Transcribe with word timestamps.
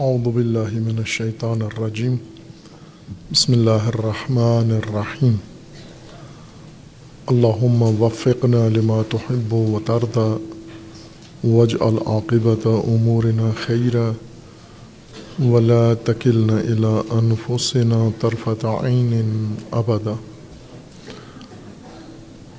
اعوذ 0.00 0.26
باللہ 0.34 0.70
من 0.72 0.98
الشیطان 0.98 1.62
الرجیم 1.62 2.14
بسم 3.30 3.52
اللہ 3.52 3.86
الرحمن 3.86 4.70
الرحیم 4.70 5.34
اللہم 7.26 7.82
وفقنا 8.00 8.68
لما 8.68 9.00
تحب 9.10 9.52
و 9.54 9.78
ترضى 9.84 10.30
واجعل 11.44 11.98
عاقبت 12.06 12.66
امورنا 12.66 13.50
خیرا 13.64 14.10
ولا 15.44 15.82
تکلنا 16.04 16.56
الى 16.58 16.94
انفسنا 17.18 17.98
طرفت 18.20 18.64
عین 18.64 19.54
ابدا 19.72 20.14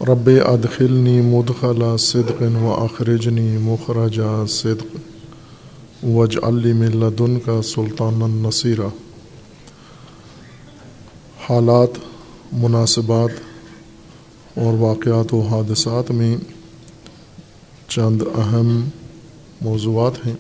رب 0.08 0.30
ادخلنی 0.46 1.22
مدخل 1.22 1.84
صدق 2.00 2.42
و 2.62 2.72
اخرجنی 2.74 3.58
مخرج 3.58 4.22
صدق. 4.50 5.13
وج 6.04 6.38
علی 6.44 6.74
ملدن 6.74 7.40
کا 7.40 7.62
سلطان 7.62 8.22
النصیرہ 8.22 8.88
حالات، 11.50 11.90
مناسبات 12.52 13.30
اور 14.58 14.74
واقعات 14.80 15.34
و 15.34 15.42
حادثات 15.42 16.12
میں 16.12 16.38
چند 17.88 18.22
اہم 18.22 18.90
موضوعات 19.62 20.28
ہیں۔ 20.28 20.34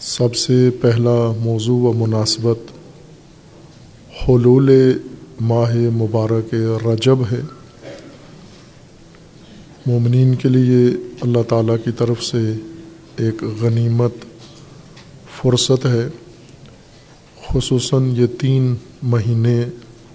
سب 0.00 0.34
سے 0.34 0.70
پہلا 0.80 1.32
موضوع 1.38 1.88
و 1.88 1.92
مناسبت 1.92 2.58
حلول 4.22 4.98
ماہ 5.40 5.74
مبارک 5.74 6.54
رجب 6.86 7.18
ہے۔ 7.32 7.40
مومنین 9.86 10.34
کے 10.34 10.48
لیے 10.48 10.86
اللہ 11.20 11.42
تعالیٰ 11.48 11.76
کی 11.84 11.90
طرف 11.98 12.24
سے 12.24 12.52
ایک 13.16 13.44
غنیمت 13.60 14.14
فرصت 15.40 15.86
ہے، 15.86 16.08
خصوصاً 17.46 18.10
یہ 18.16 18.26
تین 18.26 18.74
مہینے 19.02 19.64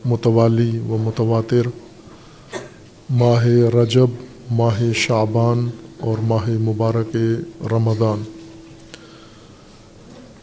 متوالی 0.06 0.80
و 0.80 0.98
متواتر، 1.02 1.68
ماہ 3.10 3.46
رجب، 3.76 4.08
ماہ 4.52 4.82
شعبان 4.96 5.70
اور 6.00 6.18
ماہ 6.23 6.50
مبارک 6.50 7.18
رمضان۔ 7.72 8.23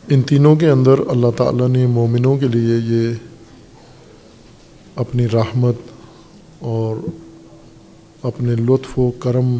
ان 0.08 0.22
تینوں 0.22 0.56
کے 0.56 0.70
اندر 0.70 0.94
اللہ 1.08 1.30
تعالیٰ 1.36 1.68
نے 1.68 1.86
مومنوں 1.86 2.36
کے 2.36 2.48
لیے 2.48 2.76
یہ 2.94 3.14
اپنی 4.96 5.28
رحمت 5.28 5.74
اور 6.58 6.96
اپنے 8.22 8.54
لطف 8.54 8.98
و 8.98 9.10
کرم 9.10 9.56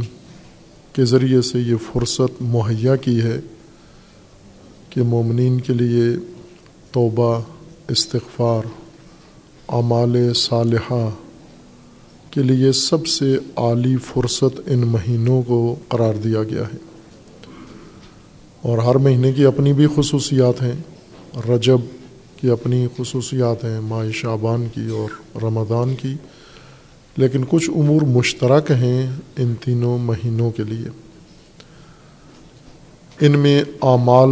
کے 0.97 1.05
ذریعے 1.05 1.43
سے 1.43 1.59
یہ 1.59 1.75
فرصت 1.93 2.43
مہیا 2.43 2.97
کی 2.97 3.23
ہے 3.23 3.41
کہ 4.91 5.03
مومنین 5.03 5.61
کے 5.61 5.73
لیے 5.73 6.17
توبہ، 6.93 7.41
استغفار، 7.89 8.67
اعمال 9.69 10.35
صالحہ 10.35 11.11
کے 12.31 12.43
لیے 12.43 12.73
سب 12.73 13.07
سے 13.07 13.39
اعلیٰ 13.57 13.97
فرصت 14.05 14.61
ان 14.67 14.79
مہینوں 14.79 15.43
کو 15.43 15.77
قرار 15.89 16.15
دیا 16.15 16.43
گیا 16.43 16.63
ہے۔ 16.63 16.79
اور 18.63 18.79
ہر 18.79 18.95
مہینے 18.95 19.33
کی 19.33 19.45
اپنی 19.45 19.73
بھی 19.73 19.87
خصوصیات 19.97 20.63
ہیں۔ 20.63 20.77
رجب 21.49 21.79
کی 22.37 22.51
اپنی 22.51 22.87
خصوصیات 22.97 23.65
ہیں، 23.65 23.81
ماہ 23.81 24.11
شعبان 24.11 24.67
کی 24.75 24.89
اور 24.89 25.43
رمضان 25.43 25.95
کی۔ 25.95 26.15
لیکن 27.17 27.45
کچھ 27.49 27.71
امور 27.71 28.03
مشترک 28.03 28.71
ہیں 28.71 29.07
ان 29.37 29.55
تینوں 29.65 29.99
مہینوں 29.99 30.51
کے 30.51 30.63
لیے۔ 30.63 30.89
ان 33.21 33.39
میں 33.39 33.63
اعمال 33.83 34.29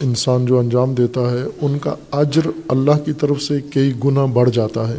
انسان 0.00 0.46
جو 0.46 0.58
انجام 0.58 0.94
دیتا 0.94 1.20
ہے، 1.20 1.44
ان 1.60 1.78
کا 1.78 1.94
اجر 2.10 2.40
اللہ 2.68 3.04
کی 3.04 3.12
طرف 3.12 3.42
سے 3.42 3.60
کئی 3.60 3.92
گنا 4.04 4.24
بڑھ 4.24 4.50
جاتا 4.50 4.88
ہے۔ 4.88 4.98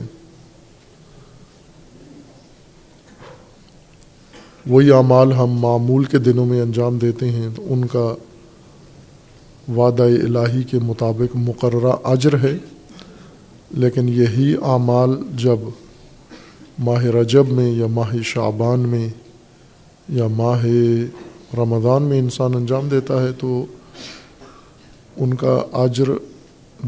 وہی 4.68 4.92
اعمال 4.92 5.34
ہم 5.34 5.48
معمول 5.48 6.04
کے 6.04 6.18
دنوں 6.18 6.46
میں 6.46 6.62
انجام 6.62 6.98
دیتے 6.98 7.30
ہیں، 7.30 7.50
تو 7.56 7.74
ان 7.74 7.86
کا 7.86 8.16
وعدہ 9.72 10.04
الہی 10.04 10.64
کے 10.64 10.80
مطابق 10.80 11.36
مقررہ 11.36 11.92
اجر 12.04 12.38
ہے۔ 12.44 12.58
لیکن 13.72 14.10
یہی 14.10 14.54
اعمال 14.54 15.10
جب 15.36 15.60
ماہ 16.80 17.04
رجب 17.04 17.48
میں 17.50 17.72
یا 17.72 17.88
ماہ 17.88 18.16
شعبان 18.24 18.80
میں 18.80 19.10
یا 20.10 20.28
ماہ 20.28 20.66
رمضان 21.58 22.04
میں 22.04 22.20
انسان 22.20 22.54
انجام 22.56 22.88
دیتا 22.90 23.24
ہے 23.24 23.28
تو 23.40 23.66
ان 25.18 25.34
کا 25.34 25.66
اجر 25.74 26.04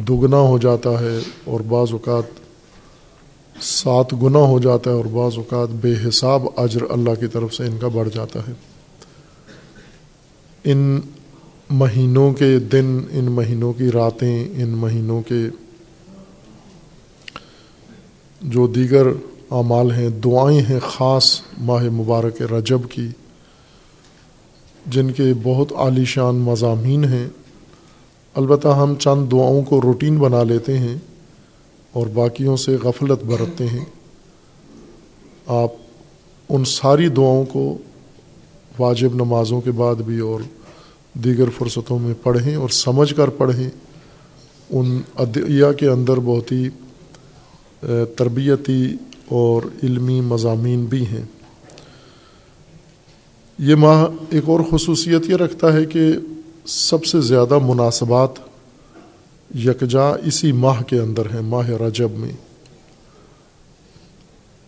دگنا 0.09 0.37
ہو 0.37 0.57
جاتا 0.57 0.89
ہے 0.89 1.19
اور 1.43 1.59
بعض 1.59 1.87
اوقات 1.91 2.23
سات 3.61 4.13
گنا 4.13 4.39
ہو 4.39 4.59
جاتا 4.59 4.91
ہے 4.91 4.95
اور 4.95 5.05
بعض 5.05 5.31
اوقات 5.37 5.69
بے 5.69 5.93
حساب 6.07 6.41
اجر 6.57 6.81
اللہ 6.89 7.15
کی 7.19 7.27
طرف 7.27 7.53
سے 7.53 7.65
ان 7.65 7.77
کا 7.81 7.87
بڑھ 7.87 8.09
جاتا 8.13 8.39
ہے۔ 8.47 8.53
ان 10.63 10.99
مہینوں 11.69 12.33
کے 12.33 12.59
دن، 12.59 12.99
ان 13.11 13.25
مہینوں 13.25 13.73
کی 13.73 13.91
راتیں، 13.91 14.49
ان 14.55 14.69
مہینوں 14.69 15.21
کے 15.21 15.47
جو 18.41 18.67
دیگر 18.67 19.07
اعمال 19.51 19.91
ہیں، 19.91 20.09
دعائیں 20.09 20.61
ہیں 20.61 20.79
خاص 20.79 21.41
ماہ 21.57 21.83
مبارک 21.83 22.41
رجب 22.41 22.79
کی، 22.89 23.07
جن 24.85 25.11
کے 25.11 25.33
بہت 25.43 25.71
عالی 25.75 26.05
شان 26.05 26.35
مضامین 26.35 27.03
ہیں۔ 27.03 27.27
البتہ 28.33 28.67
ہم 28.67 28.95
چند 28.95 29.31
دعاؤں 29.31 29.61
کو 29.61 29.81
روٹین 29.81 30.17
بنا 30.17 30.43
لیتے 30.43 30.77
ہیں 30.77 30.97
اور 31.91 32.07
باقیوں 32.07 32.57
سے 32.57 32.75
غفلت 32.83 33.23
برتتے 33.23 33.67
ہیں۔ 33.67 33.85
آپ 35.47 35.69
ان 36.49 36.65
ساری 36.65 37.07
دعاؤں 37.07 37.45
کو 37.45 37.77
واجب 38.79 39.15
نمازوں 39.15 39.61
کے 39.61 39.71
بعد 39.71 39.95
بھی 39.95 40.19
اور 40.19 40.39
دیگر 41.13 41.49
فرصتوں 41.57 41.99
میں 41.99 42.13
پڑھیں 42.23 42.55
اور 42.55 42.69
سمجھ 42.69 43.13
کر 43.15 43.27
پڑھیں۔ 43.27 43.69
ان 44.69 45.01
ادعیہ 45.15 45.71
کے 45.79 45.87
اندر 45.87 46.19
بہت 46.19 46.51
ہی 46.51 46.69
تربیتی 48.15 48.95
اور 49.29 49.63
علمی 49.83 50.21
مضامین 50.21 50.85
بھی 50.85 51.05
ہیں۔ 51.05 51.25
یہ 53.57 53.75
ماہ 53.75 54.05
ایک 54.29 54.43
اور 54.49 54.59
خصوصیت 54.71 55.29
یہ 55.29 55.35
رکھتا 55.35 55.73
ہے 55.73 55.85
کہ 55.85 56.13
سب 56.65 57.05
سے 57.05 57.21
زیادہ 57.21 57.57
مناسبات 57.59 58.29
یکجا 59.55 60.09
اسی 60.09 60.51
ماہ 60.51 60.81
کے 60.83 60.99
اندر 60.99 61.25
ہیں، 61.25 61.41
ماہ 61.41 61.69
رجب 61.69 62.11
میں۔ 62.11 62.31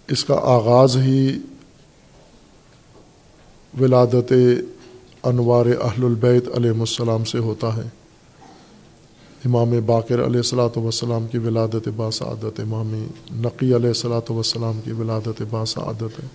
اس 0.08 0.26
کا 0.26 0.40
آغاز 0.44 0.98
ہی 0.98 1.38
ولادت 3.82 4.34
انوار 5.24 5.66
اہل 5.66 6.04
البیت 6.04 6.48
علیہ 6.56 6.70
السلام 6.70 7.24
سے 7.24 7.38
ہوتا 7.38 7.76
ہے۔ 7.76 8.00
امام 9.46 9.69
باقر 9.85 10.25
علیہ 10.25 10.38
السلاۃ 10.38 10.78
وسلام 10.78 11.28
کی 11.28 11.38
ولادت 11.38 11.88
باسعادت 11.96 12.59
امام 12.59 12.94
نقی 13.31 13.75
علیہ 13.75 13.88
السلاۃ 13.88 14.31
وسلام 14.31 14.79
کی 14.84 14.91
ولادت 14.91 15.41
باسعادت 15.50 16.19
ہے۔ 16.24 16.28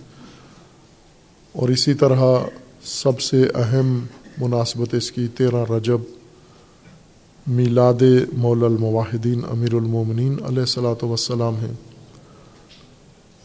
اور 1.51 1.69
اسی 1.69 1.93
طرح 1.93 2.23
سب 2.83 3.21
سے 3.21 3.47
اہم 3.55 4.05
مناسبت 4.37 4.93
اس 4.93 5.11
کی 5.11 5.27
تیرہ 5.27 5.63
رجب 5.71 6.01
میلاد 7.47 8.01
مول 8.33 8.63
المواحدین 8.63 9.41
امیر 9.51 9.73
المومنین 9.73 10.33
علیہ 10.45 10.59
السلاۃ 10.59 11.03
وسلام 11.03 11.55
ہیں 11.55 11.73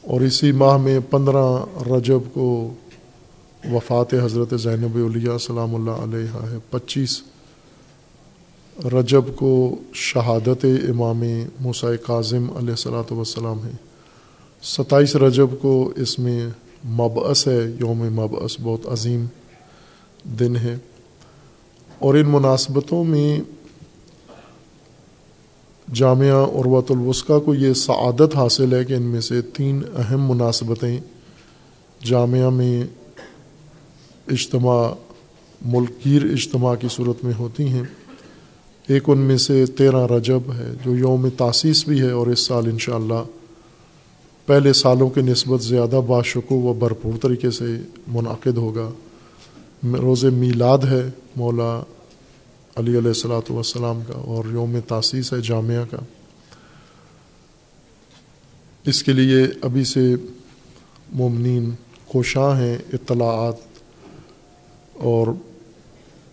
اور 0.03 0.21
اسی 0.21 0.53
ماہ 0.53 0.77
میں 0.77 1.01
پندرہ 1.11 1.65
رجب 1.97 2.19
کو 2.33 2.75
وفات 3.73 4.15
حضرت 4.15 4.55
زینب 4.61 4.97
علیہ 4.97 5.31
السلام 5.31 5.75
اللہ 5.75 5.91
علیہ 5.91 6.53
ہے۔ 6.53 6.59
پچیس 6.71 7.23
رجب 8.79 9.23
کو 9.37 9.77
شہادت 9.95 10.65
امام 10.65 11.23
موسیٰ 11.61 11.91
کاظم 12.07 12.51
علیہ 12.57 12.71
السلاۃ 12.71 13.13
وسلام 13.13 13.65
ہے۔ 13.65 13.71
ستائیس 14.63 15.17
رجب 15.17 15.47
کو 15.61 15.93
اس 15.97 16.19
میں 16.19 16.49
مبعث 16.85 17.49
ہے، 17.49 17.71
یوم 17.81 17.99
مبعث، 17.99 18.57
بہت 18.63 18.87
عظیم 18.87 19.27
دن 20.25 20.57
ہے۔ 20.57 20.77
اور 21.99 22.15
ان 22.15 22.29
مناسبتوں 22.29 23.05
میں 23.05 23.41
جامعہ 25.95 26.45
عروۃ 26.45 26.91
الوسقہ 26.91 27.39
کو 27.39 27.55
یہ 27.55 27.73
سعادت 27.73 28.37
حاصل 28.37 28.75
ہے 28.75 28.85
کہ 28.85 28.95
ان 28.95 29.03
میں 29.03 29.21
سے 29.21 29.43
تین 29.43 29.83
اہم 29.97 30.31
مناسبتیں 30.31 31.01
جامعہ 32.05 32.51
میں 32.51 32.85
اجتماع 34.27 34.93
ملک 35.65 35.91
گیر 36.05 36.25
اجتماع 36.25 36.75
کی 36.75 36.89
صورت 36.91 37.25
میں 37.25 37.35
ہوتی 37.39 37.69
ہیں۔ 37.69 37.83
ایک 38.87 39.03
ان 39.07 39.19
میں 39.19 39.37
سے 39.37 39.67
تیرہ 39.67 40.07
رجب 40.07 40.53
ہے، 40.59 40.73
جو 40.85 40.97
یوم 40.97 41.29
تاسیس 41.29 41.89
بھی 41.89 42.01
ہے 42.01 42.11
اور 42.11 42.27
اس 42.27 42.47
سال 42.47 42.67
انشاءاللہ 42.67 43.23
پہلے 44.47 44.73
سالوں 44.73 45.11
کے 45.11 45.21
نسبت 45.21 45.63
زیادہ 45.63 46.01
باشکو 46.07 46.55
و 46.55 46.73
بھرپور 46.73 47.13
طریقے 47.23 47.51
سے 47.51 47.77
منعقد 48.07 48.57
ہوگا۔ 48.57 48.91
روز 49.85 50.25
میلاد 50.25 50.79
ہے 50.79 51.11
مولا 51.37 51.81
علی 52.77 52.91
علیہ 52.91 53.09
السلاۃ 53.09 53.51
والسلام 53.51 54.01
کا 54.07 54.15
اور 54.15 54.45
یوم 54.53 54.77
تاسیس 54.89 55.33
ہے 55.33 55.41
جامعہ 55.41 55.85
کا۔ 55.91 55.99
اس 58.87 59.03
کے 59.03 59.13
لیے 59.13 59.43
ابھی 59.63 59.85
سے 59.85 60.15
مومنین 61.13 61.71
کوشاں 62.07 62.61
ہیں، 62.61 62.79
اطلاعات 62.93 63.55
اور 64.95 65.27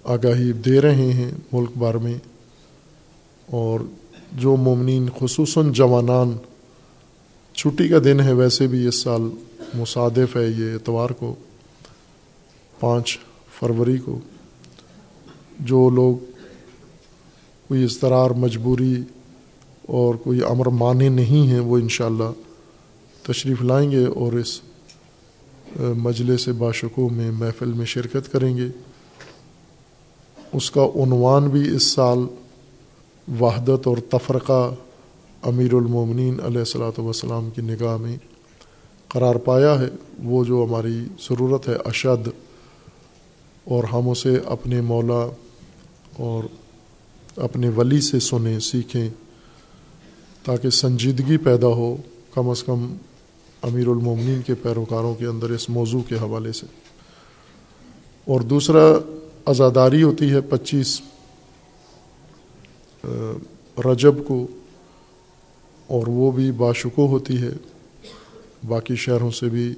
آگاہی 0.04 0.52
دے 0.52 0.82
رہے 0.82 1.12
ہیں 1.14 1.32
ملک 1.52 1.78
بھر 1.78 1.98
میں۔ 1.98 2.14
اور 3.52 3.80
جو 4.32 4.56
مومنین 4.56 5.08
خصوصاً 5.20 5.72
جوانان 5.72 6.36
چھٹی 7.54 7.88
کا 7.88 7.98
دن 8.04 8.20
ہے، 8.20 8.34
ویسے 8.34 8.68
بھی 8.68 8.88
اس 8.88 8.96
سال 8.96 9.22
مصادف 9.74 10.36
ہے 10.36 10.48
یہ 10.48 10.76
اتوار 10.76 11.10
کو، 11.10 11.36
پانچ 12.80 13.18
فروری 13.60 13.98
کو، 13.98 14.20
جو 15.60 15.90
لوگ 15.90 16.16
کوئی 17.68 17.84
اضطرار، 17.84 18.30
مجبوری 18.30 19.02
اور 19.82 20.16
کوئی 20.16 20.44
امر 20.44 20.66
مانے 20.66 21.10
نہیں 21.10 21.48
ہیں 21.48 21.60
وہ 21.60 21.78
انشاءاللہ 21.78 22.32
تشریف 23.24 23.62
لائیں 23.62 23.92
گے 23.92 24.06
اور 24.06 24.34
اس 24.34 24.62
مجلس 25.80 26.48
باشکوں 26.48 27.10
میں 27.10 27.32
محفل 27.32 27.74
میں 27.74 27.86
شرکت 27.86 28.32
کریں 28.32 28.58
گے۔ 28.58 28.68
اس 30.54 30.72
کا 30.72 30.86
عنوان 30.96 31.48
بھی 31.48 31.76
اس 31.76 31.84
سال 31.84 32.20
وحدت 33.40 33.88
اور 33.88 33.98
تفرقہ 34.10 34.74
امیر 35.42 35.74
المومنین 35.74 36.40
علیہ 36.44 36.60
السلاۃ 36.60 37.00
وسلام 37.00 37.50
کی 37.50 37.62
نگاہ 37.62 37.98
میں 37.98 38.16
قرار 39.08 39.36
پایا 39.36 39.80
ہے، 39.80 39.88
وہ 40.24 40.44
جو 40.44 40.66
ہماری 40.70 41.04
ضرورت 41.30 41.68
ہے، 41.68 41.76
اشد، 41.86 42.28
اور 43.64 43.84
ہم 43.84 44.10
اسے 44.10 44.40
اپنے 44.46 44.82
مولا 44.82 45.32
اور 46.18 46.44
اپنے 47.36 47.70
ولی 47.70 48.02
سے 48.02 48.20
سنیں، 48.20 48.60
سیکھیں، 48.60 49.10
تاکہ 50.46 50.70
سنجیدگی 50.70 51.38
پیدا 51.38 51.68
ہو 51.68 51.98
کم 52.34 52.50
از 52.50 52.64
کم 52.64 52.96
امیر 53.62 53.88
المومنین 53.88 54.42
کے 54.42 54.54
پیروکاروں 54.56 55.16
کے 55.16 55.26
اندر 55.26 55.50
اس 55.50 55.70
موضوع 55.70 56.02
کے 56.02 56.16
حوالے 56.16 56.52
سے۔ 56.52 56.66
اور 58.26 58.42
دوسرا 58.42 58.98
عزاداری 59.46 60.04
ہوتی 60.04 60.32
ہے، 60.32 60.42
پچیس 60.42 61.02
رجب 63.86 64.28
کو 64.28 64.48
اور 65.88 66.08
وہ 66.08 66.32
بھی 66.32 66.52
باشکو 66.52 67.08
ہوتی 67.08 67.42
ہے۔ 67.42 67.52
باقی 68.68 68.96
شہروں 68.96 69.32
سے 69.32 69.46
بھی 69.46 69.74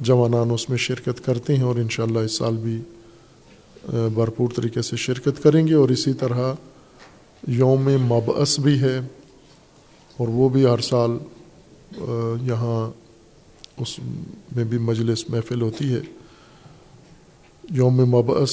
جوانان 0.00 0.50
اس 0.50 0.68
میں 0.70 0.78
شرکت 0.78 1.24
کرتے 1.24 1.56
ہیں 1.56 1.64
اور 1.64 1.76
انشاءاللہ 1.76 2.18
اس 2.18 2.32
سال 2.32 2.56
بھی 2.56 2.80
بھرپور 4.14 4.48
طریقے 4.56 4.82
سے 4.82 4.96
شرکت 4.96 5.42
کریں 5.42 5.68
گے 5.68 5.74
اور 5.74 5.88
اسی 5.88 6.12
طرح 6.12 6.54
یوم 7.48 7.88
مبعث 8.02 8.60
بھی 8.60 8.80
ہے 8.80 9.00
اور 10.16 10.28
وہ 10.28 10.48
بھی 10.48 10.66
ہر 10.66 10.78
سال 10.78 11.10
یہاں 12.42 12.90
اس 13.76 13.98
میں 14.56 14.64
بھی 14.64 14.78
مجلس 14.78 15.30
محفل 15.30 15.62
ہوتی 15.62 15.92
ہے۔ 15.94 16.00
یوم 17.70 17.94
مبعث 17.94 18.52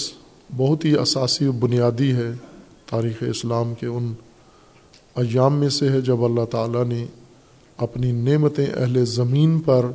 بہت 0.57 0.85
ہی 0.85 0.97
اساسی 0.97 1.45
و 1.45 1.51
بنیادی 1.51 2.13
ہے۔ 2.13 2.31
تاریخ 2.89 3.23
اسلام 3.29 3.73
کے 3.79 3.85
ان 3.85 4.13
ایام 5.15 5.59
میں 5.59 5.69
سے 5.69 5.89
ہے 5.89 6.01
جب 6.01 6.25
اللہ 6.25 6.45
تعالیٰ 6.45 6.85
نے 6.85 7.05
اپنی 7.77 8.11
نعمتیں 8.11 8.65
اہل 8.65 9.05
زمین 9.05 9.59
پر 9.59 9.85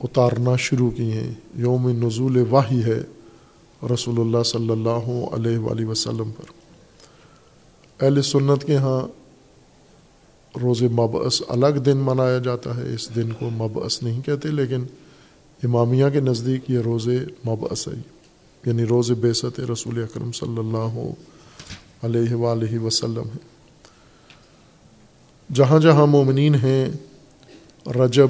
اتارنا 0.00 0.56
شروع 0.56 0.90
کی 0.90 1.12
ہیں۔ 1.12 1.34
یوم 1.54 1.88
نزول 1.88 2.44
واحی 2.50 2.82
ہے 2.82 3.02
رسول 3.94 4.20
اللہ 4.20 4.42
صلی 4.42 4.70
اللہ 4.70 5.24
علیہ 5.32 5.58
وآلہ 5.58 5.86
وسلم 5.86 6.30
پر۔ 6.30 6.44
اہل 8.04 8.22
سنت 8.22 8.64
کے 8.64 8.76
ہاں 8.76 9.08
روز 10.58 10.82
مبعث 10.82 11.42
الگ 11.48 11.78
دن 11.78 11.96
منایا 11.96 12.38
جاتا 12.38 12.76
ہے۔ 12.76 12.94
اس 12.94 13.14
دن 13.16 13.32
کو 13.38 13.50
مبعث 13.50 14.02
نہیں 14.02 14.22
کہتے، 14.22 14.48
لیکن 14.48 14.84
امامیہ 15.64 16.06
کے 16.12 16.20
نزدیک 16.20 16.70
یہ 16.70 16.78
روز 16.78 17.08
مبعث 17.46 17.88
ہے۔ 17.88 18.00
یعنی 18.66 18.84
روز 18.84 19.10
بیست 19.10 19.60
رسول 19.60 20.02
اکرم 20.02 20.32
صلی 20.32 20.58
اللہ 20.58 20.76
علیہ 20.76 21.39
وآلہ 22.02 22.78
وسلم 22.78 23.22
ہے 23.22 23.38
جہاں 25.54 25.80
جہاں 25.80 26.06
مومنین 26.06 26.54
ہیں، 26.54 26.90
رجب، 27.86 28.28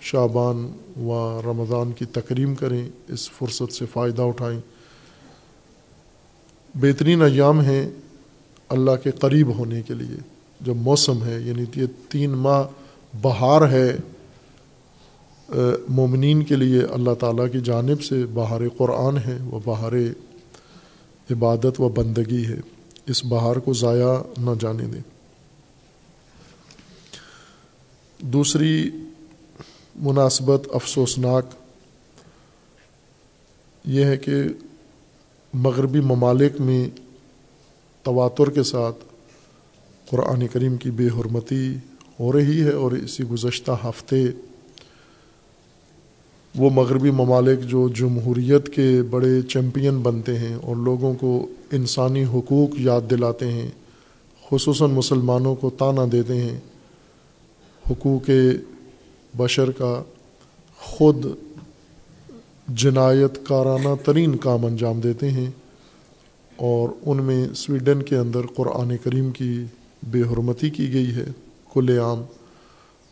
شعبان 0.00 0.72
و 0.96 1.40
رمضان 1.44 1.92
کی 1.92 2.04
تکریم 2.04 2.54
کریں، 2.54 2.88
اس 3.08 3.30
فرصت 3.30 3.72
سے 3.72 3.86
فائدہ 3.86 4.22
اٹھائیں۔ 4.22 4.60
بہترین 6.74 7.22
ایام 7.22 7.60
ہیں 7.60 7.90
اللہ 8.68 8.90
کے 9.02 9.10
قریب 9.10 9.58
ہونے 9.58 9.82
کے 9.82 9.94
لیے۔ 9.94 10.16
جو 10.60 10.74
موسم 10.74 11.24
ہے 11.24 11.40
یعنی 11.40 11.64
یہ 11.76 11.86
تین 12.08 12.30
ماہ 12.30 12.62
بہار 13.22 13.70
ہے 13.70 13.96
مومنین 15.88 16.42
کے 16.42 16.56
لیے 16.56 16.82
اللہ 16.82 17.14
تعالیٰ 17.14 17.52
کی 17.52 17.60
جانب 17.60 18.02
سے 18.02 18.24
بہار 18.34 18.60
قرآن 18.76 19.18
ہے، 19.18 19.38
وہ 19.44 19.60
بہار 19.64 19.92
عبادت 21.30 21.80
و 21.80 21.88
بندگی 21.88 22.46
ہے۔ 22.46 22.79
اس 23.06 23.24
بہار 23.24 23.56
کو 23.56 23.72
ضائع 23.72 24.22
نہ 24.38 24.50
جانے 24.60 24.84
دیں۔ 24.84 25.00
دوسری 28.18 28.90
مناسبت 29.96 30.68
افسوسناک 30.72 31.46
یہ 33.84 34.04
ہے 34.04 34.16
کہ 34.16 34.32
مغربی 35.54 36.00
ممالک 36.00 36.60
میں 36.60 36.88
تواتر 38.02 38.50
کے 38.50 38.62
ساتھ 38.62 38.96
قرآن 40.10 40.46
کریم 40.48 40.76
کی 40.76 40.90
بے 40.90 41.06
حرمتی 41.06 41.74
ہو 42.20 42.32
رہی 42.32 42.64
ہے 42.64 42.70
اور 42.70 42.92
اسی 42.92 43.24
گزشتہ 43.24 43.72
ہفتے 43.84 44.24
وہ 46.56 46.70
مغربی 46.70 47.10
ممالک 47.10 47.64
جو 47.64 47.88
جمہوریت 47.88 48.68
کے 48.68 49.02
بڑے 49.10 49.42
چیمپئن 49.42 49.98
بنتے 49.98 50.38
ہیں 50.38 50.54
اور 50.54 50.76
لوگوں 50.76 51.14
کو 51.14 51.46
انسانی 51.72 52.24
حقوق 52.24 52.80
یاد 52.80 53.00
دلاتے 53.10 53.52
ہیں، 53.52 53.70
خصوصاً 54.50 54.90
مسلمانوں 54.90 55.54
کو 55.54 55.70
تانا 55.70 56.04
دیتے 56.12 56.34
ہیں۔ 56.34 56.60
حقوق 57.90 58.30
بشر 59.36 59.70
کا 59.70 60.02
خود 60.78 61.26
جنایت 62.68 63.46
کارانہ 63.46 63.88
ترین 64.04 64.36
کام 64.36 64.66
انجام 64.66 65.00
دیتے 65.00 65.30
ہیں 65.30 65.50
اور 66.56 66.88
ان 67.06 67.22
میں 67.22 67.48
سویڈن 67.54 68.02
کے 68.02 68.16
اندر 68.16 68.40
قرآن 68.56 68.96
کریم 69.04 69.30
کی 69.30 69.64
بے 70.02 70.20
حرمتی 70.20 70.70
کی 70.70 70.92
گئی 70.92 71.14
ہے 71.14 71.24
کل 71.74 71.98
عام۔ 71.98 72.22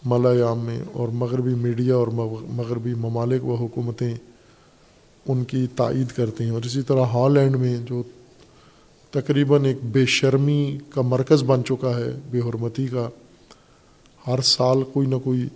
ملایام 0.09 0.59
میں 0.59 0.79
اور 0.93 1.09
مغربی 1.09 1.55
میڈیا 1.55 1.95
اور 1.95 2.09
مغربی 2.49 2.95
ممالک 2.95 3.45
و 3.45 3.55
حکومتیں 3.55 4.15
ان 5.29 5.45
کی 5.45 5.67
تائید 5.77 6.09
کرتے 6.09 6.45
ہیں 6.45 6.51
اور 6.51 6.63
اسی 6.65 6.83
طرح 6.83 7.05
ہالینڈ 7.05 7.57
میں 7.57 7.77
جو 7.87 8.03
تقریباً 9.11 9.65
ایک 9.65 9.77
بے 9.83 10.05
شرمی 10.07 10.79
کا 10.91 11.03
مرکز 11.03 11.43
بن 11.43 11.65
چکا 11.65 11.97
ہے، 11.99 12.11
بے 12.31 12.41
حرمتی 12.41 12.87
کا، 12.87 13.09
ہر 14.27 14.41
سال 14.41 14.83
کوئی 14.93 15.07
نہ 15.07 15.17
کوئی 15.25 15.47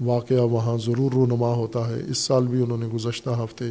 واقعہ 0.00 0.42
وہاں 0.42 0.76
ضرور 0.86 1.12
رونما 1.12 1.52
ہوتا 1.54 1.88
ہے۔ 1.88 2.02
اس 2.08 2.18
سال 2.18 2.46
بھی 2.46 2.62
انہوں 2.62 2.78
نے 2.78 2.86
گزشتہ 2.86 3.30
ہفتے 3.30 3.64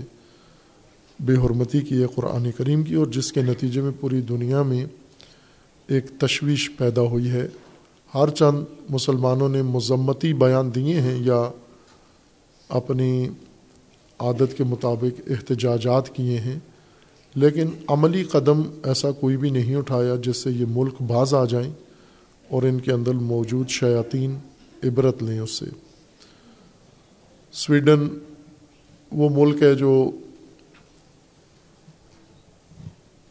بے 1.19 1.33
حرمتی 1.33 1.81
کی 1.81 2.01
ہے 2.01 2.07
قرآن 2.15 2.51
کریم 2.57 2.83
کی 2.83 2.93
اور 2.93 3.07
جس 3.07 3.31
کے 3.31 3.41
نتیجے 3.41 3.81
میں 3.81 3.91
پوری 3.99 4.21
دنیا 4.21 4.61
میں 4.63 4.85
ایک 5.87 6.05
تشویش 6.19 6.69
پیدا 6.77 7.01
ہوئی 7.01 7.29
ہے۔ 7.29 7.47
ہر 8.17 8.29
چند 8.35 8.63
مسلمانوں 8.89 9.49
نے 9.49 9.61
مذمتی 9.61 10.33
بیان 10.33 10.73
دیے 10.75 10.99
ہیں 11.01 11.17
یا 11.23 11.39
اپنی 12.69 13.27
عادت 14.19 14.57
کے 14.57 14.63
مطابق 14.63 15.19
احتجاجات 15.27 16.09
کیے 16.15 16.39
ہیں، 16.39 16.57
لیکن 17.35 17.69
عملی 17.87 18.23
قدم 18.23 18.61
ایسا 18.83 19.11
کوئی 19.11 19.37
بھی 19.37 19.49
نہیں 19.49 19.75
اٹھایا 19.75 20.15
جس 20.23 20.37
سے 20.37 20.51
یہ 20.51 20.65
ملک 20.69 21.01
باز 21.07 21.33
آ 21.33 21.43
جائیں 21.45 21.71
اور 22.49 22.63
ان 22.63 22.79
کے 22.79 22.91
اندر 22.91 23.13
موجود 23.25 23.69
شیاطین 23.69 24.37
عبرت 24.83 25.23
لیں 25.23 25.39
اس 25.39 25.51
سے۔ 25.51 25.65
سویڈن 27.53 28.07
وہ 29.11 29.29
ملک 29.33 29.61
ہے 29.63 29.73
جو 29.75 29.93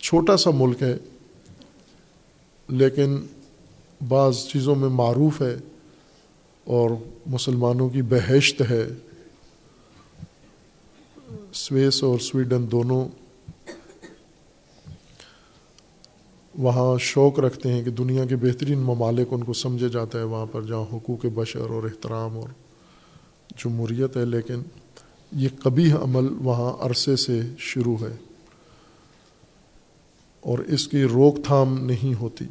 چھوٹا 0.00 0.36
سا 0.36 0.50
ملک 0.54 0.82
ہے، 0.82 0.96
لیکن 2.68 3.16
بعض 4.00 4.46
چیزوں 4.46 4.74
میں 4.74 4.88
معروف 4.88 5.42
ہے 5.42 5.56
اور 6.64 6.90
مسلمانوں 7.26 7.88
کی 7.88 8.02
بہشت 8.02 8.62
ہے۔ 8.70 8.86
سویس 11.52 12.02
اور 12.04 12.18
سویڈن 12.18 12.70
دونوں 12.70 13.08
وہاں 16.54 16.98
شوق 16.98 17.38
رکھتے 17.38 17.72
ہیں 17.72 17.82
کہ 17.84 17.90
دنیا 17.90 18.24
کے 18.24 18.36
بہترین 18.36 18.78
ممالک 18.78 19.28
ان 19.30 19.44
کو 19.44 19.52
سمجھا 19.52 19.86
جاتا 19.86 20.18
ہے، 20.18 20.24
وہاں 20.24 20.46
پر 20.46 20.62
جہاں 20.62 20.84
حقوق 20.92 21.26
بشر 21.34 21.70
اور 21.70 21.82
احترام 21.84 22.38
اور 22.38 22.48
جمہوریت 23.56 24.16
ہے، 24.16 24.24
لیکن 24.24 24.62
یہ 25.32 25.48
کبھی 25.62 25.92
عمل 25.92 26.26
وہاں 26.38 26.72
عرصے 26.80 27.16
سے 27.16 27.40
شروع 27.58 27.96
ہے 27.96 28.14
اور 30.40 30.58
اس 30.58 30.88
کی 30.88 31.02
روک 31.02 31.36
تھام 31.44 31.84
نہیں 31.84 32.20
ہوتی۔ 32.20 32.44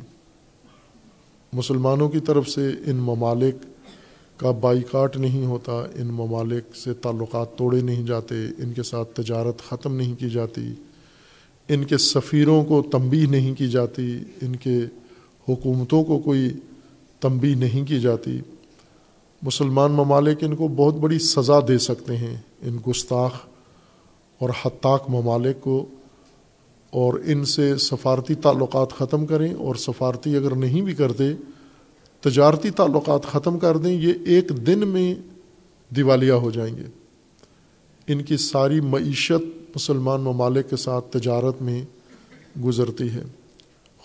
مسلمانوں 1.56 2.10
کی 2.10 2.20
طرف 2.20 2.50
سے 2.50 2.72
ان 2.86 2.96
ممالک 2.96 3.56
کا 4.38 4.52
بائی 4.52 4.82
کاٹ 4.92 5.18
نہیں 5.18 5.46
ہوتا، 5.46 5.72
ان 5.72 6.08
ممالک 6.08 6.76
سے 6.76 6.94
تعلقات 6.94 7.58
توڑے 7.58 7.82
نہیں 7.82 8.04
جاتے، 8.04 8.36
ان 8.58 8.74
کے 8.74 8.84
ساتھ 8.84 9.22
تجارت 9.22 9.62
ختم 9.70 9.96
نہیں 9.96 10.16
کی 10.16 10.30
جاتی، 10.30 10.74
ان 11.70 11.84
کے 11.84 11.98
سفیروں 11.98 12.66
کو 12.66 12.82
تنبیہ 12.92 13.28
نہیں 13.28 13.56
کی 13.56 13.68
جاتی، 13.68 14.18
ان 14.42 14.56
کے 14.56 14.78
حکومتوں 15.50 16.04
کو 16.04 16.20
کوئی 16.20 16.50
تنبیہ 17.20 17.56
نہیں 17.56 17.86
کی 17.86 18.00
جاتی۔ 18.00 18.40
مسلمان 19.42 19.92
ممالک 19.92 20.44
ان 20.44 20.56
کو 20.56 20.68
بہت 20.68 20.94
بڑی 20.94 21.20
سزا 21.20 21.60
دے 21.68 21.78
سکتے 21.78 22.18
ہیں۔ 22.18 22.38
ان 22.62 22.78
گستاخ 22.88 23.32
اور 24.40 24.50
حتاق 24.66 25.10
ممالک 25.10 25.62
کو 25.62 25.86
اور 26.96 27.14
ان 27.26 27.46
سے 27.46 27.78
سفارتی 27.78 28.36
تعلقات 28.36 28.92
ختم 28.92 29.26
کریں 29.26 29.54
اور 29.54 29.76
سفارتی 29.76 30.36
اگر 30.36 30.56
نہیں 30.56 30.82
بھی 30.82 30.94
کرتے، 30.94 31.24
تجارتی 32.20 32.70
تعلقات 32.72 33.24
ختم 33.24 33.60
کر 33.60 33.78
دیں، 33.78 33.94
یہ 34.02 34.14
ایک 34.26 34.50
دن 34.68 34.88
میں 34.88 35.16
دیوالیہ 35.96 36.32
ہو 36.32 36.52
جائیں 36.52 36.76
گے۔ 36.78 36.84
ان 38.08 38.22
کی 38.22 38.38
ساری 38.38 38.80
معیشت 38.82 39.76
مسلمان 39.76 40.22
ممالک 40.22 40.70
کے 40.70 40.76
ساتھ 40.76 41.18
تجارت 41.18 41.62
میں 41.62 41.84
گزرتی 42.64 43.10
ہے، 43.10 43.24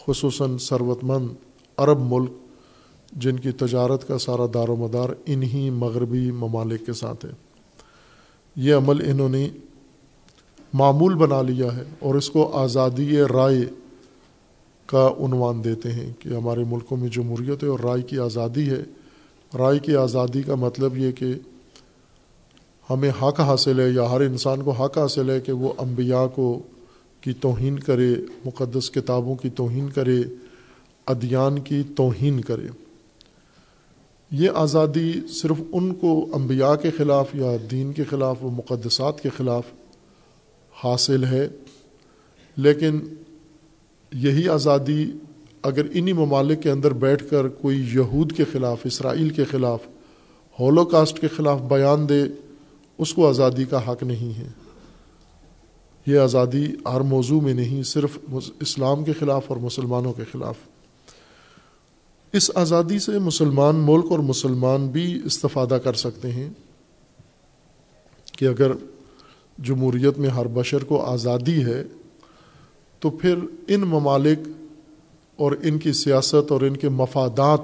خصوصاً 0.06 0.58
ثروت 0.58 1.04
مند 1.04 1.28
عرب 1.76 1.98
ملک، 2.00 2.30
جن 3.12 3.38
کی 3.38 3.50
تجارت 3.50 4.08
کا 4.08 4.18
سارا 4.18 4.46
دار 4.54 4.68
و 4.68 4.76
مدار 4.76 5.08
انہی 5.26 5.70
مغربی 5.70 6.30
ممالک 6.30 6.86
کے 6.86 6.92
ساتھ 6.92 7.24
ہے۔ 7.24 7.30
یہ 8.56 8.74
عمل 8.74 9.10
انہوں 9.10 9.28
نے 9.28 9.48
معمول 10.72 11.14
بنا 11.14 11.42
لیا 11.42 11.76
ہے 11.76 11.82
اور 11.98 12.14
اس 12.14 12.30
کو 12.30 12.56
آزادی 12.56 13.20
رائے 13.20 13.64
کا 14.86 15.10
عنوان 15.18 15.64
دیتے 15.64 15.92
ہیں 15.92 16.12
کہ 16.18 16.28
ہمارے 16.28 16.64
ملکوں 16.70 16.96
میں 16.96 17.08
جمہوریت 17.08 17.62
ہے 17.62 17.68
اور 17.68 17.78
رائے 17.78 18.02
کی 18.02 18.18
آزادی 18.18 18.70
ہے۔ 18.70 18.82
رائے 19.58 19.78
کی 19.78 19.96
آزادی 19.96 20.42
کا 20.42 20.54
مطلب 20.54 20.98
یہ 20.98 21.12
کہ 21.12 21.34
ہمیں 22.90 23.10
حق 23.22 23.40
حاصل 23.40 23.80
ہے 23.80 23.88
یا 23.90 24.10
ہر 24.10 24.20
انسان 24.20 24.62
کو 24.62 24.70
حق 24.70 24.98
حاصل 24.98 25.30
ہے 25.30 25.40
کہ 25.40 25.52
وہ 25.52 25.72
انبیاء 25.78 26.26
کو 26.26 26.62
کی 27.20 27.32
توہین 27.32 27.78
کرے، 27.78 28.14
مقدس 28.44 28.90
کتابوں 28.90 29.36
کی 29.36 29.50
توہین 29.50 29.88
کرے، 29.88 30.18
ادیان 31.06 31.58
کی 31.58 31.82
توہین 31.96 32.40
کرے۔ 32.40 32.66
یہ 34.30 34.50
آزادی 34.54 35.12
صرف 35.28 35.62
ان 35.72 35.94
کو 35.94 36.26
انبیاء 36.32 36.74
کے 36.74 36.90
خلاف 36.90 37.34
یا 37.34 37.56
دین 37.70 37.92
کے 37.92 38.04
خلاف 38.04 38.44
و 38.44 38.50
مقدسات 38.50 39.20
کے 39.20 39.28
خلاف 39.36 39.62
حاصل 40.84 41.24
ہے۔ 41.24 41.48
لیکن 42.56 43.00
یہی 44.12 44.48
آزادی 44.48 45.12
اگر 45.62 45.84
انہی 45.92 46.12
ممالک 46.12 46.62
کے 46.62 46.70
اندر 46.70 46.92
بیٹھ 46.92 47.30
کر 47.30 47.48
کوئی 47.48 47.80
یہود 47.94 48.32
کے 48.36 48.44
خلاف، 48.52 48.78
اسرائیل 48.84 49.30
کے 49.30 49.44
خلاف 49.44 49.80
ہولو 50.60 50.84
کاسٹ 50.84 51.20
کے 51.20 51.28
خلاف 51.28 51.60
بیان 51.60 52.08
دے، 52.08 52.22
اس 52.98 53.14
کو 53.14 53.28
آزادی 53.28 53.64
کا 53.64 53.92
حق 53.92 54.02
نہیں 54.02 54.38
ہے۔ 54.38 54.48
یہ 56.06 56.18
آزادی 56.18 56.66
ہر 56.92 57.00
موضوع 57.00 57.40
میں 57.40 57.54
نہیں، 57.54 57.82
صرف 57.82 58.18
اسلام 58.60 59.04
کے 59.04 59.12
خلاف 59.12 59.44
اور 59.46 59.56
مسلمانوں 59.56 60.12
کے 60.12 60.22
خلاف۔ 60.32 60.54
اس 62.32 62.50
آزادی 62.54 62.98
سے 62.98 63.18
مسلمان 63.18 63.76
ملک 63.76 64.04
اور 64.10 64.18
مسلمان 64.18 64.86
بھی 64.86 65.20
استفادہ 65.24 65.78
کر 65.84 65.92
سکتے 65.92 66.30
ہیں 66.30 66.50
کہ 68.32 68.44
اگر 68.44 68.72
جمہوریت 69.64 70.18
میں 70.18 70.28
ہر 70.28 70.46
بشر 70.46 70.84
کو 70.84 71.02
آزادی 71.02 71.64
ہے، 71.64 71.82
تو 72.98 73.10
پھر 73.10 73.34
ان 73.68 73.80
ممالک 73.80 74.48
اور 75.36 75.52
ان 75.62 75.78
کی 75.78 75.92
سیاست 75.92 76.52
اور 76.52 76.60
ان 76.60 76.76
کے 76.76 76.88
مفادات 76.88 77.60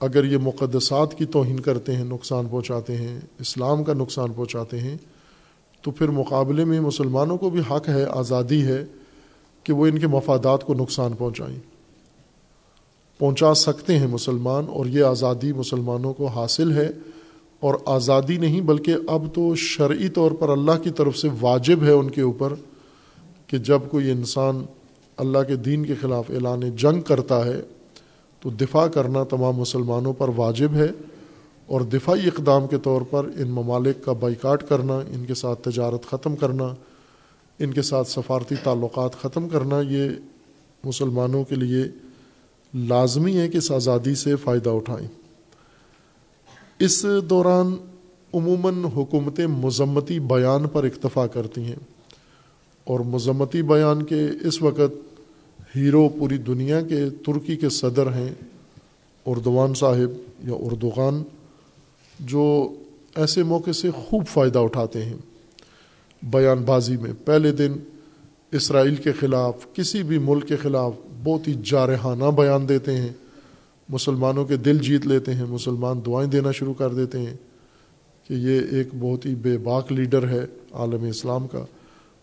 اگر 0.00 0.24
یہ 0.24 0.38
مقدسات 0.38 1.14
کی 1.14 1.24
توہین 1.24 1.60
کرتے 1.60 1.96
ہیں، 1.96 2.04
نقصان 2.04 2.46
پہنچاتے 2.50 2.96
ہیں، 2.96 3.20
اسلام 3.38 3.84
کا 3.84 3.92
نقصان 3.92 4.32
پہنچاتے 4.32 4.80
ہیں، 4.80 4.96
تو 5.82 5.90
پھر 5.90 6.08
مقابلے 6.08 6.64
میں 6.64 6.80
مسلمانوں 6.80 7.38
کو 7.38 7.50
بھی 7.50 7.60
حق 7.70 7.88
ہے، 7.88 8.04
آزادی 8.04 8.62
ہے 8.62 8.84
کہ 9.62 9.72
وہ 9.72 9.86
ان 9.86 9.98
کے 9.98 10.06
مفادات 10.06 10.64
کو 10.64 10.74
نقصان 10.74 11.12
پہنچائیں۔ 11.12 11.58
پہنچا 13.18 13.54
سکتے 13.54 13.98
ہیں 13.98 14.06
مسلمان 14.06 14.64
اور 14.68 14.86
یہ 14.86 15.04
آزادی 15.04 15.52
مسلمانوں 15.52 16.12
کو 16.12 16.26
حاصل 16.26 16.72
ہے۔ 16.72 16.90
اور 17.66 17.74
آزادی 17.86 18.36
نہیں، 18.36 18.60
بلکہ 18.60 18.94
اب 19.06 19.26
تو 19.34 19.54
شرعی 19.54 20.08
طور 20.08 20.30
پر 20.30 20.48
اللہ 20.48 20.82
کی 20.82 20.90
طرف 20.90 21.16
سے 21.18 21.28
واجب 21.40 21.82
ہے 21.82 21.90
ان 21.90 22.10
کے 22.10 22.20
اوپر 22.20 22.54
کہ 23.46 23.58
جب 23.58 23.80
کوئی 23.90 24.10
انسان 24.10 24.64
اللہ 25.16 25.42
کے 25.48 25.56
دین 25.56 25.84
کے 25.86 25.94
خلاف 26.00 26.30
اعلان 26.30 26.60
جنگ 26.76 27.00
کرتا 27.00 27.44
ہے، 27.46 27.60
تو 28.42 28.50
دفاع 28.50 28.86
کرنا 28.86 29.24
تمام 29.24 29.56
مسلمانوں 29.56 30.12
پر 30.12 30.30
واجب 30.36 30.74
ہے 30.74 30.88
اور 31.66 31.80
دفاعی 31.80 32.26
اقدام 32.26 32.66
کے 32.66 32.76
طور 32.82 33.02
پر 33.10 33.26
ان 33.36 33.48
ممالک 33.50 34.04
کا 34.04 34.12
بائیکاٹ 34.12 34.68
کرنا، 34.68 34.98
ان 35.12 35.24
کے 35.24 35.34
ساتھ 35.34 35.68
تجارت 35.68 36.06
ختم 36.06 36.36
کرنا، 36.36 36.74
ان 37.58 37.72
کے 37.72 37.82
ساتھ 37.82 38.08
سفارتی 38.08 38.54
تعلقات 38.62 39.20
ختم 39.22 39.48
کرنا، 39.48 39.80
یہ 39.80 40.08
مسلمانوں 40.84 41.44
کے 41.44 41.54
لیے 41.54 41.82
لازمی 42.74 43.36
ہے 43.38 43.48
کہ 43.48 43.56
اس 43.56 43.70
آزادی 43.72 44.14
سے 44.14 44.36
فائدہ 44.36 44.70
اٹھائیں۔ 44.70 45.06
اس 46.78 47.06
دوران 47.30 47.74
عموماً 48.34 48.84
حکومتیں 48.84 49.46
مذمتی 49.46 50.20
بیان 50.20 50.68
پر 50.68 50.84
اکتفا 50.84 51.26
کرتی 51.26 51.64
ہیں 51.64 51.76
اور 52.84 53.00
مذمتی 53.00 53.62
بیان 53.62 54.02
کے 54.02 54.26
اس 54.44 54.62
وقت 54.62 54.94
ہیرو 55.76 56.08
پوری 56.08 56.36
دنیا 56.36 56.80
کے 56.80 57.10
ترکی 57.10 57.56
کے 57.56 57.68
صدر 57.68 58.06
ہیں 58.06 58.28
اردوان 59.26 59.74
صاحب 59.74 60.46
یا 60.48 60.54
اردوغان، 60.54 61.22
جو 62.20 62.74
ایسے 63.16 63.42
موقع 63.42 63.70
سے 63.70 63.90
خوب 63.90 64.26
فائدہ 64.26 64.58
اٹھاتے 64.58 65.04
ہیں۔ 65.04 65.16
بیان 66.22 66.58
بازی 66.58 66.96
میں 66.96 67.12
پہلے 67.24 67.52
دن 67.52 67.72
اسرائیل 68.52 68.96
کے 68.96 69.12
خلاف، 69.12 69.66
کسی 69.72 70.02
بھی 70.02 70.18
ملک 70.18 70.48
کے 70.48 70.56
خلاف 70.56 70.92
بہت 71.24 71.48
ہی 71.48 71.54
جارحانہ 71.64 72.24
بیان 72.24 72.68
دیتے 72.68 72.96
ہیں۔ 72.96 73.12
مسلمانوں 73.88 74.44
کے 74.44 74.56
دل 74.56 74.78
جیت 74.78 75.06
لیتے 75.06 75.34
ہیں، 75.34 75.44
مسلمان 75.44 76.00
دعائیں 76.06 76.30
دینا 76.30 76.52
شروع 76.52 76.74
کر 76.74 76.94
دیتے 76.94 77.18
ہیں 77.18 77.36
کہ 78.28 78.34
یہ 78.34 78.60
ایک 78.70 78.88
بہت 78.98 79.26
ہی 79.26 79.34
بے 79.34 79.58
باک 79.58 79.92
لیڈر 79.92 80.28
ہے 80.28 80.46
عالم 80.72 81.04
اسلام 81.04 81.46
کا۔ 81.46 81.64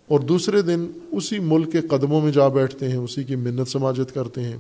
اور 0.08 0.20
دوسرے 0.20 0.62
دن 0.62 0.88
اسی 1.12 1.40
ملک 1.40 1.72
کے 1.72 1.82
قدموں 1.82 2.22
میں 2.22 2.32
جا 2.32 2.48
بیٹھتے 2.48 2.90
ہیں، 2.90 2.98
اسی 2.98 3.24
کی 3.24 3.36
منت 3.36 3.68
سماجت 3.68 4.14
کرتے 4.14 4.42
ہیں۔ 4.42 4.58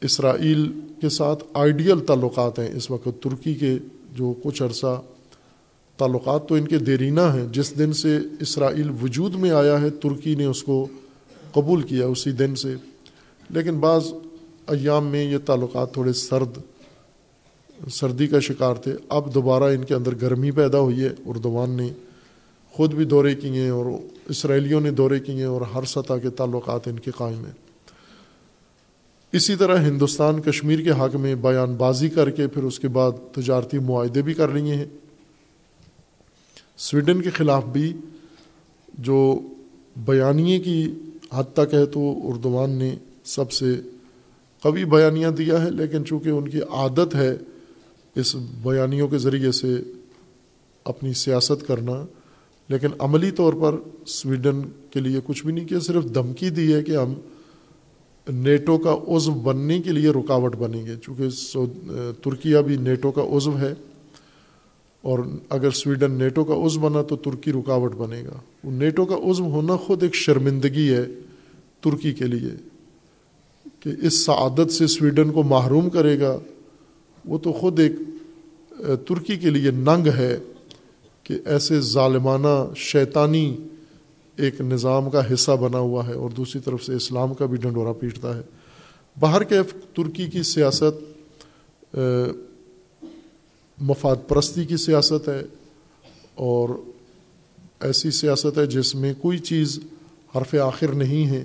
اسرائیل 0.00 0.80
کے 1.00 1.08
ساتھ 1.08 1.44
آئیڈیل 1.54 2.00
تعلقات 2.00 2.58
ہیں۔ 2.58 2.76
اس 2.76 2.90
وقت 2.90 3.08
ترکی 3.20 3.54
کے 3.54 3.78
جو 4.14 4.34
کچھ 4.42 4.62
عرصہ 4.62 5.02
تعلقات 5.96 6.48
تو 6.48 6.54
ان 6.54 6.68
کے 6.68 6.78
دیرینہ 6.78 7.20
ہیں، 7.20 7.46
جس 7.52 7.78
دن 7.78 7.92
سے 7.92 8.18
اسرائیل 8.40 8.90
وجود 9.02 9.34
میں 9.34 9.50
آیا 9.50 9.80
ہے، 9.80 9.90
ترکی 9.90 10.34
نے 10.34 10.44
اس 10.44 10.62
کو 10.62 10.86
قبول 11.52 11.82
کیا 11.82 12.06
اسی 12.06 12.32
دن 12.32 12.54
سے۔ 12.54 12.74
لیکن 13.50 13.78
بعض 13.78 14.04
ایام 14.66 15.06
میں 15.06 15.24
یہ 15.24 15.38
تعلقات 15.38 15.92
تھوڑے 15.92 16.12
سرد، 16.12 16.58
سردی 17.90 18.26
کا 18.26 18.40
شکار 18.40 18.74
تھے۔ 18.74 18.94
اب 19.08 19.34
دوبارہ 19.34 19.64
ان 19.64 19.84
کے 19.84 19.94
اندر 19.94 20.14
گرمی 20.14 20.50
پیدا 20.50 20.78
ہوئی 20.78 21.04
ہے، 21.04 21.10
اردوان 21.26 21.70
نے 21.70 21.88
خود 22.70 22.94
بھی 22.94 23.04
دورے 23.04 23.34
کیے 23.34 23.62
ہیں 23.62 23.70
اور 23.70 23.86
اسرائیلیوں 24.28 24.80
نے 24.80 24.90
دورے 24.90 25.20
کیے 25.20 25.34
ہیں 25.34 25.44
اور 25.44 25.60
ہر 25.60 25.84
سطح 25.84 26.14
کے 26.22 26.30
تعلقات 26.30 26.88
ان 26.88 26.98
کے 26.98 27.10
قائم 27.10 27.44
ہیں۔ 27.44 27.52
اسی 29.32 29.56
طرح 29.56 29.76
ہندوستان، 29.76 30.40
کشمیر 30.40 30.80
کے 30.80 30.90
حق 30.90 31.16
میں 31.16 31.34
بیان 31.34 31.74
بازی 31.74 32.08
کر 32.08 32.30
کے 32.30 32.46
پھر 32.46 32.62
اس 32.62 32.78
کے 32.78 32.88
بعد 32.88 33.12
تجارتی 33.32 33.78
معاہدے 33.78 34.22
بھی 34.22 34.34
کر 34.34 34.48
لیے 34.48 34.74
ہیں۔ 34.74 34.86
سویڈن 36.76 37.22
کے 37.22 37.30
خلاف 37.30 37.64
بھی 37.64 37.92
جو 38.98 39.40
بیانیے 39.96 40.58
کی 40.58 40.94
حد 41.32 41.44
تک 41.54 41.74
ہے 41.74 41.86
تو 41.86 42.14
اردوان 42.22 42.70
نے 42.70 42.94
سب 43.24 43.52
سے 43.52 43.66
قوی 44.66 44.84
بیانیاں 44.86 45.30
دیا 45.32 45.62
ہے 45.64 45.70
لیکن 45.72 46.04
چونکہ 46.04 46.28
ان 46.30 46.48
کی 46.48 46.60
عادت 46.72 47.14
ہے 47.14 47.36
اس 48.16 48.34
بیانیوں 48.62 49.08
کے 49.08 49.18
ذریعے 49.18 49.52
سے 49.52 49.74
اپنی 50.86 51.12
سیاست 51.14 51.66
کرنا، 51.66 52.04
لیکن 52.68 52.88
عملی 52.98 53.30
طور 53.30 53.52
پر 53.52 53.74
سویڈن 54.08 54.62
کے 54.90 55.00
لیے 55.00 55.20
کچھ 55.24 55.44
بھی 55.44 55.52
نہیں 55.52 55.66
کیا، 55.68 55.80
صرف 55.80 56.04
دھمکی 56.14 56.50
دی 56.50 56.72
ہے 56.74 56.82
کہ 56.82 56.96
ہم 56.96 57.14
نیٹو 58.26 58.76
کا 58.78 58.94
عزو 59.08 59.32
بننے 59.40 59.78
کے 59.82 59.92
لیے 59.92 60.10
رکاوٹ 60.10 60.56
بنیں 60.56 60.84
گے۔ 60.86 60.94
چونکہ 61.02 61.24
ترکیہ 62.22 62.58
بھی 62.58 62.76
نیٹو 62.76 63.10
کا 63.10 63.22
عزو 63.36 63.58
ہے، 63.58 63.72
اور 65.04 65.18
اگر 65.48 65.70
سویڈن 65.70 66.12
نیٹو 66.12 66.44
کا 66.44 66.54
عزو 66.66 66.80
بنا 66.80 67.02
تو 67.02 67.16
ترکی 67.16 67.52
رکاوٹ 67.52 67.94
بنے 67.96 68.22
گا۔ 68.24 68.38
نیٹو 68.72 69.04
کا 69.04 69.16
عزو 69.30 69.44
ہونا 69.50 69.76
خود 69.76 70.02
ایک 70.02 70.14
شرمندگی 70.14 70.88
ہے 70.92 71.04
ترکی 71.80 72.12
کے 72.12 72.26
لیے۔ 72.26 72.50
کہ 73.80 73.90
اس 74.02 74.24
سعادت 74.24 74.72
سے 74.72 74.86
سویڈن 74.86 75.30
کو 75.32 75.42
محروم 75.42 75.90
کرے 75.90 76.20
گا، 76.20 76.38
وہ 77.24 77.38
تو 77.38 77.52
خود 77.52 77.80
ایک 77.80 77.92
ترکی 79.08 79.36
کے 79.36 79.50
لیے 79.50 79.70
ننگ 79.70 80.06
ہے 80.06 80.38
کہ 81.22 81.38
ایسے 81.44 81.80
ظالمانہ 81.80 82.74
شیطانی 82.76 83.56
ایک 84.36 84.60
نظام 84.60 85.10
کا 85.10 85.34
حصہ 85.34 85.52
بنا 85.52 85.78
ہوا 85.78 86.06
ہے 86.06 86.12
اور 86.12 86.30
دوسری 86.30 86.60
طرف 86.60 86.84
سے 86.84 86.94
اسلام 86.94 87.34
کا 87.34 87.46
بھی 87.46 87.56
ڈنڈورا 87.56 87.92
پیٹتا 87.92 88.36
ہے۔ 88.36 88.42
باہر 89.20 89.42
کے 89.42 89.62
ترکی 89.94 90.26
کی 90.26 90.42
سیاست 90.42 91.96
مفاد 93.78 94.16
پرستی 94.28 94.64
کی 94.64 94.76
سیاست 94.76 95.28
ہے 95.28 95.42
اور 96.34 96.68
ایسی 97.80 98.10
سیاست 98.10 98.58
ہے 98.58 98.66
جس 98.66 98.94
میں 98.94 99.12
کوئی 99.20 99.38
چیز 99.38 99.78
حرف 100.36 100.54
آخر 100.54 100.88
نہیں 100.88 101.26
ہے۔ 101.26 101.44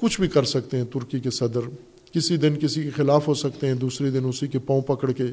کچھ 0.00 0.20
بھی 0.20 0.28
کر 0.28 0.44
سکتے 0.44 0.76
ہیں 0.76 0.84
ترکی 0.84 1.20
کے 1.20 1.30
صدر۔ 1.30 1.60
کسی 2.12 2.36
دن 2.36 2.54
کسی 2.60 2.82
کے 2.82 2.90
خلاف 2.90 3.28
ہو 3.28 3.34
سکتے 3.34 3.66
ہیں 3.66 3.74
دوسری 3.74 4.10
دن 4.10 4.24
اسی 4.24 4.46
کے 4.46 4.58
پاؤں 4.58 4.80
پکڑ 4.80 5.12
کے۔ 5.12 5.24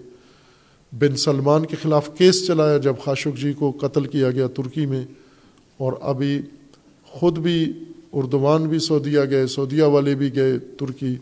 بن 0.91 1.15
سلمان 1.15 1.65
کے 1.65 1.75
خلاف 1.81 2.17
کیس 2.17 2.47
چلایا 2.47 2.77
جب 2.77 2.93
خاشق 3.03 3.37
جی 3.37 3.53
کو 3.53 3.71
قتل 3.71 4.05
کیا 4.05 4.31
گیا 4.31 4.47
ترکی 4.47 4.85
میں۔ 4.85 5.05
اور 5.77 5.93
ابھی 6.01 6.41
خود 7.03 7.37
بھی 7.37 7.73
اردوان 8.11 8.63
بھی 8.63 8.79
سعودیہ 8.79 9.19
گئے، 9.29 9.47
سعودیہ 9.47 9.83
والے 9.83 10.15
بھی 10.15 10.35
گئے 10.35 10.59
ترکی۔ 10.59 11.15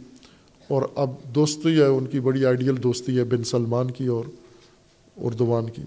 اور 0.67 0.81
اب 0.95 1.09
دوستی 1.35 1.75
ہے، 1.75 1.85
ان 1.85 2.05
کی 2.05 2.19
بڑی 2.19 2.45
آئیڈیل 2.45 2.83
دوستی 2.83 3.17
ہے 3.17 3.23
بن 3.23 3.43
سلمان 3.43 3.91
کی 3.91 4.07
اور 4.07 4.23
اردوان 5.17 5.69
کی۔ 5.69 5.81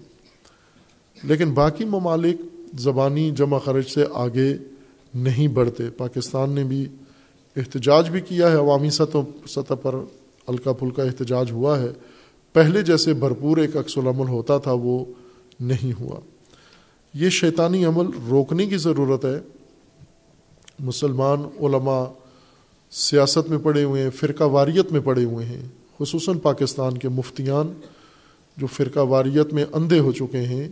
لیکن 1.23 1.51
باقی 1.51 1.85
ممالک 1.85 2.41
زبانی 2.79 3.31
جمع 3.31 3.59
خرچ 3.59 3.93
سے 3.93 4.03
آگے 4.13 4.57
نہیں 5.13 5.47
بڑھتے۔ 5.47 5.89
پاکستان 5.89 6.51
نے 6.51 6.63
بھی 6.63 6.85
احتجاج 7.55 8.09
بھی 8.09 8.21
کیا 8.21 8.51
ہے، 8.51 8.55
عوامی 8.55 8.89
سطح 8.89 9.17
سطح 9.47 9.73
پر 9.73 9.95
ہلکا 10.49 10.73
پھلکا 10.73 11.03
احتجاج 11.03 11.51
ہوا 11.51 11.79
ہے۔ 11.79 11.87
پہلے 12.53 12.81
جیسے 12.81 13.13
بھرپور 13.13 13.57
ایک 13.57 13.77
عکس 13.77 13.97
العمل 13.97 14.27
ہوتا 14.27 14.57
تھا، 14.57 14.71
وہ 14.71 15.05
نہیں 15.59 16.01
ہوا۔ 16.01 16.19
یہ 17.13 17.29
شیطانی 17.29 17.85
عمل 17.85 18.05
روکنے 18.29 18.65
کی 18.65 18.77
ضرورت 18.77 19.25
ہے۔ 19.25 19.39
مسلمان 20.79 21.39
علماء 21.59 22.03
سیاست 22.91 23.49
میں 23.49 23.57
پڑے 23.57 23.83
ہوئے 23.83 24.03
ہیں، 24.03 24.09
فرقہ 24.09 24.43
واریت 24.43 24.91
میں 24.91 24.99
پڑے 24.99 25.23
ہوئے 25.23 25.45
ہیں۔ 25.45 25.61
خصوصاً 25.99 26.37
پاکستان 26.37 26.97
کے 26.97 27.09
مفتیان 27.09 27.73
جو 28.57 28.67
فرقہ 28.67 28.99
واریت 28.99 29.53
میں 29.53 29.65
اندھے 29.73 29.99
ہو 29.99 30.11
چکے 30.11 30.41
ہیں، 30.41 30.69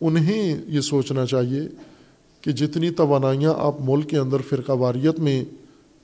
انہیں 0.00 0.62
یہ 0.66 0.80
سوچنا 0.80 1.26
چاہیے 1.26 1.60
کہ 2.40 2.52
جتنی 2.52 2.90
توانائیاں 2.90 3.54
آپ 3.56 3.76
ملک 3.80 4.08
کے 4.08 4.18
اندر 4.18 4.36
فرقہ 4.48 4.72
واریت 4.72 5.18
میں 5.18 5.44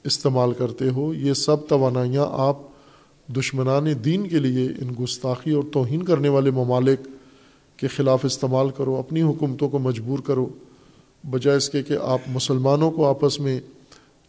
استعمال 0.04 0.52
کرتے 0.52 0.88
ہو، 0.88 1.12
یہ 1.14 1.32
سب 1.32 1.66
توانائیاں 1.68 2.26
آپ 2.30 2.56
دشمنان 3.28 3.86
دین 4.04 4.28
کے 4.28 4.38
لیے 4.38 4.66
ان 4.66 4.92
گستاخی 5.00 5.50
اور 5.50 5.62
توہین 5.72 6.02
کرنے 6.02 6.28
والے 6.28 6.50
ممالک 6.50 7.06
کے 7.76 7.88
خلاف 7.88 8.24
استعمال 8.24 8.70
کرو، 8.70 8.96
اپنی 8.96 9.22
حکومتوں 9.22 9.68
کو 9.68 9.78
مجبور 9.78 10.18
کرو، 10.18 10.46
بجائے 11.24 11.56
اس 11.56 11.68
کے 11.70 11.82
کہ 11.82 11.96
آپ 12.02 12.20
مسلمانوں 12.28 12.90
کو 12.90 13.06
آپس 13.06 13.40
میں 13.40 13.60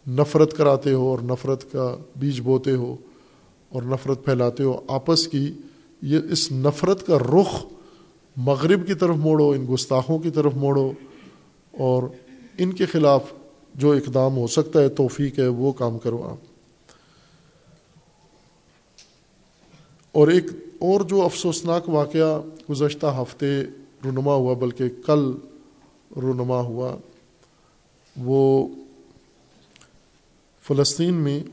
نفرت 0.06 0.56
کراتے 0.56 0.92
ہو 0.92 1.08
اور 1.08 1.18
نفرت 1.18 1.72
کا 1.72 1.96
بیج 2.16 2.40
بوتے 2.40 2.72
ہو 2.72 2.96
اور 3.68 3.82
نفرت 3.82 4.24
پھیلاتے 4.24 4.62
ہو، 4.62 4.80
آپس 4.88 5.26
کی 5.28 5.52
یہ 6.02 6.18
اس 6.30 6.50
نفرت 6.52 7.06
کا 7.06 7.18
رخ 7.18 7.54
مغرب 8.36 8.86
کی 8.86 8.94
طرف 8.94 9.16
موڑو، 9.16 9.50
ان 9.50 9.66
گستاخوں 9.74 10.18
کی 10.18 10.30
طرف 10.30 10.54
موڑو 10.54 10.90
اور 11.78 12.02
ان 12.58 12.72
کے 12.72 12.86
خلاف 12.86 13.32
جو 13.76 13.92
اقدام 13.92 14.36
ہو 14.36 14.46
سکتا 14.46 14.80
ہے، 14.80 14.88
توفیق 14.88 15.38
ہے، 15.38 15.46
وہ 15.46 15.72
کام 15.72 15.98
کرو 15.98 16.22
آپ۔ 16.22 16.36
اور 20.12 20.28
ایک 20.28 20.44
اور 20.78 21.00
جو 21.00 21.22
افسوسناک 21.22 21.88
واقعہ 21.88 22.42
گزشتہ 22.70 23.06
ہفتے 23.06 23.62
رونما 24.04 24.34
ہوا، 24.34 24.54
بلکہ 24.54 24.84
کل 25.06 25.32
رونما 26.16 26.60
ہوا، 26.60 26.96
وہ 28.16 28.68
فلسطین 30.62 31.14
میں 31.14 31.44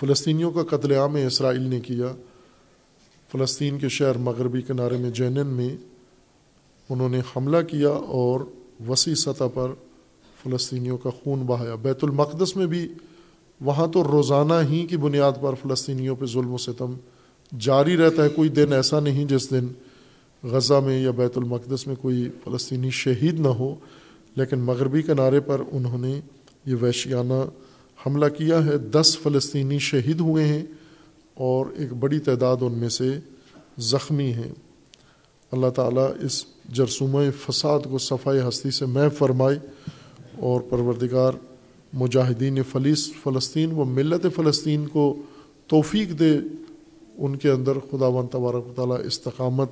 فلسطینیوں 0.00 0.50
کا 0.50 0.76
قتل 0.76 0.92
عام 0.92 1.14
اسرائیل 1.14 1.62
نے 1.62 1.80
کیا۔ 1.80 2.12
فلسطین 3.32 3.78
کے 3.78 3.88
شہر 3.88 4.16
مغربی 4.16 4.62
کنارے 4.62 4.96
میں، 4.96 5.10
جینن 5.10 5.46
میں 5.46 5.76
انہوں 6.88 7.08
نے 7.08 7.20
حملہ 7.36 7.62
کیا 7.62 7.88
اور 7.88 8.40
وسیع 8.88 9.14
سطح 9.14 9.44
پر 9.54 9.72
فلسطینیوں 10.42 10.98
کا 10.98 11.10
خون 11.10 11.42
بہایا۔ 11.42 11.74
بیت 11.74 12.04
المقدس 12.04 12.56
میں 12.56 12.66
بھی 12.66 12.88
وہاں 13.60 13.86
تو 13.86 14.04
روزانہ 14.04 14.54
ہی 14.68 14.86
کی 14.86 14.96
بنیاد 14.96 15.32
پر 15.40 15.54
فلسطینیوں 15.54 16.16
پہ 16.16 16.26
ظلم 16.26 16.52
و 16.52 16.58
ستم 16.58 16.94
جاری 17.60 17.96
رہتا 17.96 18.24
ہے۔ 18.24 18.28
کوئی 18.28 18.48
دن 18.48 18.72
ایسا 18.72 19.00
نہیں 19.00 19.24
جس 19.24 19.50
دن 19.50 19.66
غزہ 20.42 20.80
میں 20.84 21.02
یا 21.02 21.10
بیت 21.10 21.38
المقدس 21.38 21.86
میں 21.86 21.96
کوئی 21.96 22.28
فلسطینی 22.44 22.90
شہید 22.90 23.40
نہ 23.40 23.48
ہو۔ 23.48 23.74
لیکن 24.36 24.58
مغربی 24.58 25.02
کنارے 25.02 25.40
پر 25.40 25.60
انہوں 25.72 25.98
نے 25.98 26.20
یہ 26.66 26.74
وحشیانہ 26.82 27.44
حملہ 28.06 28.26
کیا 28.26 28.64
ہے۔ 28.64 28.78
دس 28.78 29.18
فلسطینی 29.22 29.78
شہید 29.78 30.20
ہوئے 30.20 30.46
ہیں 30.46 30.62
اور 31.34 31.66
ایک 31.76 31.92
بڑی 31.92 32.18
تعداد 32.18 32.56
ان 32.60 32.72
میں 32.72 32.88
سے 32.88 33.10
زخمی 33.78 34.32
ہیں۔ 34.32 34.52
اللہ 35.52 35.70
تعالیٰ 35.70 36.08
اس 36.20 36.44
جرسومہ 36.72 37.18
فساد 37.46 37.80
کو 37.90 37.98
صفائی 37.98 38.40
ہستی 38.48 38.70
سے 38.70 38.86
میں 38.86 39.08
فرمائے۔ 39.08 39.58
اور 40.42 40.60
پروردگار 40.60 41.32
مجاہدین 41.92 42.58
فلیس 42.62 43.12
فلسطین 43.22 43.72
و 43.72 43.84
ملت 43.84 44.26
فلسطین 44.36 44.86
کو 44.86 45.14
توفیق 45.66 46.18
دے، 46.18 46.38
ان 47.18 47.36
کے 47.36 47.50
اندر 47.50 47.72
خدا 47.90 48.06
و 48.06 48.26
تبارک 48.30 48.66
و 48.66 48.72
تعالیٰ 48.76 48.96
استقامت 49.04 49.68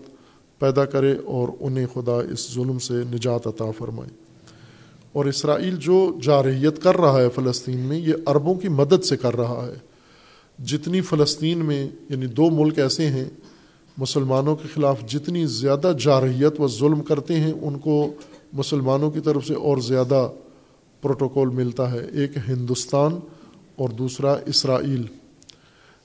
پیدا 0.58 0.84
کرے 0.84 1.14
اور 1.24 1.48
انہیں 1.60 1.86
خدا 1.94 2.20
اس 2.32 2.54
ظلم 2.54 2.78
سے 2.78 2.94
نجات 2.94 3.46
عطا 3.46 3.70
فرمائے۔ 3.78 4.10
اور 5.12 5.24
اسرائیل 5.24 5.76
جو 5.76 6.16
جارحیت 6.22 6.82
کر 6.82 6.96
رہا 6.96 7.20
ہے 7.20 7.28
فلسطین 7.28 7.78
میں، 7.78 7.98
یہ 7.98 8.14
عربوں 8.26 8.54
کی 8.54 8.68
مدد 8.68 9.04
سے 9.04 9.16
کر 9.16 9.36
رہا 9.36 9.68
ہے۔ 9.68 9.78
جتنی 10.64 11.00
فلسطین 11.00 11.58
میں 11.58 11.88
یعنی 12.10 12.26
دو 12.26 12.50
ملک 12.50 12.78
ایسے 12.78 13.06
ہیں، 13.06 13.24
مسلمانوں 13.98 14.56
کے 14.56 14.68
خلاف 14.74 15.06
جتنی 15.06 15.46
زیادہ 15.46 15.92
جارحیت 16.00 16.60
و 16.60 16.68
ظلم 16.68 17.02
کرتے 17.02 17.34
ہیں، 17.34 17.52
ان 17.52 17.78
کو 17.78 18.12
مسلمانوں 18.52 19.10
کی 19.10 19.20
طرف 19.20 19.46
سے 19.46 19.54
اور 19.54 19.76
زیادہ 19.78 20.30
پروٹوکول 21.00 21.48
ملتا 21.48 21.92
ہے، 21.92 22.06
ایک 22.12 22.30
ہندوستان 22.48 23.18
اور 23.76 23.88
دوسرا 23.88 24.36
اسرائیل۔ 24.46 25.02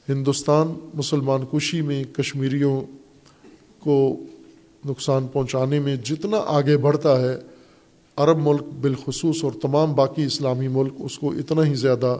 ہندوستان 0.10 0.74
مسلمان 0.94 1.42
کشی 1.52 1.82
میں 1.82 2.04
کشمیریوں 2.04 2.82
کو 3.80 4.20
نقصان 4.86 5.28
پہنچانے 5.28 5.80
میں 5.80 5.96
جتنا 5.96 6.38
آگے 6.48 6.78
بڑھتا 6.78 7.22
ہے، 7.22 7.38
عرب 8.18 8.38
ملک 8.38 8.62
بالخصوص 8.82 9.44
اور 9.44 9.52
تمام 9.62 9.94
باقی 9.94 10.24
اسلامی 10.24 10.68
ملک 10.68 10.94
اس 11.00 11.20
کو 11.20 11.32
اتنا 11.32 11.66
ہی 11.66 11.76
زیادہ 11.76 12.18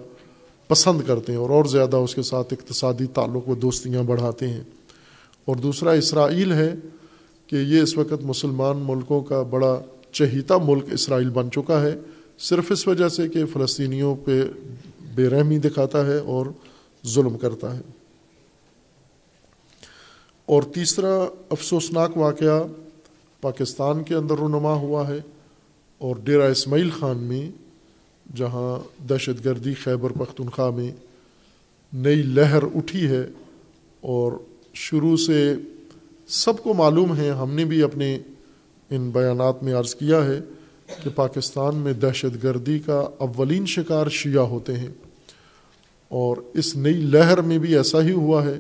پسند 0.68 1.02
کرتے 1.08 1.32
ہیں 1.32 1.40
اور 1.40 1.50
اور 1.50 1.66
زیادہ 1.66 1.96
اس 1.96 2.16
کے 2.16 2.22
ساتھ 2.22 2.54
اقتصادی 2.54 3.06
تعلق 3.06 3.50
و 3.50 3.56
دوستیاں 3.56 4.04
بڑھاتے 4.04 4.48
ہیں۔ 4.48 4.64
اور 5.46 5.56
دوسرا 5.56 5.92
اسرائیل 5.92 6.54
ہے 6.54 6.76
کہ 7.48 7.56
یہ 7.56 7.82
اس 7.82 7.98
وقت 7.98 8.24
مسلمان 8.24 8.84
ملکوں 8.86 9.22
کا 9.22 9.42
بڑا 9.42 9.82
چہیتا 10.12 10.58
ملک 10.58 10.84
اسرائیل 10.92 11.30
بن 11.30 11.52
چکا 11.52 11.82
ہے۔ 11.82 11.96
صرف 12.40 12.72
اس 12.72 12.88
وجہ 12.88 13.10
سے 13.10 13.30
کہ 13.30 13.46
فلسطینیوں 13.46 14.16
پہ 14.26 14.44
بے 15.16 15.28
رحمی 15.28 15.58
دکھاتا 15.58 16.06
ہے 16.06 16.18
اور 16.18 16.46
ظلم 17.08 17.38
کرتا 17.38 17.76
ہے۔ 17.78 17.82
اور 20.46 20.64
تیسرا 20.64 21.26
افسوسناک 21.50 22.18
واقعہ 22.18 22.64
پاکستان 23.42 24.04
کے 24.04 24.16
اندر 24.16 24.36
رونما 24.36 24.74
ہوا 24.74 25.08
ہے 25.08 25.18
اور 25.98 26.16
ڈیرا 26.24 26.46
اسماعیل 26.46 26.90
خان 26.90 27.18
میں، 27.18 27.52
جہاں 28.36 29.04
دہشت 29.10 29.46
گردی 29.46 29.74
خیبر 29.74 30.10
پختونخوا 30.10 30.70
میں 30.70 30.92
نئی 31.94 32.16
لہر 32.16 32.64
اٹھی 32.64 33.08
ہے 33.08 33.28
اور 34.02 34.32
شروع 34.74 35.18
سے 35.18 35.56
سب 36.28 36.64
کو 36.64 36.74
معلوم 36.74 37.18
ہے، 37.18 37.32
ہم 37.32 37.52
نے 37.52 37.66
بھی 37.66 37.84
اپنے 37.84 38.20
ان 38.90 39.10
بیانات 39.10 39.64
میں 39.64 39.74
عرض 39.74 39.96
کیا 39.96 40.26
ہے 40.26 40.40
کہ 41.04 41.10
پاکستان 41.10 41.76
میں 41.76 41.94
دہشت 41.94 42.44
گردی 42.44 42.80
کا 42.80 43.08
اولین 43.18 43.66
شکار 43.66 44.10
شیعہ 44.10 44.44
ہوتے 44.44 44.78
ہیں۔ 44.78 44.90
اور 46.08 46.38
اس 46.54 46.76
نئی 46.76 46.94
لہر 46.94 47.42
میں 47.42 47.58
بھی 47.58 47.78
ایسا 47.78 48.02
ہی 48.02 48.12
ہوا 48.12 48.46
ہے 48.46 48.60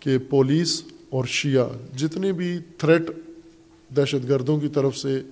کہ 0.00 0.18
پولیس 0.30 0.82
اور 1.10 1.24
شیعہ 1.24 1.96
جتنے 1.96 2.32
بھی 2.32 2.58
تھریٹ 2.78 3.02
دہشت 3.96 4.28
گردوں 4.28 4.60
کی 4.60 4.68
طرف 4.68 4.96
سے 4.96 5.22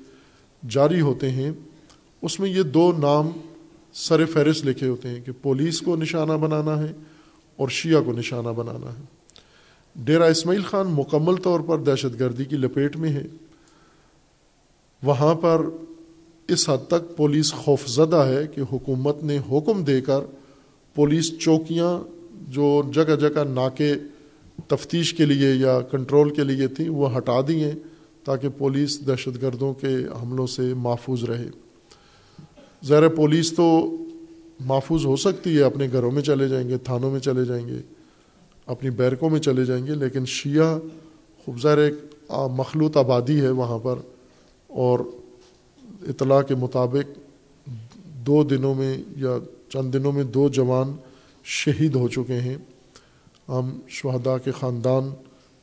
جاری 0.68 1.00
ہوتے 1.00 1.30
ہیں، 1.30 1.50
اس 2.22 2.40
میں 2.40 2.50
یہ 2.50 2.62
دو 2.62 2.92
نام 2.92 3.30
سر 3.92 4.26
فہرست 4.26 4.66
لکھے 4.66 4.88
ہوتے 4.88 5.08
ہیں 5.08 5.20
کہ 5.20 5.32
پولیس 5.42 5.80
کو 5.80 5.96
نشانہ 5.96 6.32
بنانا 6.32 6.82
ہے 6.82 6.92
اور 7.56 7.68
شیعہ 7.68 8.02
کو 8.02 8.12
نشانہ 8.12 8.48
بنانا 8.48 8.92
ہے۔ 8.98 9.04
ڈیرا 9.96 10.24
اسماعیل 10.24 10.62
خان 10.62 10.86
مکمل 10.86 11.36
طور 11.36 11.60
پر 11.60 11.78
دہشت 11.78 12.20
گردی 12.20 12.44
کی 12.44 12.56
لپیٹ 12.56 12.96
میں 12.96 13.10
ہے۔ 13.10 13.26
وہاں 15.02 15.34
پر 15.34 15.60
اس 16.48 16.68
حد 16.68 16.86
تک 16.88 17.16
پولیس 17.16 17.52
خوف 17.52 17.86
زدہ 17.86 18.16
ہے 18.16 18.46
کہ 18.46 18.60
حکومت 18.72 19.22
نے 19.22 19.38
حکم 19.50 19.84
دے 19.84 20.00
کر 20.00 20.20
پولیس 20.94 21.38
چوکیاں 21.38 21.98
جو 22.48 22.82
جگہ 22.94 23.16
جگہ 23.16 23.44
ناکے 23.44 23.94
تفتیش 24.66 25.14
کے 25.14 25.24
لیے 25.24 25.52
یا 25.54 25.80
کنٹرول 25.80 26.34
کے 26.34 26.44
لیے 26.44 26.66
تھیں، 26.66 26.88
وہ 26.88 27.16
ہٹا 27.16 27.40
دی 27.48 27.64
ہیں 27.64 27.74
تاکہ 28.24 28.48
پولیس 28.48 29.06
دہشت 29.06 29.42
گردوں 29.42 29.74
کے 29.74 29.96
حملوں 30.22 30.46
سے 30.46 30.74
محفوظ 30.74 31.24
رہے۔ 31.24 31.48
زیر 32.82 33.08
پولیس 33.08 33.52
تو 33.52 33.96
محفوظ 34.60 35.06
ہو 35.06 35.16
سکتی 35.16 35.56
ہے، 35.56 35.62
اپنے 35.62 35.88
گھروں 35.92 36.10
میں 36.10 36.22
چلے 36.22 36.48
جائیں 36.48 36.68
گے، 36.68 36.78
تھانوں 36.78 37.10
میں 37.10 37.20
چلے 37.20 37.44
جائیں 37.44 37.68
گے، 37.68 37.80
اپنی 38.66 38.90
بیرکوں 38.90 39.30
میں 39.30 39.40
چلے 39.40 39.64
جائیں 39.64 39.86
گے، 39.86 39.94
لیکن 39.94 40.26
شیعہ 40.26 40.78
خوب 41.44 41.60
ظاہر 41.60 41.78
ایک 41.78 41.94
مخلوط 42.30 42.96
آبادی 42.96 43.40
ہے 43.40 43.50
وہاں 43.50 43.78
پر 43.78 43.96
اور 44.66 45.00
اطلاع 46.06 46.42
کے 46.42 46.54
مطابق 46.54 47.18
دو 48.04 48.42
دنوں 48.42 48.74
میں 48.74 48.98
یا 49.16 49.38
چند 49.68 49.92
دنوں 49.92 50.12
میں 50.12 50.24
دو 50.24 50.48
جوان 50.48 50.96
شہید 51.44 51.94
ہو 51.94 52.08
چکے 52.08 52.40
ہیں۔ 52.40 52.56
ہم 53.48 53.80
شہداء 53.88 54.36
کے 54.44 54.50
خاندان 54.50 55.10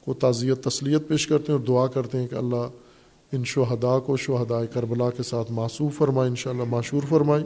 کو 0.05 0.13
تعزیت 0.13 0.63
تسلیت 0.63 1.07
پیش 1.07 1.27
کرتے 1.27 1.51
ہیں 1.51 1.59
اور 1.59 1.67
دعا 1.67 1.87
کرتے 1.87 2.17
ہیں 2.19 2.27
کہ 2.27 2.35
اللہ 2.35 2.69
ان 3.31 3.43
شہداء 3.45 3.99
کو 3.99 4.17
شہداء 4.17 4.61
کربلا 4.73 5.09
کے 5.09 5.23
ساتھ 5.23 5.51
معصوف 5.51 5.97
فرمائے 5.97 6.29
ان 6.29 6.35
شاء 6.35 6.51
اللہ 6.51 6.63
معشور 6.63 7.01
فرمائے۔ 7.09 7.43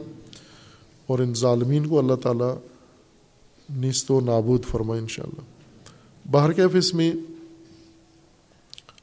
اور 1.06 1.18
ان 1.18 1.34
ظالمین 1.34 1.86
کو 1.86 1.98
اللہ 1.98 2.14
تعالیٰ 2.14 2.54
نیست 3.70 4.10
و 4.10 4.20
نابود 4.20 4.64
فرمائے 4.64 5.00
ان 5.00 5.08
شاء 5.08 5.24
اللہ 5.24 5.40
باہر 6.30 6.52
کیف 6.52 6.70
اس 6.74 6.94
میں 6.94 7.12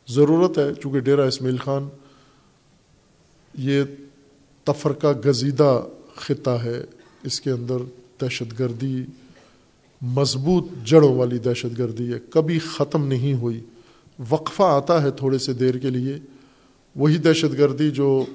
ضرورت 0.08 0.58
ہے، 0.58 0.73
چونکہ 0.73 0.99
ڈیرا 0.99 1.23
اسمیل 1.23 1.58
خان 1.58 1.88
یہ 3.58 3.84
تفرقہ 4.63 5.28
گزیدہ 5.28 5.84
خطہ 6.15 6.50
ہے۔ 6.50 6.84
اس 7.24 7.41
کے 7.41 7.52
اندر 7.52 7.78
دہشت 8.22 8.60
گردی 8.60 9.04
مضبوط 10.02 10.63
جڑوں 10.86 11.15
والی 11.15 11.38
دہشت 11.38 11.80
گردی 11.80 12.13
ہے۔ 12.13 12.20
کبھی 12.30 12.60
ختم 12.60 13.08
نہیں 13.08 13.34
ہوئی۔ 13.34 13.62
وقفہ 14.30 14.63
آتا 14.63 15.04
ہے 15.04 15.12
تھوڑے 15.12 15.38
سے 15.38 15.54
دیر 15.54 15.78
کے 15.78 15.89
لیے۔ 15.89 16.18
وہی 16.96 17.18
دہشت 17.18 17.54
گردی 17.54 17.91
جو 17.91 18.26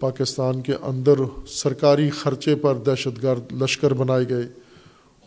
پاکستان 0.00 0.60
کے 0.62 0.72
اندر 0.82 1.14
سرکاری 1.46 2.10
خرچے 2.10 2.54
پر 2.54 2.74
دہشت 2.74 3.22
گرد 3.22 3.62
لشکر 3.62 3.94
بنائے 3.94 4.24
گئے۔ 4.28 4.48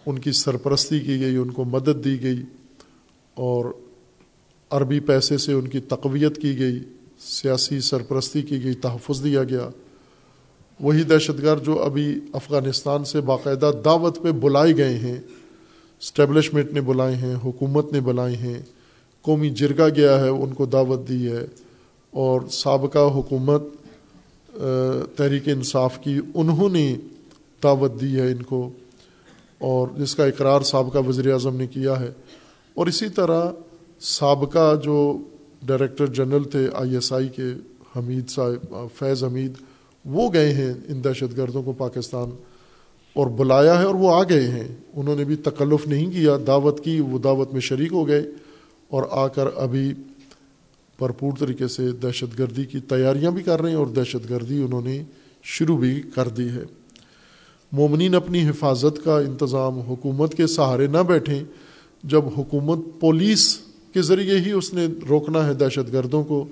ان 0.06 0.20
کی 0.20 0.32
سرپرستی 0.32 1.00
کی 1.00 1.20
گئی، 1.20 1.36
ان 1.36 1.52
کو 1.52 1.64
مدد 1.66 2.06
دی 2.06 2.24
گئی 2.24 2.42
اور 3.34 3.66
عربی 4.70 5.00
پیسے 5.00 5.38
سے 5.38 5.54
ان 5.54 5.68
کی 5.68 5.80
تقویت 5.80 6.42
کی 6.42 6.60
گئی۔ 6.60 6.80
سیاسی 7.20 7.80
سرپرستی 7.80 8.42
کی 8.42 8.64
گئی، 8.64 8.74
تحفظ 8.74 9.24
دیا 9.24 9.44
گیا۔ 9.44 9.70
وہی 10.80 11.04
دہشت 11.04 11.42
گرد 11.42 11.66
جو 11.66 11.84
ابھی 11.84 12.20
افغانستان 12.34 13.06
سے 13.06 13.22
باقاعدہ 13.22 13.72
دعوت 13.86 14.24
پہ 14.24 14.32
بلائے 14.32 14.78
گئے 14.78 14.98
ہیں، 14.98 15.18
اسٹیبلشمنٹ 16.00 16.74
نے 16.74 16.82
بلائے 16.82 17.16
ہیں، 17.16 17.36
حکومت 17.44 17.94
نے 17.94 18.02
بلائے 18.02 18.36
ہیں، 18.36 18.62
قومی 19.22 19.50
جرگا 19.50 19.90
گیا 19.90 20.20
ہے، 20.20 20.30
ان 20.30 20.54
کو 20.54 20.66
دعوت 20.66 21.10
دی 21.10 21.32
ہے۔ 21.32 21.46
اور 22.12 22.42
سابقہ 22.52 23.12
حکومت 23.16 23.62
تحریک 25.16 25.50
انصاف 25.50 26.00
کی 26.02 26.20
انہوں 26.36 26.70
نے 26.70 26.96
دعوت 27.64 28.02
دی 28.02 28.20
ہے 28.20 28.32
ان 28.32 28.42
کو۔ 28.42 28.70
اور 29.58 29.88
جس 29.98 30.16
کا 30.16 30.26
اقرار 30.26 30.62
سابقہ 30.62 30.98
وزیر 30.98 31.34
اعظم 31.34 31.56
نے 31.56 31.68
کیا 31.68 32.00
ہے۔ 32.00 32.12
اور 32.74 32.88
اسی 32.88 33.10
طرح 33.10 33.52
سابقہ 34.00 34.76
جو 34.84 35.18
ڈائریکٹر 35.68 36.08
جنرل 36.08 36.44
تھے 36.44 36.68
آئی 36.74 36.94
ایس 36.94 37.14
آئی 37.14 37.28
کے 37.28 37.48
حمید 37.96 38.30
صاحب 38.30 38.76
فیض 38.96 39.24
حمید، 39.24 39.52
وہ 40.06 40.34
گئے 40.34 40.54
ہیں 40.54 40.74
ان 40.88 41.04
دہشت 41.04 41.38
گردوں 41.38 41.64
کو 41.64 41.72
پاکستان 41.72 42.30
اور 43.14 43.28
بلایا 43.28 43.80
ہے 43.80 43.86
اور 43.86 43.96
وہ 43.96 44.16
آ 44.16 44.24
گئے 44.24 44.48
ہیں۔ 44.48 44.68
انہوں 44.94 45.16
نے 45.16 45.24
بھی 45.24 45.36
تکلف 45.36 45.88
نہیں 45.88 46.12
کیا، 46.12 46.38
دعوت 46.48 46.84
کی، 46.84 47.00
وہ 47.00 47.20
دعوت 47.20 47.54
میں 47.54 47.62
شریک 47.62 47.92
ہو 47.92 48.08
گئے 48.08 48.32
اور 48.88 49.04
آ 49.12 49.28
کر 49.28 49.48
ابھی 49.56 49.94
بھرپور 51.00 51.32
طریقے 51.40 51.68
سے 51.68 51.92
دہشت 51.92 52.40
گردی 52.40 52.66
کی 52.66 52.80
تیاریاں 52.80 53.32
بھی 53.32 53.44
کر 53.44 53.62
رہے 53.62 53.70
ہیں 53.70 53.78
اور 53.78 53.88
دہشت 53.88 54.30
گردی 54.30 54.62
انہوں 54.62 54.82
نے 54.82 55.04
شروع 55.44 55.78
بھی 55.78 56.02
کر 56.16 56.28
دی 56.28 56.50
ہے۔ 56.50 56.64
مومنین 57.72 58.16
اپنی 58.16 58.50
حفاظت 58.50 59.04
کا 59.04 59.20
انتظام 59.20 59.80
حکومت 59.80 60.36
کے 60.36 60.48
سہارے 60.48 60.88
نہ 60.88 60.98
بیٹھیں۔ 60.98 61.44
جب 62.04 62.22
حکومت 62.38 62.80
پولیس 63.00 63.60
کے 63.94 64.02
ذریعے 64.02 64.40
ہی 64.40 64.52
اس 64.52 64.74
نے 64.74 64.88
روکنا 65.10 65.48
ہے 65.48 65.54
دہشت 65.54 65.94
گردوں 65.94 66.24
کو 66.24 66.46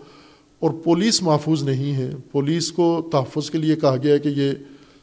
اور 0.59 0.71
پولیس 0.83 1.23
محفوظ 1.23 1.63
نہیں 1.63 1.95
ہے۔ 1.95 2.11
پولیس 2.31 2.71
کو 2.71 3.09
تحفظ 3.11 3.49
کے 3.49 3.57
لیے 3.57 3.75
کہا 3.75 3.95
گیا 4.03 4.13
ہے 4.13 4.19
کہ 4.19 4.29
یہ 4.29 4.51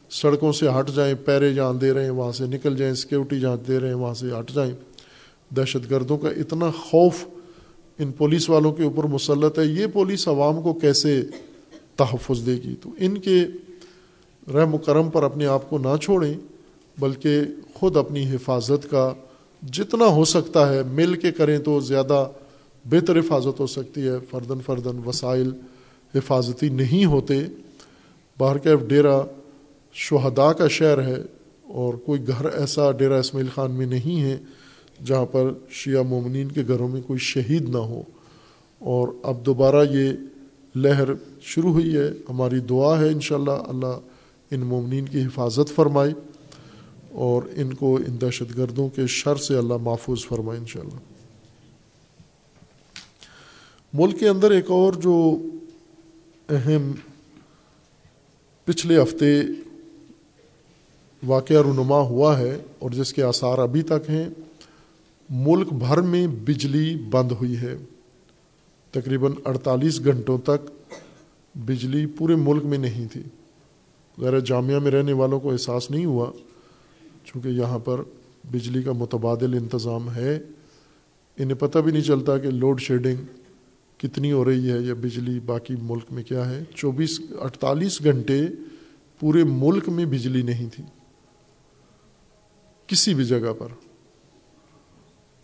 سڑکوں 0.09 0.51
سے 0.51 0.67
ہٹ 0.67 0.95
جائیں، 0.95 1.15
پیرے 1.25 1.53
جان 1.53 1.81
دے 1.81 1.93
رہے 1.93 2.03
ہیں، 2.03 2.09
وہاں 2.09 2.31
سے 2.31 2.45
نکل 2.45 2.77
جائیں 2.77 2.93
سیکورٹی 2.93 3.39
جان 3.39 3.57
دے 3.67 3.79
رہے 3.79 3.87
ہیں، 3.87 3.95
وہاں 3.95 4.13
سے 4.13 4.27
ہٹ 4.39 4.51
جائیں۔ 4.55 4.73
دہشت 5.55 5.91
گردوں 5.91 6.17
کا 6.17 6.29
اتنا 6.29 6.71
خوف 6.71 7.25
ان 7.99 8.11
پولیس 8.11 8.49
والوں 8.49 8.71
کے 8.71 8.83
اوپر 8.83 9.03
مسلط 9.03 9.59
ہے۔ 9.59 9.65
یہ 9.65 9.85
پولیس 9.93 10.27
عوام 10.27 10.61
کو 10.61 10.73
کیسے 10.73 11.21
تحفظ 11.95 12.45
دے 12.45 12.53
گی؟ 12.53 12.75
تو 12.81 12.89
ان 12.97 13.17
کے 13.17 13.45
رحم 14.53 14.73
و 14.73 14.77
کرم 14.77 15.09
پر 15.09 15.23
اپنے 15.23 15.45
آپ 15.45 15.69
کو 15.69 15.77
نہ 15.77 15.97
چھوڑیں، 16.01 16.33
بلکہ 16.99 17.41
خود 17.73 17.97
اپنی 17.97 18.29
حفاظت 18.29 18.89
کا 18.89 19.13
جتنا 19.71 20.05
ہو 20.05 20.25
سکتا 20.25 20.73
ہے، 20.73 20.83
مل 20.83 21.13
کے 21.13 21.31
کریں 21.31 21.59
تو 21.59 21.79
زیادہ 21.79 22.29
بہتر 22.85 23.19
حفاظت 23.19 23.59
ہو 23.59 23.67
سکتی 23.67 24.07
ہے۔ 24.07 24.13
فردن 24.29 24.57
فردن 24.65 24.99
وسائل 25.05 25.51
حفاظتی 26.15 26.69
نہیں 26.69 27.05
ہوتے۔ 27.05 27.41
باہر 28.37 28.57
کیف 28.57 28.79
ڈیرا 28.87 29.21
شہداء 29.93 30.51
کا 30.51 30.67
شہر 30.67 31.01
ہے 31.01 31.15
اور 31.63 31.93
کوئی 31.93 32.27
گھر 32.27 32.45
ایسا 32.45 32.91
ڈیرا 32.91 33.17
اسماعیل 33.17 33.49
خان 33.55 33.71
میں 33.71 33.85
نہیں 33.85 34.21
ہے 34.21 34.37
جہاں 35.05 35.25
پر 35.25 35.51
شیعہ 35.69 36.01
مومنین 36.01 36.47
کے 36.47 36.63
گھروں 36.67 36.87
میں 36.87 37.01
کوئی 37.01 37.19
شہید 37.19 37.69
نہ 37.69 37.77
ہو۔ 37.77 38.01
اور 38.79 39.07
اب 39.23 39.45
دوبارہ 39.45 39.85
یہ 39.91 40.11
لہر 40.75 41.09
شروع 41.41 41.71
ہوئی 41.71 41.97
ہے۔ 41.97 42.11
ہماری 42.29 42.59
دعا 42.59 42.99
ہے 42.99 43.07
انشاءاللہ 43.07 43.51
اللہ 43.51 43.99
ان 44.51 44.59
مومنین 44.59 45.05
کی 45.05 45.21
حفاظت 45.21 45.75
فرمائے۔ 45.75 46.13
اور 47.13 47.43
ان 47.55 47.73
کو 47.73 47.95
ان 47.95 48.21
دہشت 48.21 48.57
گردوں 48.57 48.89
کے 48.89 49.07
شر 49.07 49.35
سے 49.35 49.57
اللہ 49.57 49.73
محفوظ 49.81 50.25
فرمائے 50.25 50.59
انشاءاللہ۔ 50.59 50.97
ملک 53.93 54.19
کے 54.19 54.27
اندر 54.27 54.51
ایک 54.51 54.71
اور 54.71 54.93
جو 54.93 55.37
اہم 56.49 56.91
پچھلے 58.65 59.03
ہفتے 59.03 59.41
واقعہ 61.27 61.61
رونما 61.61 61.97
ہوا 61.97 62.39
ہے 62.39 62.61
اور 62.79 62.89
جس 62.89 63.13
کے 63.13 63.23
آثار 63.23 63.57
ابھی 63.57 63.81
تک 63.81 64.09
ہیں، 64.09 64.29
ملک 65.29 65.73
بھر 65.73 66.01
میں 66.01 66.27
بجلی 66.27 66.95
بند 67.09 67.31
ہوئی 67.31 67.57
ہے۔ 67.57 67.77
تقریباً 68.91 69.31
اڑتالیس 69.45 70.03
گھنٹوں 70.03 70.37
تک 70.37 70.89
بجلی 71.55 72.05
پورے 72.05 72.35
ملک 72.35 72.65
میں 72.65 72.77
نہیں 72.77 73.07
تھی۔ 73.07 73.21
غیر 74.17 74.39
جامعہ 74.39 74.79
میں 74.79 74.91
رہنے 74.91 75.13
والوں 75.13 75.39
کو 75.39 75.51
احساس 75.51 75.91
نہیں 75.91 76.05
ہوا 76.05 76.31
چونکہ 77.25 77.47
یہاں 77.47 77.79
پر 77.79 78.01
بجلی 78.51 78.83
کا 78.83 78.91
متبادل 78.91 79.53
انتظام 79.53 80.15
ہے، 80.15 80.39
انہیں 81.37 81.57
پتہ 81.59 81.79
بھی 81.79 81.91
نہیں 81.91 82.01
چلتا 82.01 82.37
کہ 82.37 82.49
لوڈ 82.49 82.81
شیڈنگ 82.81 83.17
کتنی 83.97 84.31
ہو 84.31 84.45
رہی 84.45 84.71
ہے 84.71 84.79
یا 84.79 84.93
بجلی 84.93 85.39
باقی 85.39 85.75
ملک 85.81 86.03
میں 86.11 86.23
کیا 86.23 86.49
ہے۔ 86.49 86.63
چوبیس 86.75 87.21
اڑتالیس 87.39 88.03
گھنٹے 88.03 88.47
پورے 89.19 89.43
ملک 89.43 89.89
میں 89.89 90.05
بجلی 90.05 90.41
نہیں 90.41 90.69
تھی۔ 90.69 90.83
کسی 92.87 93.13
بھی 93.13 93.25
جگہ 93.25 93.53
پر۔ 93.59 93.67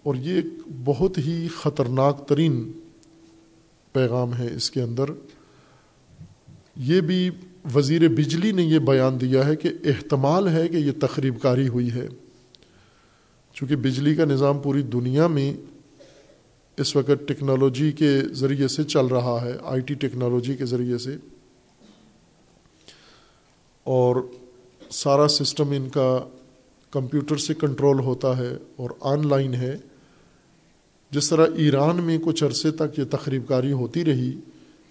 اور 0.03 0.15
یہ 0.15 0.35
ایک 0.35 0.45
بہت 0.85 1.17
ہی 1.17 1.47
خطرناک 1.47 2.27
ترین 2.27 2.71
پیغام 3.93 4.35
ہے 4.35 4.55
اس 4.55 4.71
کے 4.71 4.81
اندر۔ 4.81 5.03
یہ 6.75 7.01
بھی 7.01 7.31
وزیر 7.75 8.07
بجلی 8.07 8.51
نے 8.51 8.63
یہ 8.63 8.79
بیان 8.79 9.21
دیا 9.21 9.47
ہے 9.47 9.55
کہ 9.55 9.69
احتمال 9.85 10.47
ہے 10.47 10.67
کہ 10.67 10.75
یہ 10.75 10.91
تقریب 11.01 11.41
کاری 11.41 11.67
ہوئی 11.67 11.91
ہے۔ 11.91 12.07
چونکہ 13.53 13.75
بجلی 13.75 14.15
کا 14.15 14.25
نظام 14.25 14.59
پوری 14.59 14.81
دنیا 14.81 15.27
میں 15.27 15.53
اس 16.77 16.95
وقت 16.95 17.27
ٹیکنالوجی 17.27 17.91
کے 17.91 18.21
ذریعے 18.31 18.67
سے 18.67 18.83
چل 18.83 19.05
رہا 19.05 19.39
ہے، 19.41 19.53
آئی 19.63 19.81
ٹی 19.81 19.93
ٹیکنالوجی 19.93 20.55
کے 20.55 20.65
ذریعے 20.65 20.97
سے۔ 20.97 21.15
اور 23.83 24.15
سارا 24.91 25.27
سسٹم 25.27 25.71
ان 25.71 25.89
کا 25.89 26.19
کمپیوٹر 26.91 27.37
سے 27.37 27.53
کنٹرول 27.53 27.99
ہوتا 27.99 28.37
ہے 28.37 28.57
اور 28.75 28.89
آن 28.99 29.27
لائن 29.27 29.53
ہے۔ 29.53 29.77
جس 31.11 31.29
طرح 31.29 31.47
ایران 31.55 32.03
میں 32.03 32.17
کچھ 32.23 32.43
عرصے 32.43 32.71
تک 32.71 32.99
یہ 32.99 33.03
تقریب 33.11 33.47
کاری 33.47 33.71
ہوتی 33.71 34.05
رہی 34.05 34.33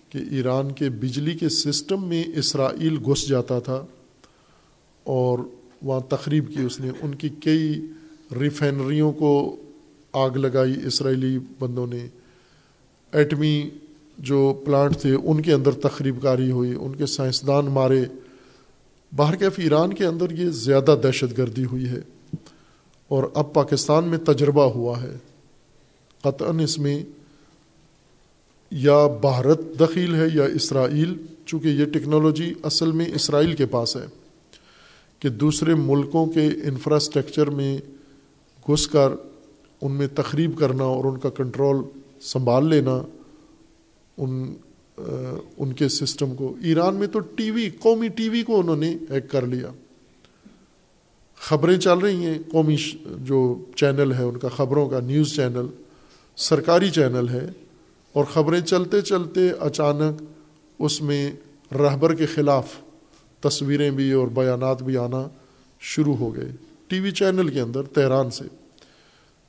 کہ 0.09 0.19
ایران 0.31 0.73
کے 0.73 0.91
بجلی 0.91 1.35
کے 1.35 1.49
سسٹم 1.49 2.09
میں 2.09 2.25
اسرائیل 2.37 2.99
گھس 2.99 3.29
جاتا 3.29 3.59
تھا 3.59 3.87
اور 5.03 5.39
وہاں 5.83 6.01
تقریب 6.01 6.49
کی 6.49 6.63
اس 6.63 6.81
نے۔ 6.81 6.91
ان 7.01 7.15
کی 7.15 7.29
کئی 7.29 7.81
ریفائنریوں 8.41 9.13
کو 9.13 9.57
آگ 10.13 10.31
لگائی 10.31 10.75
اسرائیلی 10.87 11.39
بندوں 11.59 11.87
نے۔ 11.87 12.07
ایٹمی 13.13 13.71
جو 14.19 14.63
پلانٹ 14.67 14.97
تھے، 14.97 15.15
ان 15.15 15.43
کے 15.43 15.53
اندر 15.53 15.73
تقریب 15.73 16.23
کاری 16.23 16.51
ہوئی، 16.51 16.75
ان 16.81 16.97
کے 16.97 17.07
سائنسدان 17.07 17.65
مارے۔ 17.65 18.05
باہر 19.17 19.37
کیف 19.37 19.53
ایران 19.57 19.95
کے 19.95 20.05
اندر 20.05 20.31
یہ 20.31 20.51
زیادہ 20.51 20.97
دہشت 21.03 21.39
گردی 21.39 21.65
ہوئی 21.65 21.87
ہے 21.87 22.01
اور 23.09 23.25
اب 23.35 23.53
پاکستان 23.55 24.05
میں 24.05 24.19
تجربہ 24.19 24.65
ہوا 24.65 25.03
ہے۔ 25.03 25.17
قطعاً 26.23 26.61
اس 26.61 26.79
میں 26.79 27.05
یا 28.73 29.07
بھارت 29.21 29.61
دخیل 29.81 30.15
ہے 30.15 30.27
یا 30.35 30.45
اسرائیل، 30.55 31.15
چونکہ 31.47 31.69
یہ 31.69 31.85
ٹیکنالوجی 31.85 32.53
اصل 32.63 32.93
میں 32.93 33.07
اسرائیل 33.15 33.53
کے 33.53 33.67
پاس 33.67 33.97
ہے، 33.97 34.07
کہ 35.23 35.29
دوسرے 35.29 35.75
ملکوں 35.75 36.27
کے 36.27 36.47
انفراسٹرکچر 36.65 37.51
میں 37.51 37.77
گھس 38.67 38.87
کر 38.89 39.13
ان 39.83 39.93
میں 39.93 40.07
تقریب 40.15 40.59
کرنا 40.59 40.85
اور 40.85 41.05
ان 41.05 41.19
کا 41.19 41.31
کنٹرول 41.31 41.83
سنبھال 42.23 42.69
لینا 42.69 43.01
ان 44.19 44.55
ان 44.99 45.73
کے 45.73 45.89
سسٹم 45.89 46.35
کو۔ 46.35 46.55
ایران 46.63 46.95
میں 46.95 47.07
تو 47.07 47.19
ٹی 47.19 47.51
وی، 47.51 47.69
قومی 47.81 48.09
ٹی 48.09 48.29
وی 48.29 48.43
کو 48.43 48.59
انہوں 48.61 48.77
نے 48.77 48.91
ہیک 49.11 49.31
کر 49.31 49.47
لیا۔ 49.47 49.71
خبریں 51.41 51.77
چل 51.79 51.99
رہی 51.99 52.25
ہیں، 52.27 52.39
قومی 52.51 52.77
جو 53.25 53.41
چینل 53.77 54.13
ہے 54.13 54.25
ان 54.25 54.39
کا، 54.39 54.49
خبروں 54.49 54.89
کا، 54.89 55.01
نیوز 55.01 55.35
چینل، 55.37 55.67
سرکاری 56.37 56.91
چینل 56.91 57.29
ہے۔ 57.29 57.47
اور 58.13 58.25
خبریں 58.25 58.61
چلتے 58.61 59.01
چلتے 59.01 59.51
اچانک 59.51 60.23
اس 60.79 61.03
میں 61.03 61.33
رہبر 61.73 62.15
کے 62.15 62.27
خلاف 62.27 62.67
تصویریں 63.41 63.91
بھی 63.91 64.13
اور 64.13 64.29
بیانات 64.29 64.83
بھی 64.83 64.97
آنا 64.97 65.29
شروع 65.81 66.17
ہو 66.17 66.37
گئے 66.37 66.53
ٹی 66.87 67.01
وی 67.01 67.11
چینل 67.11 67.49
کے 67.49 67.61
اندر 67.61 67.83
تہران 67.83 68.31
سے۔ 68.31 68.45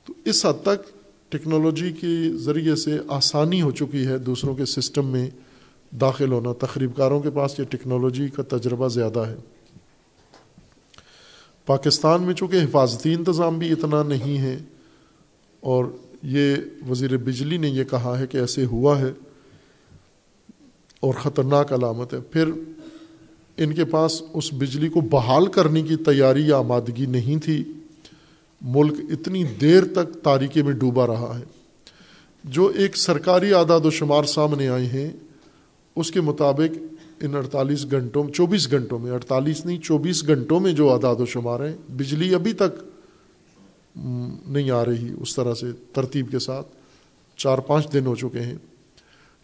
تو 0.06 0.12
اس 0.24 0.46
حد 0.46 0.62
تک 0.62 1.00
ٹیکنالوجی 1.28 1.92
کے 1.92 2.36
ذریعے 2.36 2.76
سے 2.76 2.98
آسانی 3.08 3.62
ہو 3.62 3.70
چکی 3.70 4.06
ہے 4.06 4.18
دوسروں 4.18 4.54
کے 4.54 4.64
سسٹم 4.64 5.06
میں 5.06 5.30
داخل 6.00 6.32
ہونا۔ 6.32 6.52
تقریب 6.52 6.96
کاروں 6.96 7.20
کے 7.20 7.30
پاس 7.30 7.58
یہ 7.58 7.64
ٹیکنالوجی 7.64 8.28
کا 8.28 8.42
تجربہ 8.56 8.88
زیادہ 8.88 9.18
ہے۔ 9.18 9.36
پاکستان 11.66 12.22
میں 12.22 12.34
چونکہ 12.34 12.56
حفاظتی 12.56 13.14
انتظام 13.14 13.58
بھی 13.58 13.72
اتنا 13.72 14.02
نہیں 14.02 14.38
ہے 14.38 14.58
اور 15.60 15.84
یہ 16.22 16.56
وزیر 16.90 17.16
بجلی 17.16 17.56
نے 17.56 17.68
یہ 17.68 17.84
کہا 17.84 18.18
ہے 18.18 18.26
کہ 18.26 18.38
ایسے 18.38 18.64
ہوا 18.64 19.00
ہے 19.00 19.12
اور 21.00 21.14
خطرناک 21.14 21.72
علامت 21.72 22.14
ہے۔ 22.14 22.20
پھر 22.20 22.50
ان 23.56 23.74
کے 23.74 23.84
پاس 23.84 24.22
اس 24.32 24.50
بجلی 24.52 24.88
کو 24.88 25.00
بحال 25.00 25.46
کرنے 25.46 25.82
کی 25.82 25.96
تیاری 25.96 26.46
یا 26.48 26.58
آمادگی 26.58 27.06
نہیں 27.06 27.44
تھی۔ 27.44 27.64
ملک 28.60 28.92
اتنی 29.10 29.44
دیر 29.44 29.84
تک 29.84 30.14
تاریکی 30.22 30.62
میں 30.62 30.72
ڈوبا 30.72 31.06
رہا 31.06 31.38
ہے۔ 31.38 31.44
جو 32.44 32.72
ایک 32.76 32.96
سرکاری 32.96 33.54
اعداد 33.54 33.80
و 33.80 33.90
شمار 33.90 34.24
سامنے 34.24 34.68
آئے 34.68 34.86
ہیں، 34.86 35.10
اس 35.96 36.10
کے 36.10 36.20
مطابق 36.20 36.78
ان 37.20 37.34
اڑتالیس 37.34 37.90
گھنٹوں، 37.90 38.28
چوبیس 38.28 38.70
گھنٹوں 38.70 38.98
میں، 38.98 39.10
اڑتالیس 39.10 39.66
نہیں، 39.66 39.78
چوبیس 39.78 40.26
گھنٹوں 40.26 40.60
میں 40.60 40.72
جو 40.72 40.92
اعداد 40.92 41.16
و 41.16 41.26
شمار 41.26 41.60
ہیں، 41.60 41.92
بجلی 41.92 42.34
ابھی 42.34 42.52
تک 42.52 42.89
نہیں 43.96 44.70
آ 44.70 44.84
رہی 44.84 45.14
اس 45.20 45.34
طرح 45.34 45.54
سے 45.54 45.66
ترتیب 45.92 46.30
کے 46.30 46.38
ساتھ۔ 46.38 46.66
چار 47.36 47.58
پانچ 47.58 47.92
دن 47.92 48.06
ہو 48.06 48.14
چکے 48.14 48.40
ہیں۔ 48.40 48.54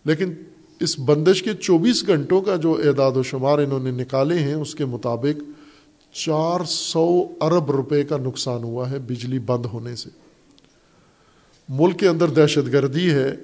لیکن 0.05 0.35
اس 0.81 0.99
بندش 0.99 1.43
کے 1.43 1.55
چوبیس 1.55 2.07
گھنٹوں 2.07 2.43
کا 2.43 2.57
جو 2.57 2.81
اعداد 2.85 3.13
و 3.13 3.23
شمار 3.23 3.59
انہوں 3.59 3.81
نے 3.81 3.91
نکالے 3.91 4.39
ہیں، 4.39 4.55
اس 4.55 4.75
کے 4.75 4.85
مطابق 4.85 5.43
چار 6.15 6.65
سو 6.65 7.27
ارب 7.41 7.71
روپے 7.71 8.05
کا 8.05 8.17
نقصان 8.17 8.63
ہوا 8.63 8.91
ہے 8.91 8.99
بجلی 8.99 9.39
بند 9.39 9.67
ہونے 9.67 9.97
سے۔ 9.97 10.11
ملک 11.69 11.99
کے 11.99 12.09
اندر 12.09 12.29
دہشت 12.29 12.73
گردی 12.73 13.11
ہے 13.11 13.37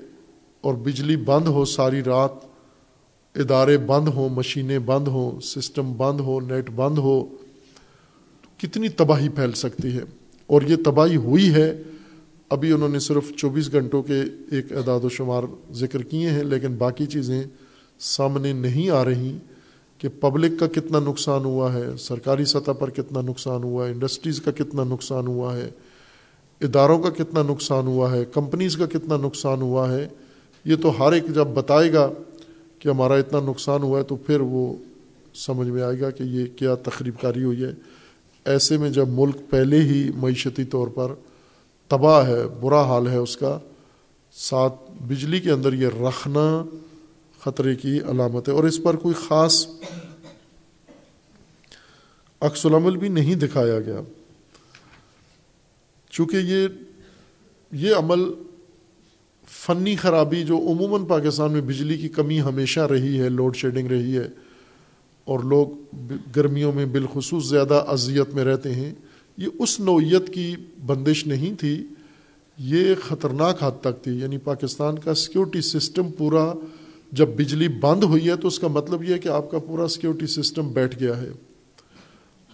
اور 0.61 0.75
بجلی 0.75 1.17
بند 1.17 1.47
ہو، 1.47 1.65
ساری 1.65 2.03
رات 2.03 2.31
ادارے 3.35 3.79
بند 3.79 4.09
ہوں، 4.09 4.29
مشینیں 4.29 4.79
بند 4.79 5.09
ہوں، 5.09 5.41
سسٹم 5.41 5.93
بند 5.93 6.21
ہو، 6.21 6.41
نیٹ 6.41 6.71
بند 6.71 6.99
ہو، 6.99 7.37
کتنی 8.59 8.89
تباہی 8.89 9.29
پھیل 9.29 9.53
سکتی 9.53 9.89
ہے۔ 9.89 10.22
اور 10.47 10.63
یہ 10.63 10.77
تباہی 10.85 11.17
ہوئی 11.17 11.53
ہے، 11.55 11.83
ابھی 12.51 12.73
انہوں 12.73 12.89
نے 12.89 12.99
صرف 12.99 13.31
چوبیس 13.37 13.73
گھنٹوں 13.73 14.03
کے 14.03 14.23
ایک 14.51 14.73
اعداد 14.73 15.05
و 15.05 15.09
شمار 15.09 15.43
ذکر 15.73 16.03
کیے 16.03 16.31
ہیں، 16.31 16.43
لیکن 16.43 16.75
باقی 16.75 17.07
چیزیں 17.07 17.43
سامنے 18.01 18.53
نہیں 18.53 18.91
آ 18.91 19.05
رہی 19.05 19.37
کہ 19.99 20.09
پبلک 20.21 20.59
کا 20.61 20.67
کتنا 20.67 20.99
نقصان 20.99 21.45
ہوا 21.45 21.73
ہے، 21.75 21.87
سرکاری 21.99 22.45
سطح 22.45 22.73
پر 22.73 22.91
کتنا 22.91 23.21
نقصان 23.21 23.65
ہوا 23.65 23.87
ہے 23.87 23.93
انڈسٹریز 23.93 24.41
کا 24.41 24.51
کتنا 24.51 24.85
نقصان 24.85 25.27
ہوا 25.27 25.57
ہے، 25.57 25.71
اداروں 26.61 26.99
کا 26.99 27.11
کتنا 27.11 27.43
نقصان 27.43 27.87
ہوا 27.87 28.11
ہے 28.13 28.25
کمپنیز 28.33 28.77
کا 28.77 28.87
کتنا 28.87 29.17
نقصان 29.17 29.63
ہوا 29.63 29.93
ہے، 29.93 30.07
یہ 30.65 30.77
تو 30.77 30.93
ہر 30.99 31.13
ایک 31.13 31.29
جب 31.35 31.47
بتائے 31.47 31.93
گا 31.93 32.11
کہ 32.79 32.89
ہمارا 32.89 33.15
اتنا 33.15 33.41
نقصان 33.41 33.83
ہوا 33.83 33.99
ہے 33.99 34.05
تو 34.05 34.17
پھر 34.17 34.41
وہ 34.41 34.75
سمجھ 35.35 35.69
میں 35.69 35.83
آئے 35.83 36.01
گا 36.01 36.11
کہ 36.11 36.23
یہ 36.23 36.47
کیا 36.57 36.75
تقریب 36.75 37.21
کاری 37.21 37.45
ہوئی 37.45 37.65
ہے۔ 37.65 37.73
ایسے 38.45 38.77
میں 38.77 38.91
جب 38.91 39.09
ملک 39.09 39.37
پہلے 39.51 39.81
ہی 39.81 40.11
معیشتی 40.17 40.65
طور 40.65 40.89
پر 40.89 41.15
تباہ 41.89 42.27
ہے، 42.27 42.49
برا 42.61 42.83
حال 42.83 43.09
ہے 43.09 43.17
اس 43.17 43.37
کا، 43.37 43.59
ساتھ 44.33 44.75
بجلی 45.03 45.41
کے 45.41 45.51
اندر 45.51 45.73
یہ 45.73 45.87
رکھنا 45.87 46.65
خطرے 47.41 47.77
کی 47.77 48.01
علامت 48.01 48.49
ہے۔ 48.49 48.55
اور 48.55 48.65
اس 48.65 48.83
پر 48.83 48.97
کوئی 48.97 49.15
خاص 49.29 49.67
عکس 52.41 52.67
العمل 52.67 52.97
بھی 52.97 53.09
نہیں 53.09 53.35
دکھایا 53.35 53.81
گیا۔ 53.81 54.01
چونکہ 56.11 56.37
یہ 56.37 56.69
یہ 57.73 57.95
عمل 57.95 58.21
فنی 59.49 59.97
خرابی 59.97 60.45
جو 60.45 60.59
عموماً 60.59 61.07
پاکستان 61.07 61.53
میں 61.53 61.61
بجلی 61.61 61.99
کی 61.99 62.09
کمی 62.09 62.41
ہمیشہ 62.41 62.81
رہی 62.81 63.21
ہے، 63.21 63.29
لوڈ 63.29 63.57
شیڈنگ 63.57 63.87
رہی 63.87 64.19
ہے 64.19 64.29
اور 65.25 65.41
لوگ 65.41 65.97
گرمیوں 66.37 66.73
میں 66.73 66.87
بالخصوص 66.87 67.51
زیادہ 67.51 67.85
اذیت 67.89 68.35
میں 68.35 68.45
رہتے 68.45 68.75
ہیں، 68.75 68.93
یہ 69.37 69.47
اس 69.59 69.81
نوعیت 69.81 70.35
کی 70.35 70.57
بندش 70.87 71.27
نہیں 71.27 71.55
تھی، 71.55 71.85
یہ 72.59 72.95
خطرناک 73.03 73.63
حد 73.63 73.81
تک 73.81 74.05
تھی۔ 74.05 74.21
یعنی 74.21 74.39
پاکستان 74.39 74.99
کا 74.99 75.15
سیکورٹی 75.15 75.61
سسٹم 75.61 76.11
پورا 76.11 76.53
جب 77.13 77.29
بجلی 77.29 77.69
بند 77.69 78.05
ہوئی 78.05 78.29
ہے 78.29 78.37
تو 78.37 78.49
اس 78.49 78.59
کا 78.59 78.69
مطلب 78.69 79.03
یہ 79.03 79.15
ہے 79.15 79.19
کہ 79.19 79.29
آپ 79.29 79.51
کا 79.51 79.59
پورا 79.59 79.89
سیکورٹی 79.89 80.27
سسٹم 80.27 80.69
بیٹھ 80.69 81.01
گیا 81.01 81.21
ہے۔ 81.21 81.31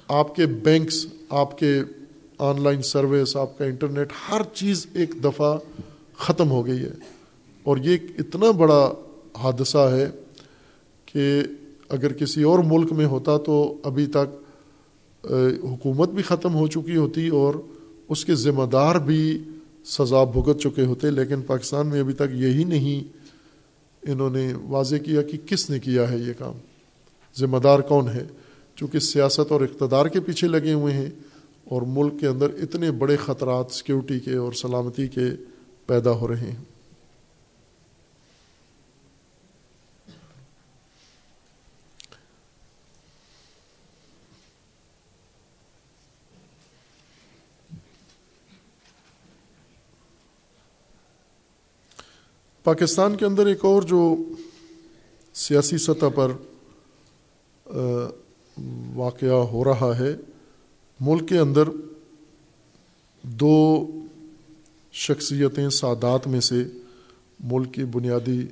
آپ 0.08 0.34
کے 0.34 0.46
بینکس، 0.46 1.06
آپ 1.28 1.58
کے 1.58 1.80
آن 2.38 2.62
لائن 2.62 2.82
سروس، 2.82 3.36
آپ 3.36 3.58
کا 3.58 3.64
انٹرنیٹ، 3.64 4.12
ہر 4.30 4.40
چیز 4.54 4.86
ایک 4.94 5.24
دفعہ 5.24 5.58
ختم 6.18 6.50
ہو 6.50 6.66
گئی 6.66 6.78
ہے۔ 6.78 6.90
اور 7.62 7.76
یہ 7.76 7.96
اتنا 8.18 8.50
بڑا 8.50 8.92
حادثہ 9.38 9.78
ہے 9.78 10.10
کہ 11.06 11.42
اگر 11.88 12.12
کسی 12.12 12.42
اور 12.42 12.58
ملک 12.58 12.92
میں 12.92 13.06
ہوتا 13.06 13.36
تو 13.36 13.76
ابھی 13.82 14.06
تک 14.06 15.26
حکومت 15.64 16.08
بھی 16.08 16.22
ختم 16.22 16.54
ہو 16.54 16.66
چکی 16.66 16.96
ہوتی 16.96 17.28
اور 17.28 17.54
اس 18.08 18.24
کے 18.24 18.34
ذمہ 18.34 18.64
دار 18.64 18.94
بھی 18.94 19.38
سزا 19.84 20.24
بھگت 20.24 20.60
چکے 20.60 20.84
ہوتے، 20.84 21.10
لیکن 21.10 21.42
پاکستان 21.42 21.86
میں 21.86 22.00
ابھی 22.00 22.14
تک 22.14 22.34
یہی 22.34 22.64
نہیں۔ 22.64 23.16
انہوں 24.02 24.30
نے 24.30 24.52
واضح 24.68 24.96
کیا 24.96 25.22
کہ 25.22 25.38
کس 25.46 25.70
نے 25.70 25.78
کیا 25.78 26.10
ہے 26.10 26.18
یہ 26.18 26.32
کام؟ 26.38 26.54
ذمہ 27.38 27.58
دار 27.58 27.78
کون 27.78 28.08
ہے؟ 28.08 28.26
چونکہ 28.76 28.98
سیاست 28.98 29.52
اور 29.52 29.60
اقتدار 29.60 30.06
کے 30.06 30.20
پیچھے 30.20 30.48
لگے 30.48 30.72
ہوئے 30.72 30.92
ہیں 30.94 31.10
اور 31.64 31.82
ملک 31.82 32.20
کے 32.20 32.26
اندر 32.26 32.50
اتنے 32.62 32.90
بڑے 32.90 33.16
خطرات، 33.16 33.70
سیکیورٹی 33.70 34.20
کے 34.20 34.34
اور 34.34 34.52
سلامتی 34.52 35.08
کے 35.08 35.24
پیدا 35.86 36.10
ہو 36.10 36.28
رہے 36.28 36.36
ہیں۔ 36.36 36.56
پاکستان 52.68 53.16
کے 53.16 53.24
اندر 53.24 53.46
ایک 53.46 53.64
اور 53.64 53.82
جو 53.82 54.16
سیاسی 55.34 55.78
سطح 55.78 56.08
پر 56.14 56.32
واقعہ 58.94 59.42
ہو 59.52 59.64
رہا 59.64 59.98
ہے، 59.98 60.14
ملک 61.00 61.28
کے 61.28 61.38
اندر 61.38 61.68
دو 63.22 63.86
شخصیتیں 64.92 65.68
سادات 65.68 66.26
میں 66.26 66.40
سے 66.40 66.64
ملک 67.40 67.74
کی 67.74 67.84
بنیادی 67.84 68.46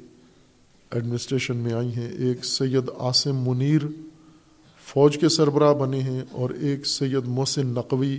ایڈمنسٹریشن 0.90 1.56
میں 1.56 1.72
آئی 1.72 1.94
ہیں۔ 1.94 2.08
ایک 2.18 2.44
سید 2.44 2.90
عاصم 2.98 3.36
منیر 3.48 3.82
فوج 4.84 5.18
کے 5.18 5.28
سربراہ 5.28 5.74
بنے 5.74 6.00
ہیں 6.00 6.22
اور 6.30 6.50
ایک 6.50 6.86
سید 6.86 7.26
محسن 7.26 7.66
نقوی 7.66 8.18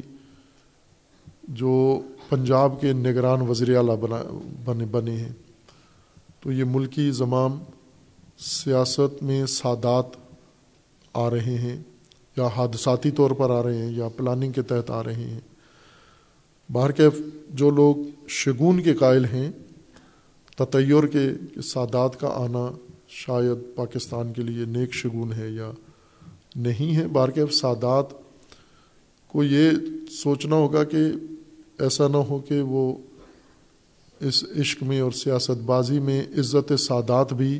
جو 1.43 2.01
پنجاب 2.29 2.81
کے 2.81 2.93
نگران 2.93 3.41
وزیر 3.41 3.75
اعلیٰ 3.77 3.97
بنا، 3.97 4.23
بنے 4.65 4.85
بنے 4.85 5.15
ہیں۔ 5.17 5.33
تو 6.39 6.51
یہ 6.51 6.63
ملکی 6.63 7.11
زمام 7.11 7.59
سیاست 8.37 9.23
میں 9.23 9.45
سادات 9.45 10.05
آ 11.13 11.29
رہے 11.29 11.57
ہیں 11.57 11.83
یا 12.37 12.47
حادثاتی 12.47 13.11
طور 13.11 13.31
پر 13.31 13.49
آ 13.49 13.63
رہے 13.63 13.77
ہیں 13.77 13.91
یا 13.91 14.07
پلاننگ 14.07 14.51
کے 14.51 14.61
تحت 14.61 14.91
آ 14.91 15.03
رہے 15.03 15.13
ہیں۔ 15.13 15.39
باہر 16.71 16.91
کے 16.91 17.03
جو 17.49 17.69
لوگ 17.69 17.95
شگون 18.27 18.81
کے 18.83 18.93
قائل 18.93 19.25
ہیں، 19.25 19.51
تطیر 20.57 21.05
کے 21.05 21.29
سادات 21.61 22.19
کا 22.19 22.27
آنا 22.27 22.75
شاید 23.07 23.75
پاکستان 23.75 24.33
کے 24.33 24.41
لیے 24.41 24.65
نیک 24.65 24.93
شگون 24.93 25.33
ہے 25.33 25.49
یا 25.49 25.71
نہیں 26.55 26.95
ہے۔ 26.95 27.07
باہر 27.07 27.29
کے 27.29 27.45
سادات 27.47 28.05
کو 29.27 29.43
یہ 29.43 29.71
سوچنا 30.09 30.55
ہوگا 30.55 30.83
کہ 30.83 30.97
ایسا 31.79 32.07
نہ 32.07 32.17
ہو 32.17 32.39
کہ 32.39 32.61
وہ 32.61 32.95
اس 34.19 34.43
عشق 34.59 34.83
میں 34.83 34.99
اور 34.99 35.11
سیاست 35.11 35.61
بازی 35.65 35.99
میں 35.99 36.21
عزت 36.37 36.79
سادات 36.79 37.33
بھی 37.33 37.59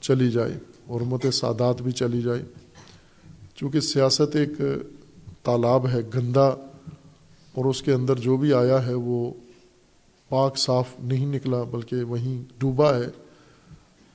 چلی 0.00 0.30
جائے، 0.30 0.58
حرمت 0.90 1.26
سادات 1.32 1.82
بھی 1.82 1.92
چلی 1.92 2.22
جائے۔ 2.22 2.42
چونکہ 3.54 3.80
سیاست 3.80 4.36
ایک 4.36 4.50
تالاب 5.42 5.88
ہے، 5.88 6.00
گندا، 6.14 6.46
اور 7.52 7.64
اس 7.64 7.82
کے 7.82 7.92
اندر 7.92 8.18
جو 8.18 8.36
بھی 8.36 8.52
آیا 8.52 8.86
ہے 8.86 8.94
وہ 8.94 9.30
پاک 10.28 10.58
صاف 10.58 10.88
نہیں 11.02 11.26
نکلا، 11.26 11.62
بلکہ 11.62 12.02
وہیں 12.04 12.42
ڈوبا 12.58 12.94
ہے۔ 12.96 13.08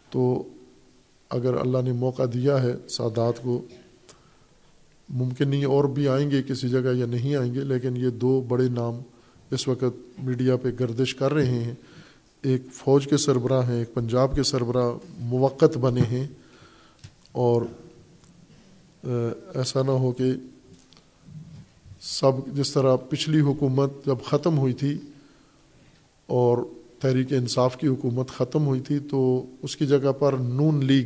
تو 0.10 0.44
اگر 1.30 1.54
اللہ 1.54 1.78
نے 1.82 1.92
موقع 1.92 2.24
دیا 2.34 2.64
ہے 2.64 2.74
سادات 2.90 3.44
کو، 3.44 3.62
ممکن 5.10 5.50
نہیں 5.50 5.66
اور 5.66 5.84
بھی 5.84 6.08
آئیں 6.08 6.32
گے 6.32 6.44
کسی 6.44 6.70
جگہ 6.70 6.96
یا 6.96 7.06
نہیں 7.06 7.36
آئیں 7.36 7.54
گے، 7.54 7.60
لیکن 7.60 7.98
یہ 7.98 8.10
دو 8.10 8.42
بڑے 8.48 8.68
نام 8.68 9.00
اس 9.52 9.68
وقت 9.68 10.20
میڈیا 10.20 10.56
پہ 10.58 10.70
گردش 10.80 11.16
کر 11.16 11.34
رہے 11.34 11.46
ہیں۔ 11.46 11.74
ایک 12.42 12.62
فوج 12.74 13.08
کے 13.08 13.18
سربراہ 13.18 13.70
ہیں، 13.70 13.80
ایک 13.80 13.94
پنجاب 13.94 14.36
کے 14.36 14.44
سربراہ 14.44 14.92
موقع 15.20 15.66
بنے 15.82 16.02
ہیں۔ 16.02 16.28
اور 17.32 17.62
ایسا 19.56 19.84
نہ 19.84 19.92
ہو 19.92 20.12
کہ 20.12 20.32
سب، 22.02 22.32
جس 22.54 22.72
طرح 22.72 22.96
پچھلی 22.96 23.40
حکومت 23.40 23.92
جب 24.06 24.16
ختم 24.26 24.58
ہوئی 24.58 24.74
تھی 24.74 24.98
اور 26.28 26.58
تحریک 27.00 27.34
انصاف 27.34 27.78
کی 27.78 27.88
حکومت 27.88 28.30
ختم 28.30 28.66
ہوئی 28.66 28.80
تھی، 28.80 29.00
تو 29.00 29.46
اس 29.62 29.78
کی 29.78 29.88
جگہ 29.88 30.12
پر 30.20 30.34
نون 30.34 30.86
لیگ 30.86 31.06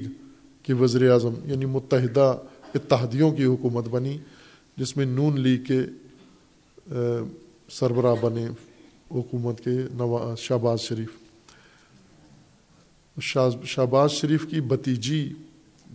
کی 0.64 0.74
وزیر 0.74 1.12
اعظم 1.12 1.34
یعنی 1.46 1.66
متحدہ 1.66 2.38
اتحادیوں 2.76 3.32
کی 3.32 3.46
حکومت 3.46 3.88
بنی، 3.88 4.18
جس 4.78 4.98
میں 4.98 5.06
نون 5.06 5.40
لیگ 5.42 5.64
کے 5.64 5.82
سربراہ 7.69 8.15
بنے 8.21 8.47
حکومت 9.12 9.63
کے 9.63 9.71
نواز 9.93 10.39
شہباز 10.39 10.80
شریف۔ 10.82 11.10
شہباز 13.65 14.12
شریف 14.12 14.45
کی 14.49 14.62
بتیجی 14.62 15.34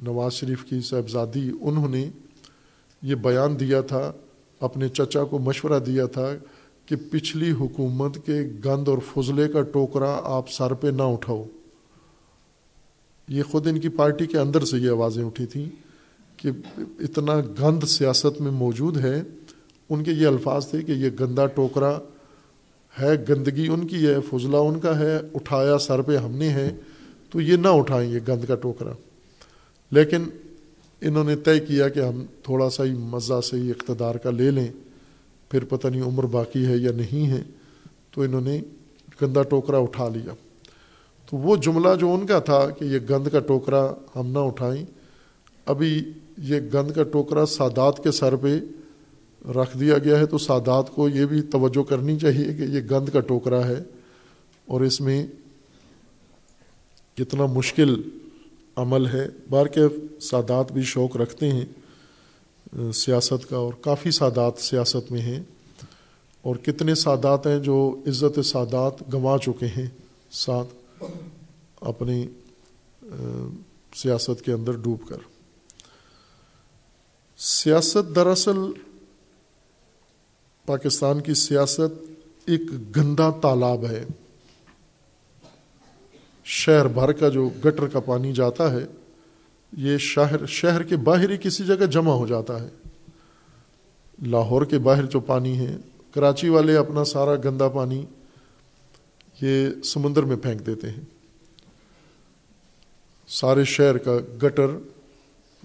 نواز 0.02 0.32
شریف 0.32 0.64
کی 0.64 0.80
صاحبزادی، 0.80 1.50
انہوں 1.60 1.88
نے 1.88 2.10
یہ 3.02 3.14
بیان 3.14 3.60
دیا 3.60 3.80
تھا، 3.80 4.12
اپنے 4.60 4.88
چچا 4.88 5.24
کو 5.24 5.38
مشورہ 5.38 5.78
دیا 5.78 6.06
تھا 6.06 6.28
کہ 6.86 6.96
پچھلی 7.10 7.52
حکومت 7.52 8.18
کے 8.26 8.42
گند 8.64 8.88
اور 8.88 8.98
فضلے 9.14 9.48
کا 9.48 9.62
ٹوکرا 9.62 10.20
آپ 10.24 10.50
سر 10.50 10.74
پہ 10.74 10.86
نہ 10.86 11.02
اٹھاؤ۔ 11.02 11.44
یہ 13.28 13.42
خود 13.42 13.66
ان 13.66 13.80
کی 13.80 13.88
پارٹی 13.88 14.26
کے 14.26 14.38
اندر 14.38 14.64
سے 14.64 14.78
یہ 14.78 14.90
آوازیں 14.90 15.24
اٹھی 15.24 15.46
تھیں 15.46 15.68
کہ 16.36 16.50
اتنا 16.78 17.40
گند 17.60 17.84
سیاست 17.84 18.40
میں 18.40 18.50
موجود 18.50 18.96
ہے 18.96 19.22
ان 19.90 20.04
کے 20.04 20.12
یہ 20.12 20.26
الفاظ 20.26 20.66
تھے 20.66 20.82
کہ 20.82 20.92
یہ 20.92 21.10
گندا 21.20 21.46
ٹوکرا 21.46 21.98
ہے، 23.00 23.14
گندگی 23.28 23.68
ان 23.68 23.86
کی 23.86 24.06
ہے، 24.06 24.14
فضلہ 24.30 24.56
ان 24.56 24.80
کا 24.80 24.98
ہے، 24.98 25.18
اٹھایا 25.34 25.78
سر 25.78 26.02
پہ 26.02 26.16
ہم 26.16 26.36
نے 26.36 26.48
ہے، 26.48 26.70
تو 27.30 27.40
یہ 27.40 27.56
نہ 27.56 27.68
اٹھائیں 27.68 28.10
یہ 28.10 28.18
گند 28.28 28.44
کا 28.44 28.54
ٹوکرا۔ 28.54 28.92
لیکن 29.90 30.24
انہوں 31.00 31.24
نے 31.24 31.36
طے 31.36 31.60
کیا 31.60 31.88
کہ 31.88 32.00
ہم 32.00 32.24
تھوڑا 32.42 32.70
سا 32.70 32.84
ہی 32.84 32.94
مزہ 32.94 33.40
سے 33.40 33.56
ہی 33.56 33.70
اقتدار 33.70 34.14
کا 34.14 34.30
لے 34.30 34.50
لیں، 34.50 34.68
پھر 35.48 35.64
پتہ 35.64 35.88
نہیں 35.88 36.02
عمر 36.02 36.24
باقی 36.24 36.66
ہے 36.66 36.76
یا 36.76 36.92
نہیں 36.92 37.30
ہے، 37.30 37.42
تو 38.10 38.22
انہوں 38.22 38.40
نے 38.40 38.60
گندا 39.22 39.42
ٹوکرا 39.42 39.78
اٹھا 39.78 40.08
لیا۔ 40.08 40.34
تو 41.30 41.36
وہ 41.36 41.56
جملہ 41.56 41.88
جو 42.00 42.14
ان 42.14 42.26
کا 42.26 42.38
تھا 42.38 42.70
کہ 42.70 42.84
یہ 42.84 42.98
گند 43.10 43.28
کا 43.28 43.40
ٹوکرا 43.40 43.92
ہم 44.16 44.26
نہ 44.26 44.38
اٹھائیں، 44.38 44.84
ابھی 45.66 46.12
یہ 46.38 46.60
گند 46.74 46.90
کا 46.90 47.02
ٹوکرا 47.02 47.46
سادات 47.46 48.04
کے 48.04 48.10
سر 48.10 48.36
پہ 48.36 48.60
رکھ 49.48 49.78
دیا 49.78 49.98
گیا 49.98 50.18
ہے 50.18 50.26
تو 50.26 50.38
سادات 50.38 50.90
کو 50.90 51.08
یہ 51.08 51.26
بھی 51.26 51.42
توجہ 51.42 51.82
کرنی 51.82 52.18
چاہیے 52.18 52.44
کہ 52.44 52.62
یہ 52.62 52.80
گند 52.80 53.08
کا 53.08 53.20
ٹوکرا 53.20 53.66
ہے 53.66 53.82
اور 54.66 54.80
اس 54.80 55.00
میں 55.00 55.26
کتنا 57.14 57.46
مشکل 57.46 58.02
عمل 58.76 59.06
ہے۔ 59.06 59.28
بار 59.50 59.66
کے 59.66 59.80
سادات 60.20 60.72
بھی 60.72 60.82
شوق 60.82 61.16
رکھتے 61.16 61.52
ہیں، 61.52 61.64
سیاست 62.92 63.50
کا 63.50 63.56
اور 63.56 63.72
کافی 63.80 64.10
سادات 64.10 64.52
سیاست 64.58 65.12
میں 65.12 65.20
ہیں۔ 65.20 65.42
اور 66.42 66.56
کتنے 66.56 66.94
سادات 66.94 67.46
ہیں 67.46 67.58
جو 67.58 68.00
عزت 68.06 68.46
سادات 68.46 69.14
گنوا 69.14 69.38
چکے 69.38 69.66
ہیں۔ 69.66 69.86
ساتھ 70.30 71.04
اپنی 71.80 72.26
سیاست 73.94 74.44
کے 74.44 74.52
اندر 74.52 74.72
ڈوب 74.72 75.08
کر۔ 75.08 75.16
سیاست 77.38 78.14
دراصل 78.14 78.56
پاکستان 80.70 81.20
کی 81.20 81.34
سیاست 81.34 82.10
ایک 82.46 82.96
گندا 82.96 83.30
تالاب 83.42 83.84
ہے۔ 83.86 84.04
شہر 86.44 86.86
بھر 86.88 87.12
کا 87.12 87.28
جو 87.28 87.48
گٹر 87.64 87.86
کا 87.86 88.00
پانی 88.00 88.32
جاتا 88.32 88.70
ہے، 88.72 88.86
یہ 89.76 89.98
شہر 89.98 90.46
شہر 90.46 90.82
کے 90.82 90.96
باہر 90.96 91.30
ہی 91.30 91.36
کسی 91.42 91.64
جگہ 91.64 91.86
جمع 91.86 92.12
ہو 92.12 92.26
جاتا 92.26 92.62
ہے۔ 92.62 92.68
لاہور 94.26 94.64
کے 94.64 94.78
باہر 94.78 95.06
جو 95.06 95.20
پانی 95.20 95.58
ہے، 95.58 95.76
کراچی 96.14 96.48
والے 96.48 96.76
اپنا 96.76 97.04
سارا 97.04 97.34
گندا 97.44 97.68
پانی 97.68 98.04
یہ 99.42 99.82
سمندر 99.84 100.22
میں 100.22 100.36
پھینک 100.36 100.66
دیتے 100.66 100.90
ہیں۔ 100.90 101.04
سارے 103.28 103.64
شہر 103.64 103.98
کا 103.98 104.18
گٹر، 104.42 104.66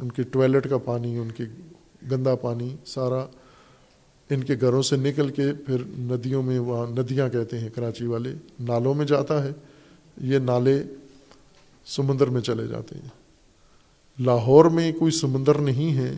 ان 0.02 0.12
کے 0.12 0.24
ٹوائلٹ 0.24 0.70
کا 0.70 0.78
پانی، 0.78 1.18
ان 1.18 1.32
کے 1.32 1.44
گندا 2.12 2.36
پانی، 2.36 2.76
سارا 2.86 3.26
ان 4.30 4.44
کے 4.44 4.56
گھروں 4.62 4.82
سے 4.82 4.96
نکل 4.96 5.30
کے 5.30 5.54
پھر 5.66 5.78
ندیوں 5.88 6.44
میں 6.44 6.60
وہاں 6.60 6.88
ندیاں 6.88 7.30
کہتے 7.30 7.60
ہیں، 7.60 7.70
کراچی 7.76 8.06
والے، 8.06 8.34
نالوں 8.60 8.94
میں 8.94 9.06
جاتا 9.06 9.44
ہے۔ 9.44 9.50
یہ 10.22 10.40
نالے 10.40 10.84
سمندر 11.86 12.28
میں 12.28 12.42
چلے 12.42 12.68
جاتے 12.68 12.96
ہیں۔ 12.96 13.10
لاہور 14.20 14.66
میں 14.66 14.92
کوئی 14.92 15.12
سمندر 15.12 15.58
نہیں 15.58 15.98
ہے، 15.98 16.18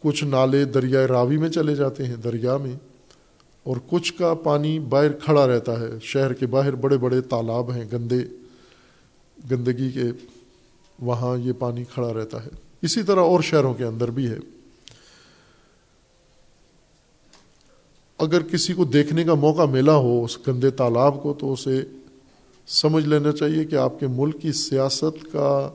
کچھ 0.00 0.24
نالے 0.24 0.64
دریائے 0.64 1.06
راوی 1.06 1.36
میں 1.36 1.48
چلے 1.48 1.74
جاتے 1.74 2.06
ہیں، 2.06 2.16
دریا 2.16 2.56
میں۔ 2.56 2.76
اور 3.62 3.76
کچھ 3.86 4.14
کا 4.14 4.34
پانی 4.34 4.78
باہر 4.78 5.12
کھڑا 5.12 5.46
رہتا 5.46 5.80
ہے۔ 5.80 5.90
شہر 6.02 6.32
کے 6.32 6.46
باہر 6.46 6.74
بڑے 6.74 6.96
بڑے 6.96 7.20
تالاب 7.20 7.72
ہیں، 7.72 7.84
گندے، 7.92 8.20
گندگی 9.50 9.90
کے 9.90 10.04
وہاں 10.98 11.38
یہ 11.38 11.52
پانی 11.52 11.84
کھڑا 11.84 12.12
رہتا 12.12 12.44
ہے۔ 12.44 12.50
اسی 12.82 13.02
طرح 13.02 13.20
اور 13.20 13.40
شہروں 13.40 13.74
کے 13.74 13.84
اندر 13.84 14.10
بھی 14.10 14.26
ہے۔ 14.26 14.38
اگر 18.22 18.42
کسی 18.42 18.72
کو 18.72 18.84
دیکھنے 18.84 19.24
کا 19.24 19.34
موقع 19.34 19.62
ملا 19.62 19.94
ہو 19.94 20.24
اس 20.24 20.38
گندے 20.48 20.70
تالاب 20.70 21.22
کو 21.22 21.34
تو 21.38 21.52
اسے 21.52 21.82
سمجھ 22.66 23.06
لینا 23.06 23.32
چاہیے 23.32 23.64
کہ 23.64 23.76
آپ 23.76 24.00
کے 24.00 24.06
ملک 24.06 24.40
کی 24.40 24.52
سیاست 24.52 25.32
کا 25.32 25.70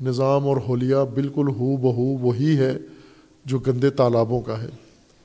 نظام 0.00 0.48
اور 0.48 0.56
حلیہ 0.56 0.96
بالکل 1.14 1.48
ہو 1.48 1.76
بہو 1.76 2.02
وہی 2.02 2.56
ہے 2.58 2.78
جو 3.44 3.58
گندے 3.58 3.90
تالابوں 3.90 4.40
کا 4.40 4.62
ہے، 4.62 4.68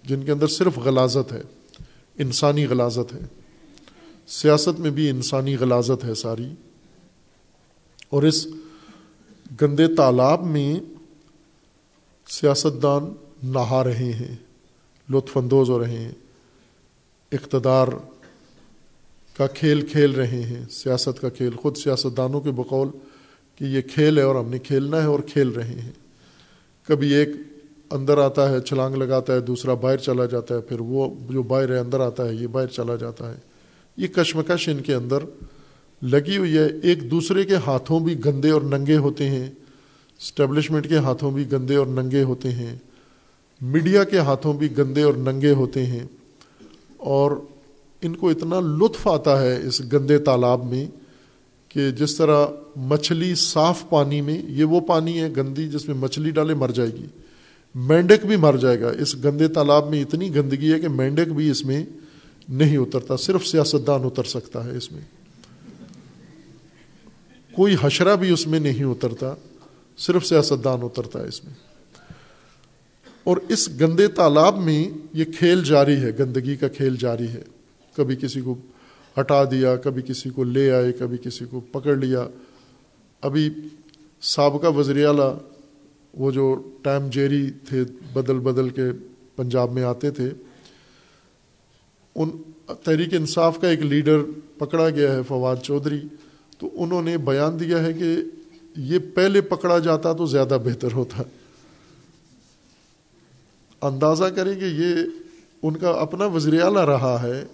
جن 0.04 0.24
کے 0.24 0.32
اندر 0.32 0.48
صرف 0.48 0.78
غلازت 0.78 1.32
ہے، 1.32 1.42
انسانی 2.18 2.66
غلازت 2.66 3.14
ہے۔ 3.14 3.20
سیاست 4.28 4.80
میں 4.80 4.92
بھی 4.92 5.10
انسانی 5.10 5.56
غلازت 5.56 6.06
ہے 6.06 6.14
ساری۔ 6.14 6.48
اور 8.10 8.24
اس 8.24 8.48
گندے 9.62 9.88
تالاب 9.88 10.46
میں 10.46 10.80
سیاستدان 12.28 13.14
نہا 13.44 13.84
رہے 13.84 14.14
ہیں، 14.14 14.36
لطف 15.10 15.38
اندوز 15.38 15.70
ہو 15.70 15.80
رہے 15.80 15.98
ہیں۔ 15.98 16.12
اقتدار 17.32 17.88
کا 19.38 19.48
کھیل 19.48 19.82
کھیل 19.82 20.12
رہے 20.12 20.44
ہیں، 20.44 20.66
سیاست 20.72 21.22
کا 21.22 21.30
کھیل۔ 21.30 21.52
خود 21.52 21.78
سیاستدانوں 21.78 22.42
کے 22.42 22.52
بقول 22.52 22.88
کہ 23.56 23.64
یہ 23.64 23.82
کھیل 23.82 24.18
ہے 24.18 24.24
اور 24.24 24.36
ہم 24.36 24.50
نے 24.50 24.60
کھیلنا 24.60 24.98
ہے 24.98 25.06
اور 25.06 25.20
کھیل 25.20 25.48
رہے 25.48 25.68
ہیں۔ 25.68 25.92
کبھی 26.88 27.14
ایک 27.14 27.30
اندر 27.90 28.18
آتا 28.18 28.50
ہے، 28.50 28.62
چھلانگ 28.62 28.96
لگاتا 28.96 29.34
ہے، 29.34 29.40
دوسرا 29.40 29.74
باہر 29.74 29.98
چلا 29.98 30.26
جاتا 30.26 30.56
ہے، 30.56 30.62
پھر 30.62 30.80
وہ 30.80 31.16
جو 31.30 31.44
باہر 31.44 31.70
ہے، 31.70 31.78
اندر 31.78 32.00
آتا 32.00 32.30
ہے، 32.30 32.34
یہ 32.34 32.48
باہر 32.48 32.68
چلا 32.68 32.96
جاتا 32.96 33.32
ہے۔ 33.32 33.38
یہ 33.98 34.08
کشمکش 34.08 34.70
ان 34.70 34.80
کے 34.80 34.94
اندر 34.94 35.18
لگی 36.02 36.38
ہوئی 36.38 36.58
ہے۔ 36.58 36.68
ایک 36.84 37.12
دوسرے 37.12 37.44
کے 37.44 37.56
ہاتھوں 37.56 38.00
بھی 38.00 38.26
گندے 38.26 38.50
اور 38.50 38.62
ننگے 38.62 38.98
ہوتے 38.98 39.30
ہیں۔ 39.30 39.50
اسٹیبلشمنٹ 40.20 40.90
کے 40.90 40.98
ہاتھوں 40.98 41.32
بھی 41.32 41.52
گندے 41.52 41.76
اور 41.76 41.88
ننگے 41.88 42.24
ہوتے 42.24 42.52
ہیں۔ 42.52 42.76
میڈیا 43.62 44.04
کے 44.04 44.18
ہاتھوں 44.18 44.54
بھی 44.54 44.78
گندے 44.78 45.04
اور 45.04 45.14
ننگے 45.14 45.52
ہوتے 45.52 45.86
ہیں۔ 45.86 46.08
اور 47.00 47.32
ان 48.02 48.16
کو 48.16 48.30
اتنا 48.30 48.60
لطف 48.60 49.08
آتا 49.08 49.42
ہے 49.42 49.68
اس 49.68 49.82
گندے 49.94 50.18
تالاب 50.18 50.66
میں 50.66 50.86
کہ 51.70 51.92
جس 51.92 52.16
طرح 52.16 52.46
مچھلی 52.76 53.36
صاف 53.36 53.90
پانی 53.90 54.22
میں، 54.22 54.42
یہ 54.48 54.64
وہ 54.64 54.80
پانی 54.80 55.20
ہے 55.20 55.30
گندی 55.38 55.68
جس 55.68 55.88
میں 55.88 55.96
مچھلی 55.96 56.32
ڈالے 56.32 56.54
مر 56.54 56.70
جائے 56.70 56.90
گی، 56.90 57.06
مینڈک 57.76 58.26
بھی 58.26 58.36
مر 58.36 58.56
جائے 58.62 58.82
گا۔ 58.82 58.90
اس 59.00 59.16
گندے 59.24 59.48
تالاب 59.48 59.90
میں 59.90 60.02
اتنی 60.02 60.36
گندگی 60.36 60.74
ہے 60.74 60.80
کہ 60.80 60.88
مینڈک 60.88 61.32
بھی 61.32 61.50
اس 61.50 61.66
میں 61.66 61.86
نہیں 62.50 62.78
اترتا، 62.78 63.18
صرف 63.18 63.48
سیاستدان 63.48 64.02
اتر 64.04 64.24
سکتا 64.24 64.66
ہے 64.66 64.78
اس 64.78 64.92
میں۔ 64.92 65.02
کوئی 67.52 67.76
حشرہ 67.82 68.16
بھی 68.16 68.30
اس 68.30 68.48
میں 68.48 68.60
نہیں 68.60 68.84
اترتا، 68.84 69.34
صرف 69.98 70.26
سیاستدان 70.26 70.80
اترتا 70.82 71.22
ہے 71.22 71.28
اس 71.28 71.44
میں۔ 71.44 71.69
اور 73.30 73.38
اس 73.50 73.70
گندے 73.82 74.08
تالاب 74.08 74.58
میں 74.58 74.90
یہ 75.14 75.26
کھیل 75.38 75.64
جاری 75.64 75.96
ہے، 75.96 76.12
گندگی 76.20 76.56
کا 76.56 76.68
کھیل 76.68 76.96
جاری 77.00 77.28
ہے۔ 77.28 77.42
کبھی 77.96 78.16
کسی 78.16 78.42
کو 78.42 78.56
ہٹا 79.20 79.44
دیا، 79.44 79.76
کبھی 79.76 80.02
کسی 80.02 80.30
کو 80.30 80.44
لے 80.44 80.72
آئے، 80.72 80.92
کبھی 80.92 81.18
کسی 81.18 81.46
کو 81.46 81.60
پکڑ 81.60 81.96
لیا۔ 81.96 82.28
ابھی 83.22 83.50
سابقہ 84.22 84.68
وزیر 84.68 85.08
اعلیٰ 85.08 85.38
وہ 86.14 86.32
جو 86.32 86.72
ٹائم 86.82 87.10
جیری 87.10 87.52
تھے 87.70 87.84
بدل 88.14 88.40
بدل 88.40 88.70
کے 88.70 88.86
پنجاب 89.36 89.72
میں 89.72 89.84
آتے 89.84 90.12
تھے، 90.12 90.30
ان 92.16 92.30
تحریک 92.84 93.14
انصاف 93.14 93.62
کا 93.62 93.70
ایک 93.70 93.82
لیڈر 93.82 94.20
پکڑا 94.58 94.90
گیا 94.90 95.16
ہے، 95.16 95.22
فواد 95.28 95.56
چودھری۔ 95.64 96.02
تو 96.58 96.70
انہوں 96.74 97.02
نے 97.02 97.18
بیان 97.18 97.60
دیا 97.60 97.84
ہے 97.84 97.94
کہ 97.94 98.18
یہ 98.78 99.00
پہلے 99.14 99.42
پکڑا 99.42 99.80
جاتا 99.80 100.14
تو 100.14 100.26
زیادہ 100.26 100.58
بہتر 100.66 100.92
ہوتا۔ 100.92 101.24
اندازہ 103.82 104.26
کریں 104.26 104.60
کہ 104.60 104.66
یہ 104.66 104.96
ان 105.64 105.78
کا 105.78 105.90
اپنا 105.90 106.26
وزیر 106.26 106.62
اعلیٰ 106.62 106.86
رہا 106.86 107.22
ہے، 107.22 107.46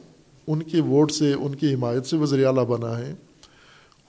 ان 0.48 0.64
کے 0.64 0.82
ووٹ 0.82 1.12
سے، 1.12 1.34
ان 1.34 1.56
کی 1.56 1.74
حمایت 1.74 2.06
سے 2.06 2.18
وزیر 2.18 2.46
اعلیٰ 2.46 2.66
بنا 2.66 2.98
ہے 3.00 3.14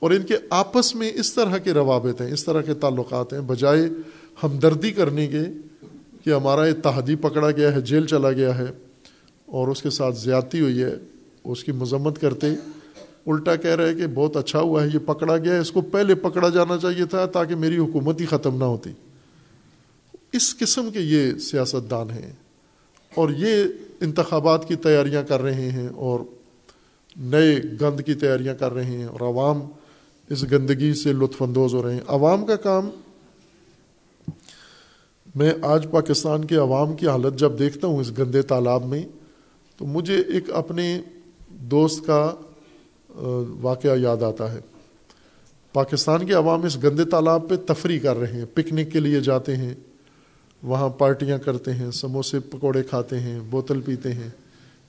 اور 0.01 0.11
ان 0.11 0.23
کے 0.23 0.37
آپس 0.51 0.95
میں 0.95 1.11
اس 1.15 1.35
طرح 1.35 1.57
کے 1.57 1.75
روابط 1.75 2.21
ہیں، 2.21 2.33
اس 2.33 2.45
طرح 2.45 2.61
کے 2.61 2.75
تعلقات 2.75 3.33
ہیں۔ 3.33 3.41
بجائے 3.41 3.89
ہمدردی 4.43 4.91
کرنے 4.91 5.27
کے 5.27 5.43
کہ 6.25 6.31
ہمارا 6.31 6.63
اتحادی 6.63 7.15
پکڑا 7.15 7.51
گیا 7.51 7.75
ہے، 7.75 7.81
جیل 7.81 8.07
چلا 8.07 8.33
گیا 8.33 8.59
ہے 8.59 8.67
اور 9.47 9.69
اس 9.69 9.83
کے 9.83 9.91
ساتھ 9.91 10.17
زیادتی 10.17 10.61
ہوئی 10.61 10.83
ہے، 10.83 10.95
اس 11.45 11.65
کی 11.65 11.73
مذمت 11.73 12.21
کرتے 12.21 12.47
الٹا 13.27 13.57
کہہ 13.57 13.75
رہے 13.75 13.95
کہ 13.95 14.07
بہت 14.07 14.37
اچھا 14.37 14.61
ہوا 14.61 14.83
ہے، 14.83 14.89
یہ 14.95 14.99
پکڑا 14.99 15.37
گیا 15.37 15.55
ہے، 15.55 15.59
اس 15.59 15.71
کو 15.71 15.81
پہلے 15.81 16.15
پکڑا 16.15 16.49
جانا 16.49 16.79
چاہیے 16.79 17.05
تھا 17.05 17.27
تاکہ 17.27 17.55
میری 17.55 17.79
حکومت 17.79 18.21
ہی 18.21 18.27
ختم 18.27 18.57
نہ 18.57 18.65
ہوتی۔ 18.65 18.91
اس 20.37 20.57
قسم 20.59 20.91
کے 20.91 21.01
یہ 21.01 21.39
سیاست 21.39 21.91
دان 21.91 22.11
ہیں 22.11 22.33
اور 23.15 23.31
یہ 23.31 23.65
انتخابات 24.01 24.69
کی 24.69 24.77
تیاریاں 24.77 25.23
کر 25.23 25.43
رہے 25.43 25.71
ہیں 25.71 25.89
اور 25.89 26.21
نئے 27.17 27.61
گند 27.81 28.01
کی 28.01 28.15
تیاریاں 28.15 28.55
کر 28.55 28.73
رہے 28.73 28.85
ہیں 28.85 29.05
اور 29.05 29.21
عوام 29.21 29.61
اس 30.31 30.45
گندگی 30.53 30.95
سے 30.95 31.13
لطف 31.13 31.43
اندوز 31.43 31.75
ہو 31.75 31.83
رہے 31.83 31.95
ہیں۔ 31.95 32.01
عوام 32.07 32.47
کا 32.47 32.57
کام، 32.57 32.91
میں 35.35 35.53
آج 35.63 35.87
پاکستان 35.91 36.45
کے 36.45 36.57
عوام 36.57 36.97
کی 36.97 37.09
حالت 37.09 37.39
جب 37.39 37.59
دیکھتا 37.59 37.87
ہوں 37.87 37.99
اس 37.99 38.19
گندے 38.19 38.43
تالاب 38.43 38.85
میں، 38.85 39.03
تو 39.79 39.87
مجھے 39.87 40.21
ایک 40.21 40.51
اپنے 40.51 41.01
دوست 41.51 42.07
کا 42.07 42.35
واقعہ 43.61 43.97
یاد 43.99 44.23
آتا 44.23 44.53
ہے۔ 44.53 44.61
پاکستان 45.73 46.27
کے 46.27 46.33
عوام 46.33 46.63
اس 46.63 46.83
گندے 46.85 47.05
تالاب 47.05 47.49
پہ 47.49 47.57
تفریح 47.57 48.01
کر 48.01 48.17
رہے 48.17 48.33
ہیں، 48.33 48.45
پکنک 48.55 48.93
کے 48.93 49.01
لیے 49.01 49.21
جاتے 49.21 49.57
ہیں۔ 49.57 49.75
وہاں 50.67 50.89
پارٹیاں 50.89 51.39
کرتے 51.39 51.73
ہیں، 51.73 51.91
سموسے 51.91 52.41
پکوڑے 52.41 52.83
کھاتے 52.83 53.21
ہیں، 53.21 53.41
بوتل 53.51 53.81
پیتے 53.81 54.13
ہیں، 54.13 54.31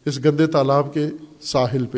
اس 0.05 0.25
گندے 0.25 0.47
تالاب 0.47 0.93
کے 0.93 1.07
ساحل 1.41 1.85
پہ۔ 1.85 1.97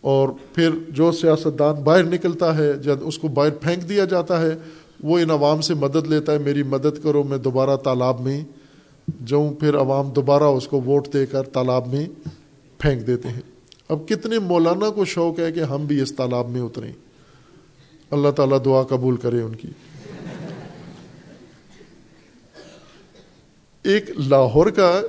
اور 0.00 0.28
پھر 0.54 0.70
جو 0.88 1.12
سیاستدان 1.12 1.74
باہر 1.74 2.04
نکلتا 2.04 2.58
ہے، 2.58 2.72
جب 2.72 2.96
اس 3.02 3.18
کو 3.18 3.28
باہر 3.28 3.50
پھینک 3.50 3.88
دیا 3.88 4.04
جاتا 4.04 4.42
ہے، 4.42 4.50
وہ 5.02 5.18
ان 5.18 5.30
عوام 5.30 5.60
سے 5.60 5.74
مدد 5.74 6.06
لیتا 6.06 6.32
ہے، 6.32 6.38
میری 6.38 6.62
مدد 6.62 7.02
کرو، 7.02 7.22
میں 7.22 7.38
دوبارہ 7.38 7.76
تالاب 7.76 8.20
میں 8.20 8.44
جاؤں۔ 9.26 9.54
پھر 9.54 9.78
عوام 9.78 10.10
دوبارہ 10.10 10.42
اس 10.42 10.68
کو 10.68 10.80
ووٹ 10.80 11.12
دے 11.12 11.26
کر 11.26 11.42
تالاب 11.42 11.94
میں 11.94 12.06
پھینک 12.78 13.06
دیتے 13.06 13.28
ہیں۔ 13.28 13.40
اب 13.88 14.08
کتنے 14.08 14.38
مولانا 14.38 14.90
کو 14.90 15.04
شوق 15.04 15.40
ہے 15.40 15.52
کہ 15.52 15.60
ہم 15.60 15.86
بھی 15.86 16.00
اس 16.00 16.16
تالاب 16.16 16.48
میں 16.48 16.60
اتریں۔ 16.60 16.92
اللہ 18.10 18.30
تعالیٰ 18.30 18.64
دعا 18.64 18.82
قبول 18.82 19.16
کرے 19.16 19.42
ان 19.42 19.54
کی۔ 19.56 19.68
ایک 23.82 24.10
لاہور 24.10 24.66
کا 24.66 25.00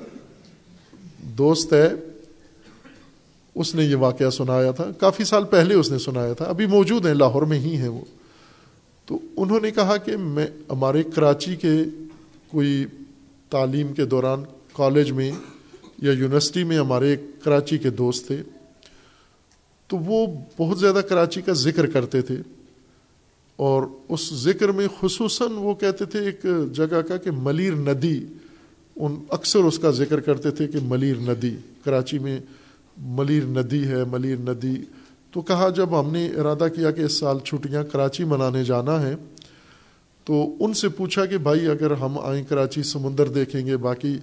دوست 1.37 1.73
ہے، 1.73 1.87
اس 3.55 3.75
نے 3.75 3.83
یہ 3.83 3.95
واقعہ 3.95 4.29
سنایا 4.29 4.71
تھا۔ 4.71 4.91
کافی 4.99 5.23
سال 5.23 5.43
پہلے 5.43 5.75
اس 5.75 5.91
نے 5.91 5.99
سنایا 5.99 6.33
تھا، 6.33 6.45
ابھی 6.45 6.65
موجود 6.65 7.05
ہیں، 7.05 7.13
لاہور 7.13 7.41
میں 7.41 7.59
ہی 7.59 7.77
ہیں 7.77 7.87
وہ۔ 7.87 8.01
تو 9.05 9.19
انہوں 9.37 9.59
نے 9.59 9.71
کہا 9.71 9.97
کہ 9.97 10.17
میں، 10.17 10.47
ہمارے 10.69 11.03
کراچی 11.03 11.55
کے 11.55 11.77
کوئی 12.47 12.85
تعلیم 13.49 13.93
کے 13.93 14.05
دوران 14.05 14.43
کالج 14.73 15.11
میں 15.11 15.31
یا 15.97 16.11
یونیورسٹی 16.11 16.63
میں 16.63 16.77
ہمارے 16.77 17.09
ایک 17.09 17.19
کراچی 17.43 17.77
کے 17.77 17.89
دوست 17.89 18.27
تھے۔ 18.27 18.41
تو 19.87 19.97
وہ 19.97 20.27
بہت 20.59 20.79
زیادہ 20.79 21.01
کراچی 21.09 21.41
کا 21.41 21.53
ذکر 21.53 21.85
کرتے 21.85 22.21
تھے۔ 22.21 22.35
اور 23.55 23.83
اس 24.09 24.33
ذکر 24.33 24.69
میں 24.69 24.87
خصوصاً 25.01 25.51
وہ 25.51 25.73
کہتے 25.73 26.05
تھے 26.05 26.19
ایک 26.19 26.45
جگہ 26.73 27.01
کا 27.07 27.17
کہ 27.17 27.31
ملیر 27.31 27.73
ندی۔ 27.73 28.25
ان 28.95 29.15
اکثر 29.29 29.59
اس 29.59 29.79
کا 29.79 29.91
ذکر 29.91 30.19
کرتے 30.19 30.51
تھے 30.51 30.67
کہ 30.67 30.79
ملیر 30.83 31.17
ندی، 31.17 31.57
کراچی 31.85 32.19
میں 32.19 32.39
ملیر 32.97 33.43
ندی 33.45 33.87
ہے، 33.87 34.03
ملیر 34.03 34.37
ندی۔ 34.37 34.75
تو 35.31 35.41
کہا 35.41 35.69
جب 35.69 35.99
ہم 35.99 36.11
نے 36.11 36.27
ارادہ 36.27 36.67
کیا 36.75 36.91
کہ 36.91 37.01
اس 37.01 37.19
سال 37.19 37.39
چھٹیاں 37.39 37.83
کراچی 37.83 38.23
منانے 38.23 38.63
جانا 38.63 39.01
ہے، 39.01 39.15
تو 40.23 40.55
ان 40.59 40.73
سے 40.73 40.89
پوچھا 40.89 41.25
کہ 41.25 41.37
بھائی 41.37 41.67
اگر 41.67 41.91
ہم 41.91 42.19
آئیں 42.19 42.43
کراچی 42.49 42.83
سمندر 42.83 43.27
دیکھیں 43.27 43.65
گے 43.65 43.77
باقی، 43.77 44.17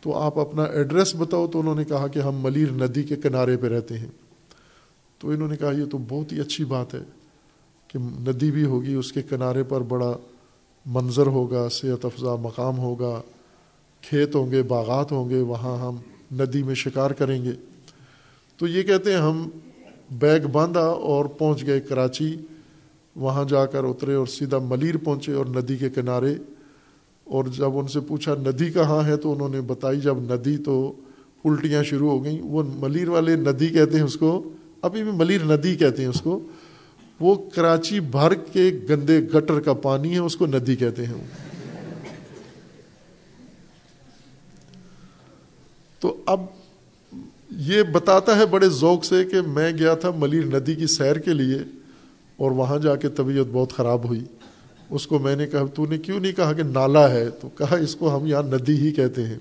تو 0.00 0.14
آپ 0.14 0.38
اپنا 0.38 0.62
ایڈریس 0.62 1.14
بتاؤ۔ 1.16 1.46
تو 1.46 1.60
انہوں 1.60 1.74
نے 1.74 1.84
کہا 1.84 2.06
کہ 2.06 2.18
ہم 2.18 2.36
ملیر 2.42 2.70
ندی 2.70 3.02
کے 3.02 3.16
کنارے 3.16 3.56
پہ 3.56 3.66
رہتے 3.66 3.98
ہیں۔ 3.98 4.08
تو 5.18 5.30
انہوں 5.30 5.48
نے 5.48 5.56
کہا 5.56 5.70
یہ 5.70 5.84
تو 5.84 5.98
بہت 5.98 6.32
ہی 6.32 6.40
اچھی 6.40 6.64
بات 6.64 6.94
ہے 6.94 7.00
کہ 7.88 7.98
ندی 7.98 8.50
بھی 8.50 8.64
ہوگی، 8.64 8.94
اس 8.94 9.12
کے 9.12 9.22
کنارے 9.22 9.62
پر 9.62 9.80
بڑا 9.80 10.16
منظر 10.86 11.26
ہوگا، 11.26 11.68
صحت 11.68 12.04
افزا 12.04 12.34
مقام 12.34 12.78
ہوگا۔ 12.78 13.20
کھیت 14.02 14.34
ہوں 14.34 14.50
گے، 14.50 14.62
باغات 14.62 15.12
ہوں 15.12 15.30
گے، 15.30 15.40
وہاں 15.40 15.76
ہم 15.76 15.96
ندی 16.42 16.62
میں 16.62 16.74
شکار 16.74 17.10
کریں 17.10 17.44
گے۔ 17.44 17.50
تو 18.56 18.66
یہ 18.66 18.82
کہتے 18.82 19.12
ہیں 19.12 19.18
ہم 19.18 19.48
بیگ 20.10 20.46
باندھا 20.52 20.80
اور 20.80 21.24
پہنچ 21.24 21.66
گئے 21.66 21.80
کراچی۔ 21.80 22.36
وہاں 23.16 23.44
جا 23.44 23.66
کر 23.66 23.84
اترے 23.84 24.14
اور 24.14 24.26
سیدھا 24.26 24.58
ملیر 24.58 24.96
پہنچے 24.96 25.32
اور 25.32 25.46
ندی 25.46 25.76
کے 25.76 25.90
کنارے۔ 25.90 26.34
اور 27.24 27.44
جب 27.44 27.78
ان 27.78 27.86
سے 27.86 28.00
پوچھا 28.00 28.34
ندی 28.34 28.70
کہاں 28.70 29.06
ہے، 29.06 29.16
تو 29.16 29.32
انہوں 29.32 29.48
نے 29.48 29.60
بتائی 29.60 30.00
جب 30.00 30.18
ندی 30.18 30.56
تو 30.56 30.92
الٹیاں 31.44 31.82
شروع 31.82 32.10
ہو 32.10 32.24
گئیں۔ 32.24 32.42
وہ 32.42 32.62
ملیر 32.76 33.08
والے 33.08 33.36
ندی 33.36 33.68
کہتے 33.68 33.96
ہیں 33.96 34.04
اس 34.04 34.14
کو، 34.14 34.50
ابھی 34.82 35.02
بھی 35.02 35.12
ملیر 35.12 35.44
ندی 35.44 35.76
کہتے 35.76 36.02
ہیں 36.02 36.08
اس 36.08 36.20
کو۔ 36.20 36.40
وہ 37.20 37.34
کراچی 37.34 38.00
بھر 38.00 38.34
کے 38.34 38.70
گندے 38.90 39.20
گٹر 39.20 39.60
کا 39.60 39.72
پانی 39.72 40.12
ہے، 40.12 40.18
اس 40.18 40.36
کو 40.36 40.46
ندی 40.46 40.76
کہتے 40.76 41.06
ہیں۔ 41.06 41.47
تو 46.00 46.16
اب 46.26 46.40
یہ 47.50 47.82
بتاتا 47.82 48.36
ہے 48.36 48.46
بڑے 48.46 48.68
ذوق 48.68 49.04
سے 49.04 49.24
کہ 49.24 49.40
میں 49.40 49.72
گیا 49.78 49.94
تھا 49.94 50.10
ملیر 50.16 50.44
ندی 50.44 50.74
کی 50.74 50.86
سیر 50.86 51.16
کے 51.16 51.32
لیے 51.32 51.58
اور 52.36 52.50
وہاں 52.50 52.78
جا 52.78 52.96
کے 52.96 53.08
طبیعت 53.08 53.46
بہت 53.52 53.72
خراب 53.72 54.08
ہوئی۔ 54.08 54.24
اس 54.90 55.06
کو 55.06 55.18
میں 55.18 55.36
نے 55.36 55.46
کہا، 55.46 55.66
تو 55.74 55.86
نے 55.86 55.98
کیوں 55.98 56.20
نہیں 56.20 56.32
کہا 56.32 56.52
کہ 56.52 56.62
نالا 56.62 57.10
ہے؟ 57.10 57.30
تو 57.30 57.48
کہا، 57.48 57.76
اس 57.76 57.96
کو 57.96 58.16
ہم 58.16 58.26
یہاں 58.26 58.42
ندی 58.42 58.76
ہی 58.76 58.92
کہتے 58.92 59.24
ہیں۔ 59.24 59.38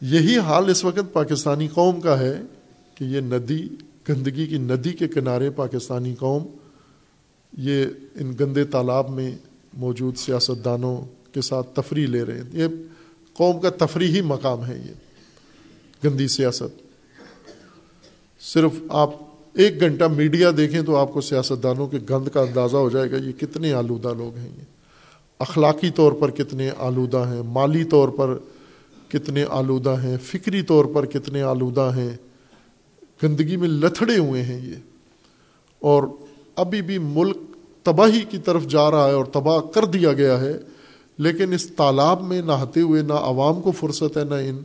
یہی 0.00 0.38
حال 0.38 0.70
اس 0.70 0.84
وقت 0.84 1.12
پاکستانی 1.12 1.68
قوم 1.68 2.00
کا 2.00 2.18
ہے 2.18 2.40
کہ 2.94 3.04
یہ 3.04 3.20
ندی، 3.20 3.68
گندگی 4.08 4.46
کی 4.46 4.58
ندی 4.58 4.90
کے 4.90 5.08
کنارے 5.08 5.50
پاکستانی 5.50 6.14
قوم، 6.18 6.42
یہ 7.58 7.86
ان 8.20 8.34
گندے 8.40 8.64
تالاب 8.64 9.10
میں 9.10 9.36
موجود 9.72 10.16
سیاست 10.16 10.64
دانوں 10.64 11.00
کے 11.34 11.40
ساتھ 11.40 11.66
تفریح 11.74 12.06
لے 12.06 12.24
رہے 12.24 12.34
ہیں۔ 12.34 12.44
یہ 12.52 12.66
قوم 13.34 13.60
کا 13.60 13.70
تفریحی 13.70 14.20
مقام 14.20 14.66
ہے 14.66 14.82
یہ، 14.86 14.92
گندی 16.08 16.28
سیاست۔ 16.28 16.82
صرف 18.40 18.70
آپ 18.88 19.10
ایک 19.54 19.80
گھنٹہ 19.80 20.04
میڈیا 20.04 20.50
دیکھیں 20.56 20.82
تو 20.82 20.96
آپ 20.96 21.12
کو 21.12 21.20
سیاست 21.20 21.62
دانوں 21.62 21.86
کے 21.86 21.98
گند 22.10 22.28
کا 22.28 22.40
اندازہ 22.40 22.76
ہو 22.76 22.90
جائے 22.90 23.10
گا 23.10 23.16
یہ 23.16 23.32
کتنے 23.32 23.72
آلودہ 23.72 24.14
لوگ 24.16 24.36
ہیں 24.36 24.48
یہ۔ 24.48 24.64
اخلاقی 25.38 25.90
طور 25.90 26.12
پر 26.12 26.30
کتنے 26.30 26.70
آلودہ 26.78 27.24
ہیں، 27.28 27.42
مالی 27.42 27.84
طور 27.84 28.08
پر 28.08 28.38
کتنے 29.08 29.44
آلودہ 29.50 29.96
ہیں، 30.02 30.16
فکری 30.22 30.62
طور 30.62 30.84
پر 30.84 31.06
کتنے 31.06 31.42
آلودہ 31.42 31.90
ہیں۔ 31.96 32.16
گندگی 33.22 33.56
میں 33.56 33.68
لتھڑے 33.68 34.18
ہوئے 34.18 34.42
ہیں 34.42 34.68
یہ۔ 34.68 34.74
اور 35.78 36.02
ابھی 36.56 36.82
بھی 36.82 36.98
ملک 36.98 37.36
تباہی 37.82 38.20
کی 38.20 38.38
طرف 38.38 38.66
جا 38.66 38.90
رہا 38.90 39.08
ہے 39.08 39.12
اور 39.12 39.24
تباہ 39.24 39.60
کر 39.60 39.84
دیا 39.84 40.12
گیا 40.12 40.40
ہے۔ 40.40 40.58
لیکن 41.18 41.52
اس 41.52 41.66
تالاب 41.66 42.22
میں 42.22 42.42
نہاتے 42.42 42.80
ہوئے 42.80 43.02
نہ 43.02 43.12
عوام 43.12 43.62
کو 43.62 43.70
فرصت 43.70 44.16
ہے، 44.16 44.24
نہ 44.24 44.34
ان 44.34 44.58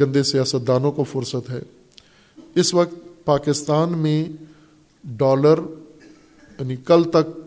گندے 0.00 0.22
سیاستدانوں 0.22 0.92
کو 0.92 1.04
فرصت 1.04 1.50
ہے۔ 1.50 1.60
اس 2.54 2.74
وقت 2.74 3.24
پاکستان 3.24 3.98
میں 3.98 4.24
ڈالر 5.04 5.54
یعنی 6.60 6.76
کل 6.76 7.04
تک 7.04 7.38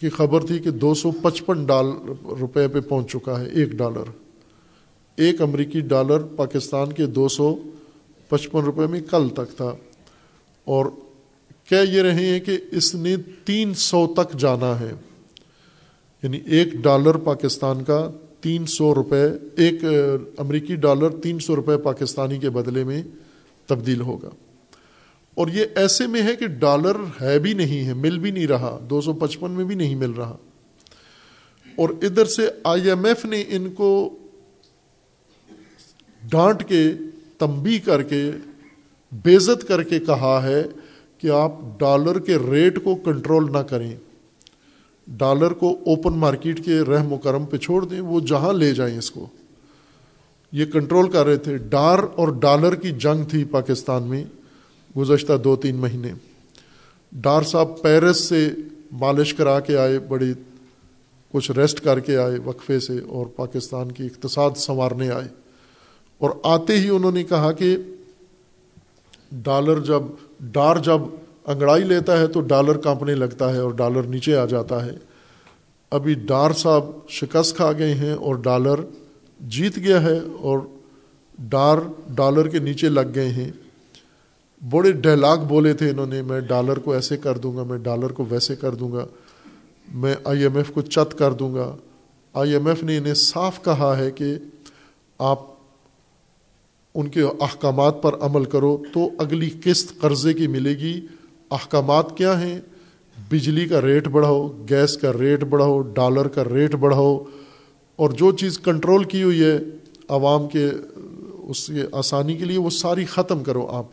کی 0.00 0.08
خبر 0.08 0.46
تھی 0.46 0.58
کہ 0.58 0.70
دو 0.70 0.94
سو 0.94 1.10
پچپن 1.10 1.64
ڈال 1.64 1.86
روپے 2.40 2.68
پہ 2.68 2.80
پہنچ 2.80 3.12
چکا 3.12 3.40
ہے، 3.40 3.46
ایک 3.46 3.70
ڈالر۔ 3.70 4.10
ایک 5.16 5.42
امریکی 5.42 5.80
ڈالر 5.80 6.18
پاکستان 6.18 6.92
کے 6.92 7.06
دو 7.06 7.28
سو 7.28 7.56
پچپن 8.28 8.60
روپے 8.60 8.86
میں 8.86 9.00
کل 9.10 9.28
تک 9.28 9.56
تھا۔ 9.56 9.74
اور 10.64 10.86
کہہ 11.68 11.90
یہ 11.90 12.02
رہے 12.02 12.26
ہیں 12.26 12.40
کہ 12.40 12.58
اس 12.70 12.94
نے 12.94 13.16
تین 13.44 13.74
سو 13.74 14.14
تک 14.16 14.38
جانا 14.38 14.80
ہے۔ 14.80 14.90
یعنی 16.22 16.40
ایک 16.46 16.72
ڈالر 16.72 17.14
پاکستان 17.14 17.84
کا 17.84 18.10
تین 18.40 18.66
سو 18.66 18.94
روپے، 18.94 19.24
ایک 19.56 19.84
امریکی 20.36 20.76
ڈالر 20.76 21.10
تین 21.10 21.38
سو 21.38 21.56
روپے 21.56 21.76
پاکستانی 21.76 22.38
کے 22.38 22.50
بدلے 22.50 22.84
میں 22.84 23.02
تبدیل 23.66 24.00
ہوگا۔ 24.00 24.30
اور 25.34 25.48
یہ 25.48 25.66
ایسے 25.76 26.06
میں 26.06 26.22
ہے 26.22 26.36
کہ 26.36 26.46
ڈالر 26.46 26.96
ہے 27.20 27.38
بھی 27.38 27.52
نہیں 27.52 27.86
ہے، 27.86 27.94
مل 27.94 28.18
بھی 28.18 28.30
نہیں 28.30 28.46
رہا، 28.46 28.78
دو 28.90 29.00
سو 29.00 29.12
پچپن 29.12 29.50
میں 29.50 29.64
بھی 29.64 29.74
نہیں 29.74 29.94
مل 29.94 30.10
رہا۔ 30.10 30.36
اور 31.76 31.88
ادھر 32.02 32.24
سے 32.24 32.50
آئی 32.64 32.88
ایم 32.88 33.04
ایف 33.04 33.24
نے 33.24 33.44
ان 33.48 33.72
کو 33.72 34.18
ڈانٹ 36.28 36.68
کے 36.68 36.90
تمبی 37.38 37.78
کر 37.78 38.02
کے 38.02 38.30
بےزت 39.12 39.68
کر 39.68 39.82
کے 39.82 39.98
کہا 39.98 40.40
ہے 40.42 40.64
کہ 41.18 41.30
آپ 41.30 41.52
ڈالر 41.78 42.18
کے 42.18 42.36
ریٹ 42.50 42.84
کو 42.84 42.94
کنٹرول 42.94 43.52
نہ 43.52 43.58
کریں۔ 43.58 43.96
ڈالر 45.10 45.50
کو 45.50 45.72
اوپن 45.72 46.18
مارکیٹ 46.18 46.64
کے 46.64 46.80
رحم 46.80 47.12
و 47.12 47.18
کرم 47.18 47.44
پہ 47.44 47.56
چھوڑ 47.56 47.84
دیں، 47.84 48.00
وہ 48.00 48.20
جہاں 48.20 48.52
لے 48.52 48.74
جائیں 48.74 48.98
اس 48.98 49.10
کو۔ 49.10 49.26
یہ 50.52 50.64
کنٹرول 50.64 51.10
کر 51.10 51.26
رہے 51.26 51.36
تھے۔ 51.36 51.56
ڈار 51.56 51.98
اور 52.16 52.28
ڈالر 52.28 52.74
کی 52.74 52.90
جنگ 52.90 53.24
تھی 53.24 53.44
پاکستان 53.44 54.02
میں 54.02 54.24
گزشتہ 54.98 55.32
دو 55.44 55.56
تین 55.56 55.76
مہینے۔ 55.76 56.12
ڈار 57.12 57.42
صاحب 57.42 57.82
پیرس 57.82 58.20
سے 58.20 58.48
مالش 58.92 59.34
کرا 59.34 59.60
کے 59.60 59.76
آئے، 59.76 59.98
بڑی 59.98 60.32
کچھ 61.32 61.50
ریسٹ 61.50 61.80
کر 61.80 62.00
کے 62.00 62.16
آئے 62.16 62.38
وقفے 62.44 62.80
سے 62.80 62.98
اور 63.08 63.26
پاکستان 63.26 63.92
کی 63.92 64.06
اقتصاد 64.06 64.50
سنوارنے 64.56 65.10
آئے۔ 65.10 65.28
اور 66.18 66.30
آتے 66.42 66.78
ہی 66.78 66.88
انہوں 66.88 67.12
نے 67.12 67.24
کہا 67.24 67.52
کہ 67.52 67.76
ڈالر 69.32 69.80
جب، 69.80 70.02
ڈار 70.40 70.76
جب 70.76 70.98
انگڑائی 71.50 71.84
لیتا 71.84 72.18
ہے 72.18 72.26
تو 72.26 72.40
ڈالر 72.40 72.76
کانپنے 72.76 73.14
لگتا 73.14 73.52
ہے 73.52 73.58
اور 73.58 73.70
ڈالر 73.70 74.02
نیچے 74.02 74.36
آ 74.36 74.44
جاتا 74.44 74.86
ہے۔ 74.86 74.92
ابھی 75.90 76.14
ڈار 76.14 76.50
صاحب 76.50 76.84
شکست 77.08 77.56
کھا 77.56 77.72
گئے 77.72 77.94
ہیں 77.94 78.12
اور 78.12 78.34
ڈالر 78.34 78.74
جیت 79.40 79.76
گیا 79.76 80.02
ہے 80.02 80.18
اور 80.40 80.58
ڈار 81.38 81.78
ڈالر 82.08 82.48
کے 82.48 82.58
نیچے 82.58 82.88
لگ 82.88 83.14
گئے 83.14 83.28
ہیں۔ 83.28 83.50
بڑے 84.70 84.92
ڈائلاگ 84.92 85.38
بولے 85.38 85.72
تھے 85.72 85.90
انہوں 85.90 86.06
نے، 86.06 86.22
میں 86.22 86.40
ڈالر 86.40 86.78
کو 86.78 86.92
ایسے 86.92 87.16
کر 87.16 87.38
دوں 87.38 87.56
گا، 87.56 87.62
میں 87.62 87.78
ڈالر 87.78 88.12
کو 88.12 88.24
ویسے 88.28 88.56
کر 88.56 88.74
دوں 88.74 88.92
گا، 88.92 89.06
میں 89.94 90.14
آئی 90.24 90.42
ایم 90.42 90.56
ایف 90.56 90.70
کو 90.70 90.80
چت 90.80 91.18
کر 91.18 91.32
دوں 91.32 91.54
گا۔ 91.54 91.76
آئی 92.32 92.52
ایم 92.52 92.66
ایف 92.66 92.82
نے 92.82 92.96
انہیں 92.96 93.14
صاف 93.14 93.64
کہا 93.64 93.98
ہے 93.98 94.10
کہ 94.10 94.34
آپ 95.18 95.38
ان 96.94 97.08
کے 97.08 97.22
احکامات 97.22 98.02
پر 98.02 98.14
عمل 98.20 98.44
کرو 98.44 98.82
تو 98.94 99.10
اگلی 99.18 99.50
قسط 99.64 100.00
قرضے 100.00 100.32
کی 100.32 100.46
ملے 100.46 100.70
گی۔ 100.70 101.06
احکامات 101.50 102.16
کیا 102.16 102.40
ہیں؟ 102.40 102.60
بجلی 103.30 103.66
کا 103.66 103.80
ریٹ 103.80 104.08
بڑھاؤ، 104.08 104.48
گیس 104.70 104.96
کا 104.96 105.12
ریٹ 105.20 105.44
بڑھاؤ، 105.44 105.80
ڈالر 105.80 106.28
کا 106.28 106.44
ریٹ 106.44 106.74
بڑھاؤ، 106.74 107.24
اور 107.96 108.10
جو 108.10 108.32
چیز 108.32 108.58
کنٹرول 108.58 109.04
کی 109.04 109.22
ہوئی 109.22 109.44
ہے، 109.44 109.58
عوام 110.08 110.48
کے، 110.48 110.68
اس 111.42 111.66
کے 111.66 111.82
آسانی 111.92 112.36
کے 112.36 112.44
لیے 112.44 112.58
وہ 112.58 112.70
ساری 112.70 113.04
ختم 113.04 113.42
کرو 113.42 113.66
آپ۔ 113.66 113.86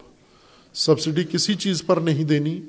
سبسڈی 0.74 1.24
کسی 1.32 1.54
چیز 1.56 1.84
پر 1.86 1.98
نہیں 1.98 2.24
دینی۔ 2.24 2.62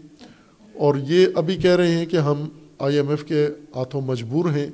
اور 0.75 0.95
یہ 1.09 1.27
ابھی 1.35 1.57
کہہ 1.57 1.77
رہے 1.77 1.91
ہیں 1.91 2.07
کہ 2.07 2.17
ہم 2.17 2.49
آئی 2.79 2.97
ایم 2.97 3.09
ایف 3.09 3.25
کے 3.25 3.49
ہاتھوں 3.77 4.01
مجبور 4.01 4.51
ہیں، 4.51 4.71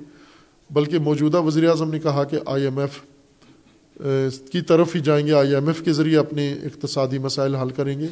بلکہ 0.71 0.99
موجودہ 0.99 1.41
وزیر 1.41 1.69
اعظم 1.69 1.91
نے 1.91 1.99
کہا 1.99 2.25
کہ 2.25 2.39
آئی 2.47 2.63
ایم 2.63 2.79
ایف 2.79 3.01
کی 4.51 4.61
طرف 4.61 4.97
ہی 4.97 5.01
جائیں 5.01 5.27
گے، 5.27 5.33
آئی 5.33 5.55
ایم 5.55 5.67
ایف 5.67 5.83
کے 5.83 5.93
ذریعے 5.93 6.19
اپنے 6.19 6.53
اقتصادی 6.53 7.19
مسائل 7.19 7.55
حل 7.55 7.69
کریں 7.69 8.01
گے۔ 8.01 8.07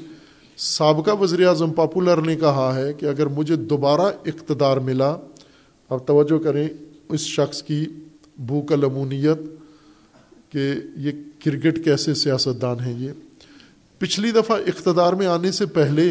سابقہ 0.57 1.11
وزیر 1.11 1.46
اعظم 1.46 1.72
پاپولر 1.72 2.16
نے 2.16 2.36
کہا 2.36 2.76
ہے 2.76 2.92
کہ 2.92 3.07
اگر 3.07 3.26
مجھے 3.26 3.57
دوبارہ 3.57 4.00
اقتدار 4.00 4.76
ملا، 4.76 5.16
اب 5.88 6.07
توجہ 6.07 6.38
کریں 6.38 6.68
اس 7.09 7.20
شخص 7.20 7.62
کی 7.62 7.86
بھوک 8.38 8.72
لمونیت 8.72 9.38
کہ 10.53 10.72
یہ 10.96 11.12
کرکٹ 11.44 11.84
کیسے 11.84 12.14
سیاستدان 12.14 12.80
ہیں 12.80 12.98
یہ۔ 12.98 13.12
پچھلی 13.98 14.30
دفعہ 14.30 14.61
اقتدار 14.66 15.12
میں 15.12 15.26
آنے 15.26 15.53
سے 15.53 15.66
پہلے 15.66 16.11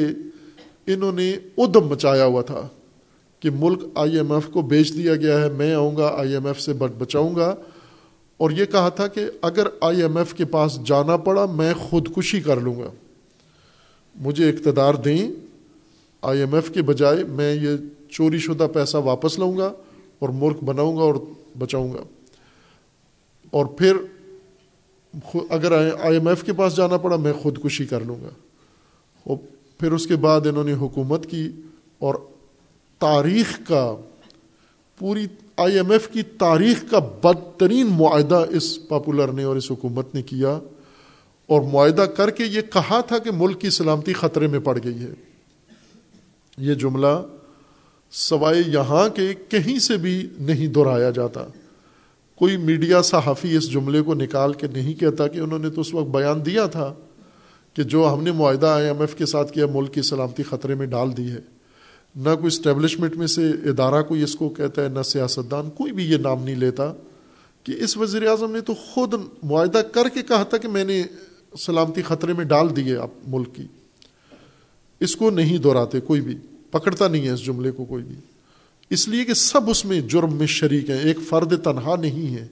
انہوں 0.88 1.12
نے 1.12 1.32
ادم 1.58 1.88
مچایا 1.88 2.26
ہوا 2.26 2.42
تھا 2.42 2.68
کہ 3.40 3.50
ملک 3.60 3.80
آئی 3.96 4.16
ایم 4.16 4.32
ایف 4.32 4.48
کو 4.48 4.62
بیچ 4.62 4.94
دیا 4.94 5.16
گیا 5.16 5.42
ہے، 5.42 5.50
میں 5.50 5.74
آؤں 5.74 5.98
گا، 5.98 6.16
آئی 6.18 6.34
ایم 6.34 6.46
ایف 6.46 6.62
سے 6.62 6.74
بچاؤں 6.74 7.36
گا۔ 7.36 7.56
اور 8.38 8.52
یہ 8.52 8.66
کہا 8.66 8.90
تھا 8.90 9.08
کہ 9.08 9.26
اگر 9.42 9.68
آئی 9.82 10.02
ایم 10.02 10.18
ایف 10.18 10.34
کے 10.34 10.46
پاس 10.46 10.80
جانا 10.86 11.18
پڑا، 11.18 11.46
میں 11.46 11.74
خودکشی 11.74 12.42
کر 12.42 12.60
لوں 12.60 12.76
گا۔ 12.80 12.92
مجھے 14.16 14.50
اقتدار 14.50 14.94
دیں 14.94 15.32
آئی 16.22 16.40
ایم 16.40 16.56
ایف 16.56 16.72
کے 16.72 16.82
بجائے 16.82 17.24
میں 17.24 17.54
یہ 17.54 17.70
چوری 18.10 18.38
شدہ 18.38 18.68
پیسہ 18.74 18.98
واپس 18.98 19.40
لاؤں 19.40 19.58
گا 19.58 19.74
اور 20.20 20.30
ملک 20.30 20.64
بناؤں 20.64 20.98
گا 20.98 21.02
اور 21.02 21.16
بچاؤں 21.60 21.94
گا۔ 21.94 22.04
اور 23.52 23.66
پھر 23.66 23.96
اگر 25.50 25.72
آئی 26.00 26.14
ایم 26.14 26.28
ایف 26.28 26.44
کے 26.44 26.54
پاس 26.54 26.76
جانا 26.76 26.98
پڑا 26.98 27.16
میں 27.16 27.34
خودکشی 27.34 27.86
کر 27.86 28.00
لوں 28.02 28.16
گا۔ 28.22 28.30
اور 29.24 29.38
پھر 29.80 29.92
اس 29.92 30.08
کے 30.08 30.16
بعد 30.16 30.48
انہوں 30.48 30.64
نے 30.64 30.74
حکومت 30.74 31.26
کی 31.26 31.50
اور 32.00 32.16
تاریخ 33.00 33.62
کا، 33.68 33.96
پوری 34.98 35.28
آئی 35.58 35.76
ایم 35.76 35.92
ایف 35.92 36.10
کی 36.10 36.22
تاریخ 36.24 36.86
کا 36.92 37.00
بدترین 37.00 37.88
معاہدہ 37.88 38.46
اس 38.50 38.88
پاپولر 38.88 39.28
نے 39.28 39.44
اور 39.44 39.56
اس 39.56 39.72
حکومت 39.72 40.16
نے 40.16 40.22
کیا۔ 40.22 40.60
اور 41.52 41.62
معاہدہ 41.62 42.02
کر 42.02 42.30
کے 42.30 42.46
یہ 42.46 42.62
کہا 42.62 43.02
تھا 43.02 43.18
کہ 43.18 43.32
ملک 43.34 43.62
کی 43.62 43.70
سلامتی 43.70 44.14
خطرے 44.14 44.48
میں 44.48 44.60
پڑ 44.60 44.80
گئی 44.84 45.00
ہے۔ 45.00 45.14
یہ 46.58 46.74
جملہ 46.74 47.26
سوائے 48.12 48.64
یہاں 48.68 49.10
کے 49.10 49.34
کہیں 49.50 49.80
سے 49.80 49.98
بھی 49.98 50.30
نہیں 50.40 50.68
دہرایا 50.68 51.10
جاتا۔ 51.10 51.46
کوئی 52.36 52.58
میڈیا 52.58 53.02
صحافی 53.02 53.56
اس 53.56 53.72
جملے 53.72 54.02
کو 54.02 54.14
نکال 54.14 54.54
کے 54.54 54.68
نہیں 54.74 54.94
کہتا 54.94 55.28
کہ 55.28 55.40
انہوں 55.40 55.60
نے 55.60 55.70
تو 55.70 55.82
اس 55.82 55.94
وقت 55.94 56.10
بیان 56.10 56.46
دیا 56.46 56.66
تھا 56.66 56.94
کہ 57.74 57.84
جو 57.84 58.14
ہم 58.14 58.24
نے 58.24 58.32
معاہدہ 58.32 58.68
آئی 58.68 58.86
ایم 58.86 59.02
ایف 59.02 59.16
کے 59.16 59.26
ساتھ 59.26 59.54
کیا، 59.54 59.66
ملک 59.66 59.94
کی 59.94 60.02
سلامتی 60.02 60.44
خطرے 60.44 60.76
میں 60.76 60.86
ڈال 60.86 61.18
دی 61.18 61.32
ہے۔ 61.32 61.40
نہ 62.16 62.30
کوئی 62.36 62.48
اسٹیبلشمنٹ 62.48 63.16
میں 63.16 63.28
سے 63.28 63.50
ادارہ 63.50 64.02
کوئی 64.02 64.24
اس 64.24 64.36
کو 64.36 64.50
کہتا 64.50 64.84
ہے، 64.84 64.90
نہ 64.90 65.02
سیاستدان 65.02 65.70
کوئی 65.70 65.92
بھی 65.92 66.12
یہ 66.12 66.18
نام 66.18 66.44
نہیں 66.44 66.56
لیتا 66.56 66.94
کہ 67.64 67.72
اس 67.80 67.98
وزیر 67.98 68.28
اعظم 68.28 68.52
نے 68.52 68.62
تو 68.62 68.74
خود 68.74 69.14
معاہدہ 69.44 69.78
کر 69.78 70.10
کے 70.10 70.22
کہا 70.22 70.44
تھا 70.44 70.58
کہ 70.58 70.68
میں 70.68 70.84
نے 70.84 71.04
سلامتی 71.60 72.02
خطرے 72.02 72.34
میں 72.34 72.46
ڈال 72.46 72.76
دی 72.76 72.92
ہے 72.92 72.96
آپ 72.96 73.10
ملک 73.28 73.56
کی۔ 73.56 73.64
اس 75.00 75.16
کو 75.16 75.30
نہیں 75.30 75.58
دہراتے 75.58 76.00
کوئی 76.00 76.22
بھی، 76.22 76.38
پکڑتا 76.72 77.08
نہیں 77.08 77.26
ہے 77.26 77.30
اس 77.30 77.46
جملے 77.46 77.72
کو 77.72 77.86
کوئی 77.86 78.04
بھی۔ 78.04 78.16
اس 78.90 79.08
لیے 79.08 79.26
کہ 79.26 79.34
سب 79.34 79.70
اس 79.70 79.86
میں 79.86 80.02
جرم 80.02 80.34
میں 80.34 80.48
شریک 80.48 80.90
ہیں، 80.90 80.98
ایک 80.98 81.18
فرد 81.30 81.64
تنہا 81.64 81.96
نہیں 81.96 82.36
ہے۔ 82.36 82.48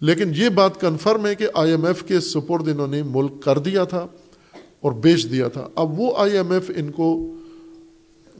لیکن 0.00 0.32
یہ 0.36 0.48
بات 0.48 0.80
کنفرم 0.80 1.26
ہے 1.26 1.34
کہ 1.34 1.46
آئی 1.54 1.70
ایم 1.70 1.84
ایف 1.84 2.02
کے 2.02 2.20
سپرد 2.20 2.68
انہوں 2.68 2.86
نے 2.86 3.02
ملک 3.02 3.42
کر 3.42 3.58
دیا 3.58 3.84
تھا 3.84 4.06
اور 4.80 4.92
بیچ 4.92 5.30
دیا 5.30 5.48
تھا۔ 5.48 5.68
اب 5.74 6.00
وہ 6.00 6.12
آئی 6.16 6.32
ایم 6.32 6.50
ایف 6.52 6.70
ان 6.76 6.90
کو 6.90 7.36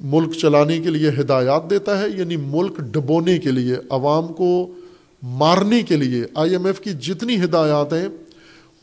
ملک 0.00 0.36
چلانے 0.36 0.80
کے 0.80 0.90
لیے 0.90 1.08
ہدایات 1.08 1.70
دیتا 1.70 2.02
ہے 2.02 2.08
یعنی 2.16 2.36
ملک 2.36 2.76
ڈبونے 2.76 3.38
کے 3.38 3.50
لیے، 3.50 3.76
عوام 3.90 4.26
کو 4.28 4.74
مارنے 5.22 5.82
کے 5.82 5.96
لیے۔ 5.96 6.24
آئی 6.34 6.50
ایم 6.50 6.66
ایف 6.66 6.80
کی 6.80 6.90
جتنی 6.90 7.44
ہدایات 7.44 7.92
ہیں 7.92 8.08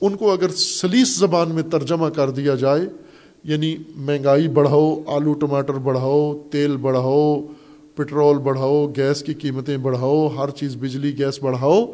ان 0.01 0.15
کو 0.15 0.31
اگر 0.31 0.49
سلیس 0.49 1.17
زبان 1.17 1.49
میں 1.49 1.63
ترجمہ 1.63 2.07
کر 2.09 2.29
دیا 2.29 2.55
جائے 2.55 2.81
یعنی 3.43 3.75
مہنگائی 3.95 4.47
بڑھاؤ، 4.47 5.01
آلو 5.07 5.33
ٹماٹر 5.33 5.73
بڑھاؤ، 5.73 6.37
تیل 6.51 6.77
بڑھاؤ، 6.77 7.41
پٹرول 7.95 8.37
بڑھاؤ، 8.37 8.87
گیس 8.87 9.23
کی 9.23 9.33
قیمتیں 9.33 9.77
بڑھاؤ، 9.77 10.27
ہر 10.27 10.49
چیز 10.49 10.75
بجلی، 10.79 11.17
گیس 11.17 11.39
بڑھاؤ 11.41 11.85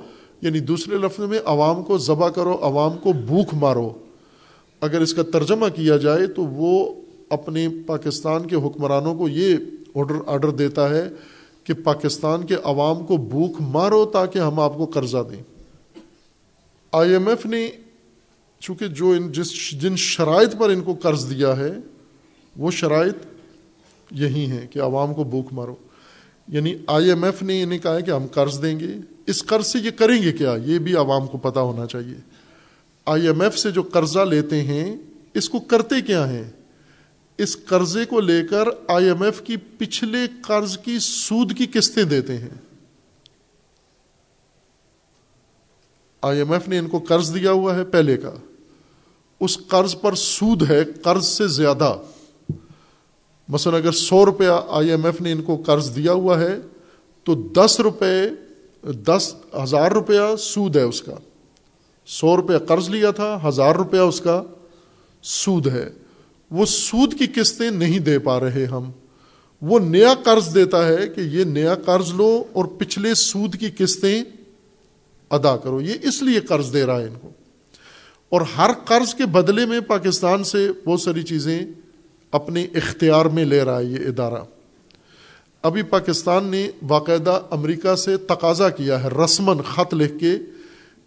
یعنی 0.41 0.59
دوسرے 0.59 0.97
لفظ 0.97 1.19
میں 1.19 1.39
عوام 1.45 1.83
کو 1.83 1.97
ذبح 1.97 2.29
کرو، 2.29 2.57
عوام 2.61 2.97
کو 2.97 3.13
بھوک 3.13 3.53
مارو۔ 3.53 3.89
اگر 4.81 5.01
اس 5.01 5.13
کا 5.13 5.23
ترجمہ 5.23 5.65
کیا 5.75 5.97
جائے 5.97 6.27
تو 6.27 6.45
وہ 6.45 6.93
اپنے 7.29 7.67
پاکستان 7.85 8.47
کے 8.47 8.55
حکمرانوں 8.55 9.15
کو 9.15 9.29
یہ 9.29 9.55
آڈر 9.95 10.15
آڈر 10.25 10.49
دیتا 10.49 10.89
ہے 10.89 11.09
کہ 11.63 11.73
پاکستان 11.73 12.45
کے 12.45 12.55
عوام 12.63 13.05
کو 13.05 13.17
بھوک 13.17 13.61
مارو 13.61 14.05
تاکہ 14.05 14.39
ہم 14.39 14.59
آپ 14.59 14.77
کو 14.77 14.85
قرضہ 14.85 15.17
دیں۔ 15.31 15.41
آئی 16.91 17.11
ایم 17.11 17.27
ایف 17.27 17.45
نے 17.45 17.69
چونکہ 18.63 18.87
جو 18.87 19.11
ان 19.11 19.31
جس 19.31 19.71
جن 19.71 19.95
شرائط 19.95 20.55
پر 20.57 20.69
ان 20.69 20.81
کو 20.81 20.93
قرض 20.93 21.29
دیا 21.29 21.57
ہے، 21.57 21.71
وہ 22.57 22.71
شرائط 22.71 23.15
یہی 24.11 24.51
ہیں 24.51 24.67
کہ 24.67 24.81
عوام 24.81 25.13
کو 25.13 25.23
بھوک 25.23 25.47
مارو۔ 25.51 25.75
یعنی 26.47 26.75
آئی 26.87 27.09
ایم 27.09 27.23
ایف 27.23 27.41
نے 27.41 27.63
انہیں 27.63 27.79
کہا 27.79 27.95
ہے 27.95 28.01
کہ 28.01 28.11
ہم 28.11 28.27
قرض 28.27 28.61
دیں 28.61 28.79
گے۔ 28.79 28.87
اس 29.27 29.43
قرض 29.43 29.67
سے 29.67 29.79
یہ 29.79 29.91
کریں 29.91 30.23
گے 30.23 30.31
کیا؟ 30.31 30.55
یہ 30.65 30.79
بھی 30.79 30.95
عوام 30.95 31.27
کو 31.27 31.37
پتہ 31.37 31.59
ہونا 31.59 31.85
چاہیے۔ 31.85 32.15
آئی 33.05 33.27
ایم 33.27 33.41
ایف 33.41 33.57
سے 33.57 33.71
جو 33.71 33.81
قرضہ 33.81 34.19
لیتے 34.19 34.63
ہیں، 34.63 34.95
اس 35.33 35.49
کو 35.49 35.59
کرتے 35.59 36.01
کیا 36.01 36.29
ہیں؟ 36.29 36.51
اس 37.37 37.57
قرضے 37.65 38.05
کو 38.05 38.19
لے 38.19 38.47
کر 38.49 38.65
آئی 38.87 39.05
ایم 39.05 39.23
ایف 39.23 39.41
کی 39.41 39.55
پچھلے 39.77 40.19
قرض 40.41 40.77
کی 40.77 40.97
سود 41.01 41.57
کی 41.57 41.65
قسطیں 41.73 42.03
دیتے 42.03 42.37
ہیں۔ 42.37 42.83
آئی 46.21 46.37
ایم 46.37 46.51
ایف 46.51 46.67
نے 46.67 46.77
ان 46.77 46.87
کو 46.87 46.99
قرض 46.99 47.35
دیا 47.35 47.51
ہوا 47.51 47.75
ہے 47.75 47.83
پہلے 47.83 48.17
کا۔ 48.17 48.31
اس 49.39 49.57
قرض 49.67 49.95
پر 50.01 50.15
سود 50.15 50.69
ہے، 50.69 50.83
قرض 51.01 51.25
سے 51.25 51.47
زیادہ۔ 51.47 51.95
مثلا 53.49 53.77
اگر 53.77 53.91
سو 53.91 54.25
روپیہ 54.25 54.47
آئی 54.69 54.89
ایم 54.89 55.05
ایف 55.05 55.21
نے 55.21 55.31
ان 55.31 55.41
کو 55.41 55.63
قرض 55.65 55.95
دیا 55.95 56.13
ہوا 56.13 56.39
ہے، 56.39 56.59
تو 57.23 57.35
دس 57.35 57.79
روپے، 57.79 58.29
دس 58.91 59.35
ہزار 59.63 59.91
روپیہ 59.91 60.35
سود 60.39 60.75
ہے 60.75 60.81
اس 60.81 61.01
کا۔ 61.01 61.13
سو 62.05 62.37
روپیہ 62.37 62.57
قرض 62.57 62.89
لیا 62.89 63.11
تھا، 63.11 63.39
ہزار 63.47 63.75
روپیہ 63.75 63.99
اس 63.99 64.21
کا 64.21 64.43
سود 65.23 65.67
ہے۔ 65.67 65.89
وہ 66.51 66.65
سود 66.65 67.13
کی 67.19 67.41
قسطیں 67.41 67.71
نہیں 67.71 67.99
دے 67.99 68.19
پا 68.19 68.39
رہے 68.39 68.65
ہم۔ 68.65 68.91
وہ 69.61 69.79
نیا 69.79 70.13
قرض 70.23 70.55
دیتا 70.55 70.87
ہے 70.87 71.07
کہ 71.07 71.21
یہ 71.21 71.43
نیا 71.43 71.75
قرض 71.75 72.13
لو 72.13 72.43
اور 72.53 72.65
پچھلے 72.65 73.13
سود 73.13 73.55
کی 73.55 73.69
قسطیں 73.77 74.23
ادا 75.29 75.57
کرو۔ 75.57 75.81
یہ 75.81 75.93
اس 76.03 76.21
لیے 76.21 76.39
قرض 76.39 76.73
دے 76.73 76.85
رہا 76.85 76.99
ہے 76.99 77.07
ان 77.07 77.13
کو۔ 77.21 77.29
اور 78.33 78.41
ہر 78.57 78.71
قرض 78.85 79.15
کے 79.15 79.25
بدلے 79.25 79.65
میں 79.65 79.79
پاکستان 79.79 80.43
سے 80.43 80.71
بہت 80.85 81.01
ساری 81.01 81.23
چیزیں 81.23 81.65
اپنے 82.31 82.63
اختیار 82.63 83.25
میں 83.25 83.45
لے 83.45 83.63
رہا 83.63 83.79
ہے 83.79 83.83
یہ 83.83 83.95
ادارہ۔ 83.95 84.43
ابھی 85.61 85.83
پاکستان 85.83 86.45
نے 86.45 86.71
باقاعدہ 86.87 87.41
امریکہ 87.51 87.95
سے 87.95 88.17
تقاضا 88.17 88.69
کیا 88.69 89.03
ہے 89.03 89.09
رسمن 89.09 89.57
خط 89.61 89.93
لکھ 89.93 90.19
کے 90.19 90.37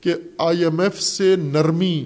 کہ 0.00 0.14
آئی 0.38 0.64
ایم 0.64 0.80
ایف 0.80 1.02
سے 1.02 1.36
نرمی 1.36 2.04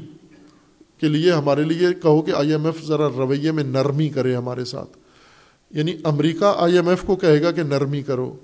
کے 1.01 1.09
لیے 1.09 1.33
ہمارے 1.33 1.63
لیے 1.63 1.89
کہو 2.03 2.23
کہ 2.23 2.31
آئی 2.31 2.51
ایم 2.51 2.67
ایف 2.67 2.87
ذرا 2.87 3.09
رویے 3.09 3.53
میں 3.53 3.65
نرمی 3.65 4.09
کرے 4.09 4.35
ہمارے 4.35 4.65
ساتھ۔ 4.65 4.99
یعنی 5.71 5.97
امریکہ 6.05 6.53
آئی 6.57 6.75
ایم 6.75 6.89
ایف 6.89 7.03
کو 7.03 7.17
کہے 7.17 7.43
گا 7.43 7.51
کہ 7.51 7.63
نرمی 7.63 8.03
کرو، 8.03 8.37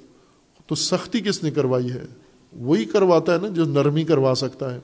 تو 0.67 0.75
سختی 0.75 1.21
کس 1.21 1.43
نے 1.43 1.51
کروائی 1.51 1.93
ہے؟ 1.93 2.05
وہی 2.53 2.85
کرواتا 2.85 3.35
ہے 3.35 3.39
نا 3.39 3.49
جو 3.49 3.65
نرمی 3.65 4.05
کروا 4.05 4.35
سکتا 4.35 4.75
ہے۔ 4.75 4.81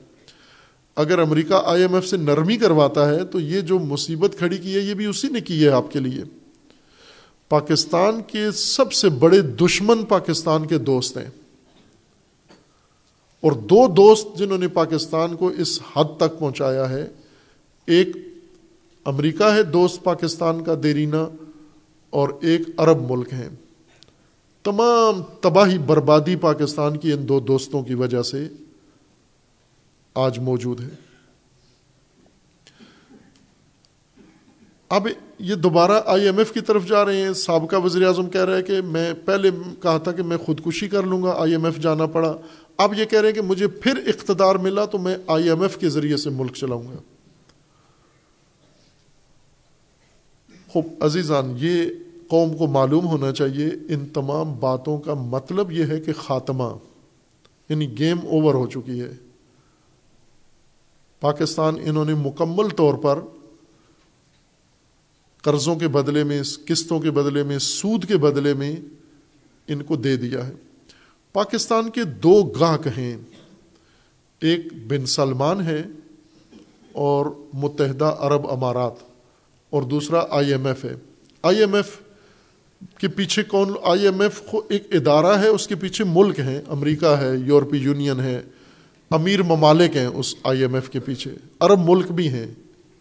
اگر 0.95 1.19
امریکہ 1.19 1.61
آئی 1.65 1.81
ایم 1.81 1.95
ایف 1.95 2.07
سے 2.07 2.17
نرمی 2.17 2.57
کرواتا 2.57 3.09
ہے 3.09 3.25
تو 3.25 3.39
یہ 3.39 3.61
جو 3.61 3.79
مصیبت 3.79 4.37
کھڑی 4.37 4.57
کی 4.57 4.75
ہے، 4.75 4.79
یہ 4.79 4.93
بھی 4.93 5.05
اسی 5.05 5.27
نے 5.27 5.41
کی 5.41 5.63
ہے 5.63 5.69
آپ 5.69 5.91
کے 5.91 5.99
لیے۔ 5.99 6.23
پاکستان 7.49 8.21
کے 8.27 8.51
سب 8.51 8.93
سے 8.93 9.09
بڑے 9.09 9.41
دشمن 9.41 10.05
پاکستان 10.05 10.67
کے 10.67 10.77
دوست 10.77 11.17
ہیں۔ 11.17 11.29
اور 13.41 13.51
دو 13.51 13.93
دوست 13.93 14.27
جنہوں 14.37 14.57
نے 14.57 14.67
پاکستان 14.67 15.35
کو 15.35 15.47
اس 15.47 15.79
حد 15.95 16.17
تک 16.17 16.39
پہنچایا 16.39 16.89
ہے، 16.89 17.07
ایک 17.87 18.07
امریکہ 19.05 19.43
ہے 19.43 19.63
دوست 19.63 20.03
پاکستان 20.03 20.63
کا 20.63 20.75
دیرینہ، 20.83 21.29
اور 22.09 22.29
ایک 22.41 22.61
عرب 22.77 23.11
ملک 23.11 23.33
ہیں۔ 23.33 23.49
تمام 24.63 25.21
تباہی 25.41 25.77
بربادی 25.77 26.35
پاکستان 26.35 26.97
کی 26.97 27.11
ان 27.11 27.27
دو 27.27 27.39
دوستوں 27.39 27.83
کی 27.83 27.93
وجہ 27.93 28.21
سے 28.21 28.47
آج 30.13 30.39
موجود 30.39 30.81
ہے۔ 30.81 30.89
اب 34.89 35.07
یہ 35.39 35.55
دوبارہ 35.55 36.01
آئی 36.05 36.25
ایم 36.25 36.37
ایف 36.37 36.51
کی 36.51 36.61
طرف 36.61 36.87
جا 36.87 37.05
رہے 37.05 37.21
ہیں۔ 37.21 37.33
سابقہ 37.33 37.75
وزیر 37.75 38.07
اعظم 38.07 38.29
کہہ 38.29 38.45
رہے 38.45 38.55
ہیں 38.55 38.63
کہ 38.63 38.81
میں 38.81 39.13
پہلے 39.25 39.49
کہا 39.81 39.97
تھا 39.97 40.11
کہ 40.11 40.23
میں 40.23 40.37
خودکشی 40.37 40.87
کر 40.87 41.03
لوں 41.03 41.23
گا، 41.23 41.33
آئی 41.37 41.51
ایم 41.51 41.65
ایف 41.65 41.77
جانا 41.77 42.05
پڑا۔ 42.05 42.37
اب 42.77 42.93
یہ 42.93 43.05
کہہ 43.05 43.19
رہے 43.19 43.27
ہیں 43.27 43.35
کہ 43.35 43.41
مجھے 43.41 43.67
پھر 43.67 43.91
اقتدار 44.07 44.55
ملا 44.55 44.85
تو 44.85 44.97
میں 44.97 45.17
آئی 45.27 45.49
ایم 45.49 45.61
ایف 45.61 45.77
کے 45.77 45.89
ذریعے 45.89 46.17
سے 46.17 46.29
ملک 46.29 46.55
چلاؤں 46.55 46.83
گا۔ 46.83 46.97
خوب، 50.67 50.85
عزیزان، 50.99 51.55
یہ 51.57 51.85
قوم 52.27 52.57
کو 52.57 52.67
معلوم 52.67 53.07
ہونا 53.07 53.31
چاہیے، 53.31 53.67
ان 53.67 54.05
تمام 54.05 54.53
باتوں 54.59 54.97
کا 54.97 55.13
مطلب 55.13 55.71
یہ 55.71 55.85
ہے 55.85 55.99
کہ 55.99 56.13
خاتمہ 56.13 56.77
یعنی 57.69 57.99
گیم 57.99 58.17
اوور 58.23 58.53
ہو 58.53 58.67
چکی 58.67 59.01
ہے۔ 59.01 59.32
پاکستان 61.23 61.75
انہوں 61.83 62.05
نے 62.05 62.13
مکمل 62.13 62.69
طور 62.69 62.93
پر 62.93 63.19
قرضوں 65.41 65.75
کے 65.75 65.87
بدلے 65.87 66.23
میں، 66.23 66.43
قسطوں 66.65 66.99
کے 66.99 67.11
بدلے 67.11 67.43
میں، 67.43 67.59
سود 67.59 68.05
کے 68.05 68.17
بدلے 68.17 68.53
میں 68.53 68.75
ان 69.67 69.83
کو 69.83 69.95
دے 69.95 70.15
دیا 70.15 70.47
ہے۔ 70.47 70.53
پاکستان 71.33 71.89
کے 71.89 72.03
دو 72.03 72.43
گاہک 72.43 72.87
ہیں 72.97 73.17
ایک 74.41 74.73
بن 74.87 75.05
سلمان 75.05 75.61
ہے 75.61 75.83
اور 76.91 77.25
متحدہ 77.53 78.15
عرب 78.19 78.51
امارات 78.51 78.93
اور 79.69 79.81
دوسرا 79.81 80.25
آئی 80.29 80.51
ایم 80.51 80.65
ایف 80.65 80.85
ہے۔ 80.85 80.95
آئی 81.43 81.57
ایم 81.57 81.73
ایف 81.73 81.99
کے 82.97 83.07
پیچھے 83.07 83.43
کون؟ 83.43 83.71
آئی 83.83 84.03
ایم 84.03 84.21
ایف 84.21 84.55
ایک 84.69 84.87
ادارہ 84.91 85.39
ہے، 85.39 85.47
اس 85.47 85.67
کے 85.67 85.75
پیچھے 85.75 86.03
ملک 86.03 86.39
ہیں، 86.39 86.61
امریکہ 86.67 87.05
ہے، 87.05 87.37
یورپی 87.37 87.77
یونین 87.77 88.19
ہے 88.19 88.41
امیر 89.13 89.43
ممالک 89.43 89.95
ہیں 89.95 90.05
اس 90.05 90.35
آئی 90.43 90.61
ایم 90.61 90.73
ایف 90.73 90.89
کے 90.89 90.99
پیچھے، 90.99 91.31
عرب 91.59 91.89
ملک 91.89 92.11
بھی 92.11 92.29
ہیں۔ 92.29 92.47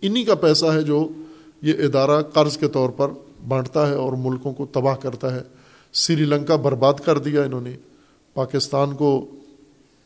انہی 0.03 0.25
کا 0.25 0.35
پیسہ 0.35 0.67
ہے 0.67 0.83
جو 0.83 1.09
یہ 1.63 1.73
ادارہ 1.79 2.23
قرض 2.23 2.57
کے 2.57 2.69
طور 2.69 2.89
پر 2.89 3.09
بانٹتا 3.49 3.89
ہے 3.89 3.95
اور 3.95 4.13
ملکوں 4.13 4.53
کو 4.53 4.67
تباہ 4.67 4.97
کرتا 4.97 5.35
ہے۔ 5.35 5.41
سری 5.93 6.25
لنکا 6.25 6.57
برباد 6.57 6.95
کر 6.95 7.19
دیا 7.19 7.43
انہوں 7.43 7.61
نے، 7.61 7.73
پاکستان 8.35 8.95
کو 8.95 9.31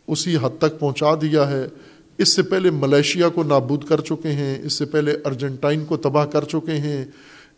اسی 0.07 0.37
حد 0.37 0.59
تک 0.59 0.79
پہنچا 0.79 1.15
دیا 1.15 1.51
ہے۔ 1.51 1.67
اس 2.19 2.37
سے 2.37 2.43
پہلے 2.43 2.71
ملیشیا 2.71 3.29
کو 3.29 3.43
نابود 3.43 3.85
کر 3.85 4.01
چکے 4.01 4.33
ہیں، 4.33 4.63
اس 4.65 4.73
سے 4.73 4.85
پہلے 4.85 5.17
ارجنٹائن 5.25 5.85
کو 5.85 5.97
تباہ 5.97 6.27
کر 6.27 6.45
چکے 6.45 6.73
ہیں۔ 6.73 7.05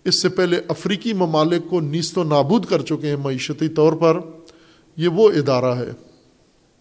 اس 0.04 0.22
سے 0.22 0.28
پہلے 0.28 0.60
افریقی 0.68 1.12
ممالک 1.12 1.70
کو 1.70 1.80
نیست 1.80 2.18
و 2.18 2.24
نابود 2.24 2.64
کر 2.64 2.82
چکے 2.82 3.08
ہیں 3.08 3.16
معیشتی 3.16 3.68
طور 3.68 3.92
پر۔ 3.92 4.20
یہ 4.96 5.08
وہ 5.08 5.28
ادارہ 5.28 5.74
ہے، 5.78 5.90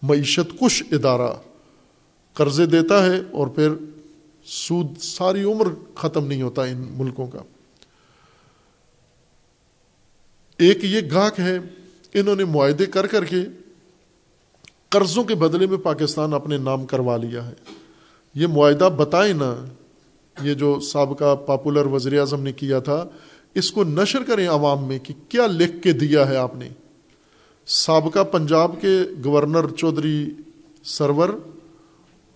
معیشت 0.02 0.60
کش 0.60 0.82
ادارہ۔ 0.92 1.47
قرضے 2.38 2.66
دیتا 2.66 3.06
ہے 3.06 3.20
اور 3.30 3.46
پھر 3.46 3.68
سود 4.44 4.98
ساری 5.00 5.42
عمر 5.42 5.66
ختم 5.94 6.26
نہیں 6.26 6.42
ہوتا 6.42 6.64
ان 6.64 6.86
ملکوں 6.90 7.26
کا۔ 7.26 7.38
ایک 10.58 10.84
یہ 10.84 11.00
گاہک 11.12 11.40
ہے 11.40 11.58
انہوں 12.14 12.36
نے 12.36 12.44
معاہدے 12.44 12.86
کر 12.86 13.06
کر 13.06 13.24
کے 13.24 13.36
قرضوں 14.88 15.24
کے 15.24 15.34
بدلے 15.34 15.66
میں 15.66 15.78
پاکستان 15.78 16.34
اپنے 16.34 16.56
نام 16.56 16.86
کروا 16.86 17.16
لیا 17.16 17.46
ہے۔ 17.46 17.52
یہ 18.34 18.46
معاہدہ 18.46 18.88
بتائیں 18.96 19.34
نا، 19.34 19.64
یہ 20.42 20.54
جو 20.54 20.80
سابقہ 20.80 21.36
پاپولر 21.36 21.86
وزیر 21.86 22.20
اعظم 22.20 22.42
نے 22.42 22.52
کیا 22.52 22.78
تھا، 22.78 23.04
اس 23.54 23.70
کو 23.72 23.84
نشر 23.84 24.22
کریں 24.22 24.48
عوام 24.48 24.84
میں 24.84 24.98
کہ 24.98 25.14
کیا 25.28 25.46
لکھ 25.46 25.82
کے 25.82 25.92
دیا 25.92 26.28
ہے 26.28 26.36
آپ 26.36 26.56
نے۔ 26.56 26.68
سابقہ 27.66 28.24
پنجاب 28.24 28.80
کے 28.80 29.00
گورنر 29.24 29.70
چودھری 29.70 30.30
سرور 30.84 31.28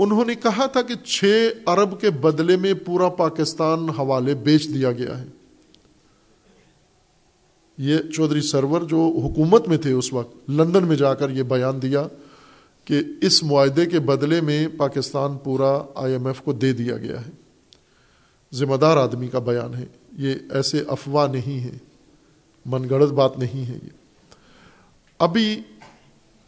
انہوں 0.03 0.25
نے 0.25 0.35
کہا 0.35 0.67
تھا 0.67 0.83
کہ 0.83 0.95
چھ 0.95 1.49
ارب 1.67 2.01
کے 2.01 2.11
بدلے 2.11 2.57
میں 2.57 2.75
پورا 2.75 3.09
پاکستان 3.09 3.91
حوالے 3.91 4.35
بیچ 4.35 4.69
دیا 4.69 4.93
گیا 4.93 5.19
ہے۔ 5.19 5.27
یہ 7.79 7.99
چودھری 7.99 8.41
سرور 8.41 8.81
جو 8.81 9.21
حکومت 9.25 9.69
میں 9.69 9.79
تھے 9.79 9.93
اس 9.93 10.13
وقت، 10.13 10.51
لندن 10.51 10.87
میں 10.87 10.97
جا 10.97 11.15
کر 11.15 11.31
یہ 11.31 11.43
بیان 11.43 11.83
دیا 11.83 12.07
کہ 12.85 13.01
اس 13.21 13.43
معاہدے 13.43 13.87
کے 13.87 13.99
بدلے 13.99 14.41
میں 14.41 14.69
پاکستان 14.77 15.37
پورا 15.37 15.83
آئی 15.95 16.13
ایم 16.13 16.27
ایف 16.27 16.41
کو 16.41 16.53
دے 16.53 16.73
دیا 16.73 16.97
گیا 16.97 17.21
ہے۔ 17.21 17.31
ذمہ 18.55 18.77
دار 18.77 18.97
آدمی 18.97 19.29
کا 19.29 19.39
بیان 19.39 19.75
ہے۔ 19.75 19.87
یہ 20.19 20.35
ایسے 20.51 20.85
افواہ 20.89 21.27
نہیں 21.27 21.65
ہے 21.65 21.79
من 22.67 22.91
گڑت 22.91 23.11
بات 23.11 23.39
نہیں 23.39 23.69
ہے 23.69 23.75
یہ۔ 23.75 23.91
ابھی 25.19 25.61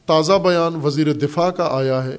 تازہ 0.07 0.33
بیان 0.33 0.75
وزیر 0.75 1.13
دفاع 1.13 1.51
کا 1.51 1.69
آیا 1.71 2.05
ہے۔ 2.05 2.17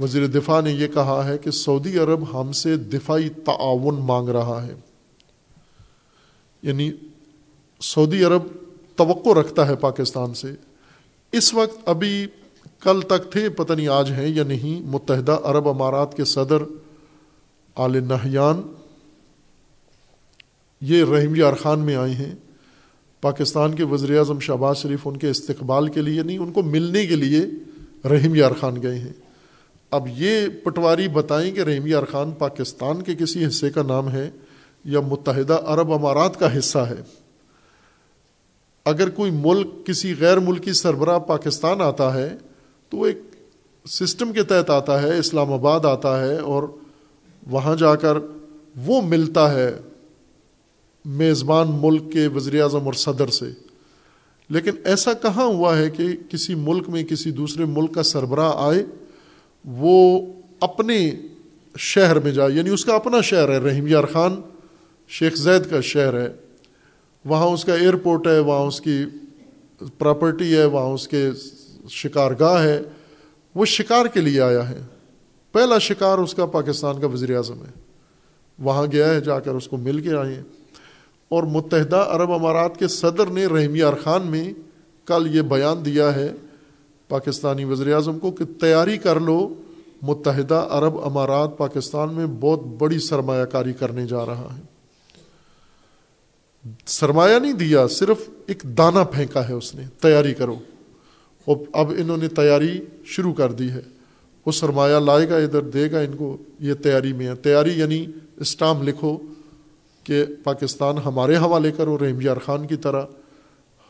وزیر 0.00 0.26
دفاع 0.26 0.60
نے 0.60 0.72
یہ 0.72 0.86
کہا 0.86 1.28
ہے 1.28 1.38
کہ 1.38 1.50
سعودی 1.50 1.98
عرب 1.98 2.40
ہم 2.40 2.52
سے 2.52 2.76
دفاعی 2.76 3.28
تعاون 3.28 3.94
مانگ 3.94 4.28
رہا 4.28 4.66
ہے۔ 4.66 4.74
یعنی 6.62 6.92
سعودی 7.80 8.24
عرب 8.24 8.42
توقع 8.96 9.40
رکھتا 9.40 9.68
ہے 9.68 9.76
پاکستان 9.76 10.34
سے۔ 10.34 10.52
اس 11.32 11.54
وقت 11.54 11.88
ابھی 11.88 12.26
کل 12.80 13.00
تک 13.00 13.32
تھے، 13.32 13.48
پتہ 13.48 13.72
نہیں 13.72 13.88
آج 13.88 14.10
ہیں 14.10 14.28
یا 14.28 14.44
نہیں، 14.44 14.86
متحدہ 14.86 15.38
عرب 15.44 15.68
امارات 15.68 16.16
کے 16.16 16.24
صدر 16.24 16.62
آل 17.74 18.04
نہیان 18.04 18.62
یہ 20.80 21.04
رحیم 21.04 21.34
یار 21.34 21.52
خان 21.52 21.80
میں 21.80 21.94
آئے 21.94 22.12
ہیں۔ 22.12 22.34
پاکستان 23.20 23.74
کے 23.74 23.84
وزیر 23.84 24.18
اعظم 24.18 24.40
شہباز 24.40 24.76
شریف 24.76 25.00
ان 25.04 25.16
کے 25.16 25.30
استقبال 25.30 25.88
کے 25.88 26.00
لیے، 26.00 26.22
نہیں، 26.22 26.38
ان 26.38 26.52
کو 26.52 26.62
ملنے 26.62 27.06
کے 27.06 27.16
لیے 27.16 27.40
رحیم 28.08 28.34
یار 28.34 28.50
خان 28.60 28.82
گئے 28.82 28.98
ہیں۔ 28.98 29.25
اب 29.96 30.08
یہ 30.16 30.48
پٹواری 30.64 31.08
بتائیں 31.08 31.54
کہ 31.54 31.60
رحیم 31.60 31.86
یار 31.86 32.02
خان 32.12 32.30
پاکستان 32.30 33.02
کے 33.02 33.14
کسی 33.14 33.46
حصے 33.46 33.70
کا 33.70 33.82
نام 33.82 34.10
ہے 34.10 34.30
یا 34.84 35.00
متحدہ 35.00 35.58
عرب 35.66 35.92
امارات 35.92 36.38
کا 36.38 36.58
حصہ 36.58 36.78
ہے۔ 36.78 37.26
اگر 38.84 39.10
کوئی 39.10 39.30
ملک 39.30 39.86
کسی 39.86 40.14
غیر 40.20 40.38
ملکی 40.38 40.72
سربراہ 40.72 41.18
پاکستان 41.18 41.80
آتا 41.80 42.14
ہے 42.14 42.36
تو 42.90 42.96
وہ 42.96 43.06
ایک 43.06 43.18
سسٹم 43.88 44.32
کے 44.32 44.42
تحت 44.42 44.70
آتا 44.70 45.02
ہے، 45.02 45.18
اسلام 45.18 45.52
آباد 45.52 45.84
آتا 45.84 46.26
ہے 46.26 46.38
اور 46.38 46.62
وہاں 47.46 47.76
جا 47.76 47.94
کر 47.94 48.18
وہ 48.76 49.02
ملتا 49.02 49.54
ہے 49.54 49.78
میزبان 51.04 51.66
ملک 51.70 52.12
کے 52.12 52.26
وزیر 52.26 52.62
اعظم 52.62 52.84
اور 52.84 52.92
صدر 52.92 53.28
سے۔ 53.28 53.50
لیکن 54.50 54.70
ایسا 54.84 55.12
کہاں 55.12 55.44
ہوا 55.44 55.78
ہے 55.78 55.90
کہ 55.90 56.04
کسی 56.30 56.54
ملک 56.54 56.88
میں 56.88 57.04
کسی 57.04 57.30
دوسرے 57.30 57.64
ملک 57.64 57.94
کا 57.94 58.02
سربراہ 58.02 58.52
آئے 58.54 58.86
وہ 59.66 60.26
اپنے 60.60 61.10
شہر 61.78 62.18
میں 62.18 62.32
جائے 62.32 62.52
یعنی 62.52 62.70
اس 62.70 62.84
کا 62.84 62.94
اپنا 62.94 63.20
شہر 63.20 63.48
ہے، 63.48 63.58
رحیم 63.58 63.86
یار 63.86 64.04
خان، 64.04 64.40
شیخ 65.08 65.34
زید 65.34 65.70
کا 65.70 65.80
شہر 65.80 66.20
ہے۔ 66.20 66.28
وہاں 67.24 67.46
اس 67.46 67.64
کا 67.64 67.74
ایئرپورٹ 67.74 68.26
ہے، 68.26 68.38
وہاں 68.38 68.66
اس 68.66 68.80
کی 68.80 69.04
پراپرٹی 69.98 70.56
ہے، 70.56 70.64
وہاں 70.64 70.86
اس 70.86 71.08
کے 71.08 71.30
شکار 71.88 72.30
گاہ 72.40 72.62
ہے۔ 72.62 72.82
وہ 73.54 73.64
شکار 73.64 74.06
کے 74.06 74.20
لیے 74.20 74.40
آیا 74.40 74.70
ہے۔ 74.70 74.78
پہلا 75.52 75.78
شکار 75.78 76.18
اس 76.18 76.34
کا 76.34 76.46
پاکستان 76.46 77.00
کا 77.00 77.06
وزیر 77.06 77.36
اعظم 77.36 77.62
ہے۔ 77.62 77.80
وہاں 78.58 78.86
گیا 78.92 79.08
ہے، 79.08 79.20
جا 79.20 79.40
کر 79.40 79.50
اس 79.50 79.68
کو 79.68 79.76
مل 79.76 80.00
کے 80.00 80.14
آئے 80.14 80.34
ہیں۔ 80.34 80.42
اور 81.28 81.42
متحدہ 81.42 81.96
عرب 81.96 82.32
امارات 82.32 82.78
کے 82.78 82.88
صدر 82.88 83.26
نے 83.26 83.46
رحمی 83.46 83.82
ارخان 83.82 84.22
میں 84.26 84.52
کل 85.06 85.36
یہ 85.36 85.42
بیان 85.42 85.84
دیا 85.84 86.14
ہے 86.14 86.32
پاکستانی 87.08 87.64
وزیر 87.64 87.94
اعظم 87.94 88.18
کو 88.18 88.30
کہ 88.30 88.44
تیاری 88.60 88.98
کر 88.98 89.20
لو، 89.20 89.54
متحدہ 90.02 90.66
عرب 90.70 90.98
امارات 90.98 91.58
پاکستان 91.58 92.14
میں 92.14 92.26
بہت 92.26 92.60
بڑی 92.60 92.98
سرمایہ 92.98 93.44
کاری 93.44 93.72
کرنے 93.72 94.06
جا 94.06 94.26
رہا 94.26 94.56
ہے۔ 94.58 94.62
سرمایہ 96.86 97.38
نہیں 97.38 97.52
دیا، 97.52 97.86
صرف 97.86 98.16
ایک 98.46 98.62
دانہ 98.62 98.98
پھینکا 99.12 99.48
ہے 99.48 99.52
اس 99.52 99.74
نے، 99.74 99.82
تیاری 100.02 100.34
کرو۔ 100.34 100.56
اور 101.44 101.56
اب 101.72 101.92
انہوں 101.98 102.16
نے 102.16 102.28
تیاری 102.28 102.80
شروع 103.04 103.32
کر 103.32 103.52
دی 103.52 103.70
ہے۔ 103.70 103.80
وہ 104.46 104.52
سرمایہ 104.52 104.96
لائے 104.96 105.28
گا، 105.28 105.36
ادھر 105.36 105.62
دے 105.62 105.90
گا 105.90 106.00
ان 106.00 106.16
کو، 106.16 106.36
یہ 106.60 106.74
تیاری 106.74 107.12
میں 107.12 107.26
ہے۔ 107.26 107.34
تیاری 107.34 107.72
یعنی 107.78 108.06
اسٹام 108.36 108.82
لکھو 108.82 109.18
کہ 110.04 110.24
پاکستان 110.44 110.98
ہمارے 110.98 111.36
حوالے 111.36 111.72
کرو، 111.72 111.98
رحم 111.98 112.20
یار 112.20 112.36
خان 112.36 112.66
کی 112.66 112.76
طرح۔ 112.76 113.02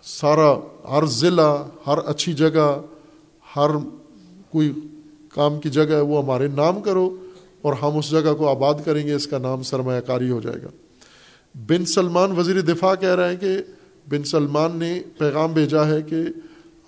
سارا 0.03 0.55
ہر 0.91 1.07
ضلع، 1.07 1.57
ہر 1.87 1.99
اچھی 2.07 2.33
جگہ 2.33 2.81
ہر 3.57 3.71
کوئی 4.51 4.73
کام 5.33 5.61
کی 5.61 5.71
جگہ 5.71 5.93
ہے 5.93 6.01
وہ 6.01 6.23
ہمارے 6.23 6.49
نام 6.49 6.81
کرو 6.81 7.17
اور 7.63 7.73
ہم 7.73 7.99
اس 7.99 8.11
جگہ 8.11 8.35
کو 8.39 8.49
آباد 8.49 8.75
کریں 8.85 9.07
گے، 9.07 9.13
اس 9.13 9.27
کا 9.27 9.39
نام 9.39 9.63
سرمایہ 9.63 10.01
کاری 10.01 10.31
ہو 10.31 10.41
جائے 10.41 10.63
گا۔ 10.63 10.69
بن 11.55 11.85
سلمان 11.85 12.39
وزیر 12.39 12.61
دفاع 12.61 12.95
کہہ 12.95 13.15
رہے 13.15 13.29
ہیں 13.29 13.37
کہ 13.41 13.59
بن 14.11 14.25
سلمان 14.25 14.77
نے 14.77 15.03
پیغام 15.19 15.53
بھیجا 15.53 15.89
ہے 15.89 16.03
کہ 16.03 16.17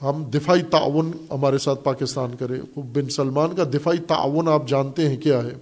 ہم 0.02 0.24
دفاعی 0.34 0.62
تعاون 0.62 1.12
ہمارے 1.30 1.58
ساتھ 1.58 1.84
پاکستان 1.84 2.30
کرے۔ 2.38 2.60
بن 2.76 3.08
سلمان 3.08 3.56
کا 3.56 3.64
دفاعی 3.64 3.96
تعاون 3.96 4.48
آپ 4.48 4.68
جانتے 4.68 5.08
ہیں 5.08 5.16
کیا 5.16 5.42
ہے؟ 5.44 5.52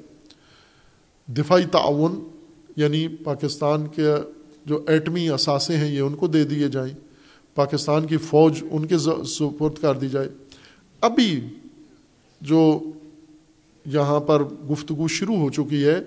دفاعی 1.26 1.64
تعاون 1.72 2.28
یعنی 2.76 3.09
پاکستان 3.09 3.86
کے 3.86 4.07
جو 4.64 4.84
ایٹمی 4.86 5.30
اثاثے 5.30 5.76
ہیں، 5.76 5.94
یہ 5.94 6.00
ان 6.00 6.14
کو 6.14 6.26
دے 6.26 6.44
دیے 6.44 6.68
جائیں۔ 6.68 6.94
پاکستان 7.54 8.07
کی 8.07 8.16
فوج 8.16 8.64
ان 8.70 8.86
کے 8.86 8.98
سپرد 9.24 9.82
کر 9.82 9.94
دی 9.94 10.09
جائے۔ 10.09 10.28
ابھی 11.01 11.49
جو 12.40 12.80
یہاں 13.86 14.20
پر 14.20 14.44
گفتگو 14.44 15.09
شروع 15.09 15.36
ہو 15.36 15.51
چکی 15.51 15.84
ہے 15.84 16.03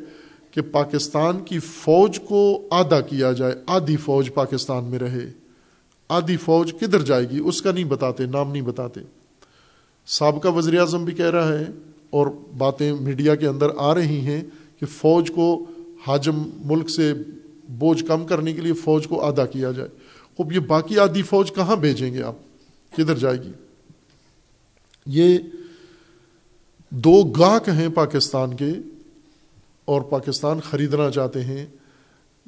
کہ 0.52 0.62
پاکستان 0.62 1.40
کی 1.40 1.60
فوج 1.60 2.20
کو 2.20 2.68
آدھا 2.72 3.02
کیا 3.02 3.32
جائے، 3.32 3.56
آدھی 3.68 3.98
فوج 3.98 4.34
پاکستان 4.34 4.84
میں 4.84 5.00
رہے۔ 5.00 5.32
آدھی 6.10 6.38
فوج 6.38 6.74
کدھر 6.82 7.02
جائے 7.02 7.30
گی؟ 7.30 7.40
اس 7.46 7.62
کا 7.62 7.72
نہیں 7.72 7.84
بتاتے، 7.84 8.26
نام 8.26 8.52
نہیں 8.52 8.62
بتاتے۔ 8.62 9.00
سابقہ 10.08 10.48
وزیر 10.48 10.80
اعظم 10.80 11.06
بھی 11.06 11.14
کہہ 11.14 11.30
رہا 11.30 11.60
ہے 11.60 11.66
اور 12.10 12.28
باتیں 12.58 12.94
میڈیا 13.02 13.36
کے 13.36 13.48
اندر 13.48 13.68
آ 13.78 13.96
رہی 13.96 14.20
ہیں 14.20 14.44
کہ 14.80 14.86
فوج 14.86 15.32
کو 15.36 15.66
حاجم 16.08 16.50
ملک 16.66 16.90
سے 16.90 17.14
بوجھ 17.70 18.06
کم 18.06 18.26
کرنے 18.26 18.54
کے 18.54 18.62
لیے 18.62 18.74
فوج 18.74 19.08
کو 19.08 19.22
آدھا 19.22 19.46
کیا 19.46 19.72
جائے۔ 19.72 19.90
اب 20.40 20.52
یہ 20.52 20.60
باقی 20.60 21.00
آدھی 21.00 21.22
فوج 21.22 21.54
کہاں 21.54 21.76
بھیجیں 21.76 22.14
گے 22.14 22.24
آپ؟ 22.24 22.36
کدھر 22.98 23.16
جائے 23.16 23.38
گی؟ 23.38 23.52
یہ 25.12 25.38
دو 26.90 27.24
گاہک 27.24 27.70
ہیں 27.70 27.90
پاکستان 27.90 28.56
کے 28.56 28.72
اور 29.86 30.02
پاکستان 30.02 30.60
خریدنا 30.60 31.10
چاہتے 31.12 31.44
ہیں، 31.44 31.66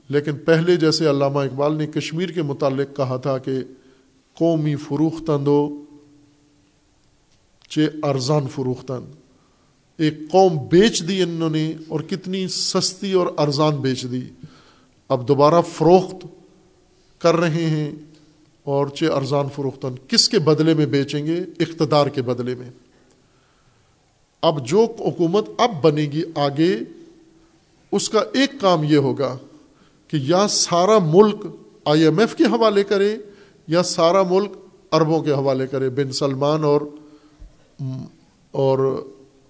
لیکن 0.09 0.37
پہلے 0.37 0.75
جیسے 0.75 1.09
علامہ 1.09 1.39
اقبال 1.39 1.75
نے 1.75 1.87
کشمیر 1.87 2.29
کے 2.29 2.41
متعلق 2.41 2.95
کہا 2.95 3.17
تھا 3.17 3.37
کہ 3.37 3.51
قومی 4.37 4.75
فروختند 4.75 5.47
چے 7.69 7.87
ارزان 8.03 8.47
فروختند 8.47 9.11
ایک 9.97 10.13
قوم 10.31 10.57
بیچ 10.67 11.07
دی 11.07 11.21
انہوں 11.21 11.49
نے 11.49 11.73
اور 11.87 11.99
کتنی 11.99 12.47
سستی 12.47 13.11
اور 13.13 13.27
ارزان 13.37 13.75
بیچ 13.75 14.05
دی۔ 14.11 14.21
اب 15.09 15.27
دوبارہ 15.27 15.61
فروخت 15.61 16.25
کر 17.19 17.35
رہے 17.35 17.65
ہیں۔ 17.65 17.91
اور 18.63 18.87
چے 18.87 19.07
ارزان 19.07 19.45
فروختن۔ 19.55 19.95
کس 20.07 20.29
کے 20.29 20.39
بدلے 20.39 20.73
میں 20.73 20.85
بیچیں 20.85 21.25
گے؟ 21.25 21.39
اقتدار 21.59 22.07
کے 22.07 22.21
بدلے 22.21 22.55
میں۔ 22.55 22.69
اب 24.41 24.67
جو 24.67 24.85
حکومت 24.99 25.49
اب 25.57 25.81
بنے 25.81 26.01
گی 26.01 26.23
آگے، 26.35 26.77
اس 27.91 28.09
کا 28.09 28.19
ایک 28.33 28.51
کام 28.61 28.83
یہ 28.83 28.97
ہوگا 28.97 29.37
کہ 30.07 30.17
یا 30.17 30.47
سارا 30.47 30.97
ملک 30.99 31.45
آئی 31.85 32.03
ایم 32.03 32.19
ایف 32.19 32.35
کے 32.35 32.43
حوالے 32.43 32.83
کرے، 32.83 33.17
یا 33.67 33.83
سارا 33.83 34.23
ملک 34.23 34.51
عربوں 34.91 35.23
کے 35.23 35.31
حوالے 35.31 35.67
کرے، 35.67 35.89
بن 35.89 36.11
سلمان 36.11 36.63
اور 36.63 36.81
اور 38.51 39.07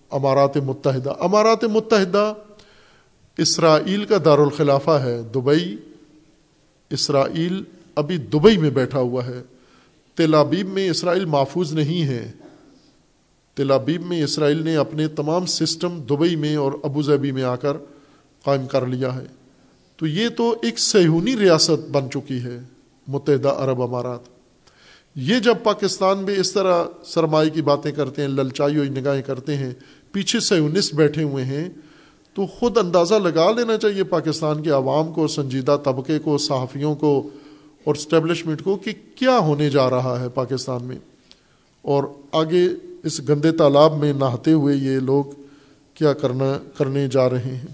امارات 0.09 0.57
متحدہ۔ 0.57 1.14
امارات 1.20 1.64
متحدہ 1.64 2.34
اسرائیل 3.38 4.05
کا 4.05 4.18
دارالخلافہ 4.26 4.91
ہے، 4.91 5.22
دبئی۔ 5.22 5.78
اسرائیل 6.89 7.64
ابھی 8.02 8.18
دبئی 8.18 8.58
میں 8.58 8.70
بیٹھا 8.70 8.99
ہوا 8.99 9.26
ہے۔ 9.26 9.41
تلابیب 10.16 10.70
میں 10.70 10.89
اسرائیل 10.89 11.26
محفوظ 11.26 11.74
نہیں 11.74 12.04
ہے۔ 12.04 12.32
تلابیب 13.56 14.06
میں 14.06 14.24
اسرائیل 14.24 14.64
نے 14.64 14.76
اپنے 14.76 15.08
تمام 15.08 15.45
سسٹم 15.45 16.02
دبئی 16.02 16.36
میں 16.36 16.56
اور 16.56 16.72
ابوظہبی 16.84 17.32
میں 17.32 17.43
آ 17.43 17.56
کر 17.56 17.78
قائم 18.43 18.68
کر 18.68 18.86
لیا 18.86 19.16
ہے۔ 19.16 19.26
تو 19.97 20.08
یہ 20.08 20.30
تو 20.30 20.56
ایک 20.64 20.80
سہونی 20.80 21.38
ریاست 21.38 21.89
بن 21.91 22.10
چکی 22.14 22.43
ہے، 22.43 22.60
متحدہ 23.08 23.49
عرب 23.49 23.82
امارات۔ 23.82 24.20
یہ 25.16 25.39
جب 25.39 25.56
پاکستان 25.64 26.18
میں 26.18 26.36
اس 26.36 26.52
طرح 26.52 26.84
سرمائی 27.06 27.49
کی 27.49 27.62
باتیں 27.62 27.91
کرتے 27.91 28.22
ہیں، 28.22 28.30
للچائی 28.30 28.78
ہوئی 28.78 28.89
نگاہیں 28.89 29.22
کرتے 29.22 29.58
ہیں، 29.58 29.72
پیچھے 30.12 30.39
سیونسٹ 30.39 30.93
بیٹھے 30.93 31.24
ہوئے 31.24 31.45
ہیں، 31.45 31.70
تو 32.34 32.45
خود 32.45 32.78
اندازہ 32.78 33.16
لگا 33.16 33.52
لینا 33.52 33.78
چاہیے 33.78 34.04
پاکستان 34.04 34.64
کے 34.64 34.70
عوام 34.70 35.14
کو، 35.14 35.28
سنجیدہ 35.28 35.78
طبقے 35.84 36.20
کو، 36.20 36.38
صحافیوں 36.38 36.95
کو 36.95 37.30
اور 37.84 37.96
اسٹیبلشمنٹ 37.96 38.64
کو 38.64 38.76
کہ 38.76 38.92
کیا 39.16 39.38
ہونے 39.38 39.70
جا 39.70 39.90
رہا 39.90 40.20
ہے 40.20 40.30
پاکستان 40.30 40.84
میں۔ 40.84 41.00
اور 41.82 42.04
آگے 42.32 42.68
اس 43.04 43.30
گندے 43.30 43.52
تالاب 43.52 43.98
میں 43.98 44.14
نہاتے 44.14 44.52
ہوئے 44.52 44.76
یہ 44.76 45.00
لوگ 45.00 45.24
کیا 45.94 46.14
کرنا، 46.14 46.60
کرنے 46.78 47.08
جا 47.08 47.30
رہے 47.30 47.56
ہیں۔ 47.56 47.66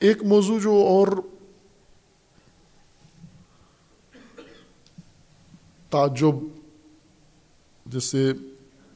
ایک 0.00 0.22
موضوع 0.22 0.58
جو 0.58 0.72
اور 0.72 1.08
تعجب 5.94 6.34
جس 7.86 8.04
سے 8.04 8.32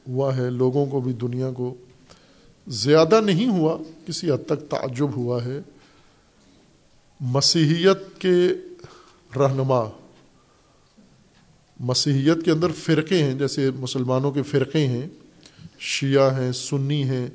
ہوا 0.07 0.37
ہے، 0.37 0.49
لوگوں 0.49 0.85
کو 0.85 1.01
بھی، 1.01 1.13
دنیا 1.13 1.51
کو 1.51 1.73
زیادہ 2.67 3.21
نہیں 3.21 3.47
ہوا، 3.47 3.77
کسی 4.05 4.31
حد 4.31 4.45
تک 4.47 4.69
تعجب 4.69 5.15
ہوا 5.15 5.45
ہے۔ 5.45 5.59
مسیحیت 7.19 8.21
کے 8.21 8.47
رہنما، 9.35 9.83
مسیحیت 11.79 12.45
کے 12.45 12.51
اندر 12.51 12.71
فرقے 12.71 13.23
ہیں، 13.23 13.33
جیسے 13.33 13.71
مسلمانوں 13.71 14.31
کے 14.31 14.43
فرقے 14.43 14.87
ہیں۔ 14.87 15.07
شیعہ 15.79 16.39
ہیں، 16.39 16.51
سنی 16.51 17.03
ہیں۔ 17.03 17.27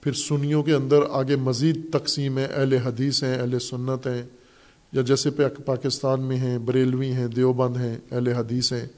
پھر 0.00 0.12
سنیوں 0.12 0.62
کے 0.62 0.72
اندر 0.72 1.00
آگے 1.10 1.36
مزید 1.36 1.92
تقسیم 1.92 2.38
ہے 2.38 2.44
اہل 2.44 2.72
حدیث 2.72 3.24
ہیں، 3.24 3.38
اہل 3.38 3.58
سنت 3.58 4.06
ہیں۔ 4.06 4.22
یا 4.94 5.02
جیسے 5.02 5.30
پاکستان 5.66 6.20
میں 6.20 6.36
ہیں، 6.36 6.58
بریلوی 6.58 7.12
ہیں، 7.12 7.28
دیوبند 7.28 7.76
ہیں، 7.76 7.98
اہل 8.12 8.28
حدیث 8.28 8.72
ہیں، 8.72 8.88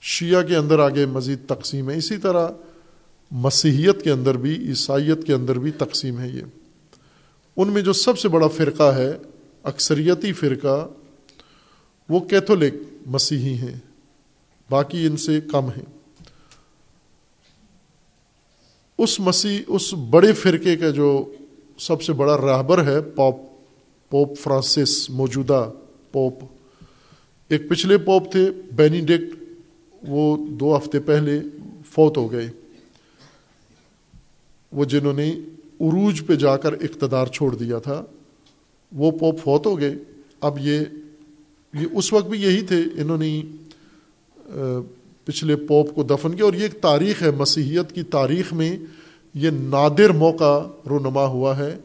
شیعہ 0.00 0.42
کے 0.42 0.56
اندر 0.56 0.78
آگے 0.78 1.06
مزید 1.06 1.38
تقسیم 1.46 1.90
ہے 1.90 1.96
اسی 1.96 2.16
طرح 2.16 2.48
مسیحیت 3.30 4.02
کے 4.02 4.10
اندر 4.10 4.36
بھی، 4.36 4.68
عیسائیت 4.68 5.26
کے 5.26 5.32
اندر 5.32 5.58
بھی 5.58 5.70
تقسیم 5.70 6.20
ہے 6.20 6.28
یہ۔ 6.28 6.42
ان 7.56 7.68
میں 7.68 7.82
جو 7.82 7.92
سب 7.92 8.18
سے 8.18 8.28
بڑا 8.28 8.48
فرقہ 8.48 8.94
ہے، 8.94 9.12
اکثریتی 9.62 10.32
فرقہ، 10.32 10.88
وہ 12.08 12.20
کیتھولک 12.20 12.74
مسیحی 13.06 13.54
ہیں۔ 13.54 13.78
باقی 14.70 15.06
ان 15.06 15.16
سے 15.16 15.40
کم 15.40 15.68
ہیں۔ 15.68 15.98
اس 18.98 19.20
مسیح 19.20 19.58
اس 19.66 19.94
بڑے 19.94 20.32
فرقے 20.32 20.76
کا 20.76 20.90
جو 20.90 21.34
سب 21.78 22.02
سے 22.02 22.12
بڑا 22.12 22.36
راہبر 22.36 22.84
ہے 22.84 23.00
پوپ 23.00 23.55
پوپ 24.10 24.38
فرانسس 24.38 25.10
موجودہ 25.10 25.70
پوپ۔ 26.12 26.34
ایک 27.48 27.68
پچھلے 27.68 27.98
پوپ 27.98 28.32
تھے، 28.32 28.50
بینیڈکٹ، 28.76 29.42
وہ 30.08 30.46
دو 30.46 30.76
ہفتے 30.76 31.00
پہلے 31.00 31.40
فوت 31.90 32.16
ہو 32.16 32.32
گئے۔ 32.32 32.50
وہ 34.72 34.84
جنہوں 34.84 35.12
نے 35.12 35.30
عروج 35.80 36.26
پہ 36.26 36.34
جا 36.34 36.56
کر 36.56 36.72
اقتدار 36.72 37.26
چھوڑ 37.26 37.54
دیا 37.54 37.78
تھا، 37.78 38.04
وہ 38.92 39.10
پوپ 39.10 39.40
فوت 39.40 39.66
ہو 39.66 39.80
گئے۔ 39.80 39.94
اب 40.40 40.58
یہ 40.58 40.80
یہ 41.74 41.86
اس 41.92 42.12
وقت 42.12 42.26
بھی 42.26 42.42
یہی 42.42 42.62
تھے، 42.62 42.82
انہوں 42.96 43.18
نے 43.18 43.42
پچھلے 45.24 45.56
پوپ 45.56 45.94
کو 45.94 46.02
دفن 46.02 46.34
کیا۔ 46.34 46.44
اور 46.44 46.54
یہ 46.54 46.62
ایک 46.62 46.80
تاریخ 46.80 47.22
ہے، 47.22 47.30
مسیحیت 47.30 47.92
کی 47.92 48.02
تاریخ 48.02 48.52
میں 48.52 48.78
یہ 49.34 49.50
نادر 49.50 50.10
موقع 50.10 50.66
رونما 50.88 51.26
ہوا 51.26 51.58
ہے۔ 51.58 51.78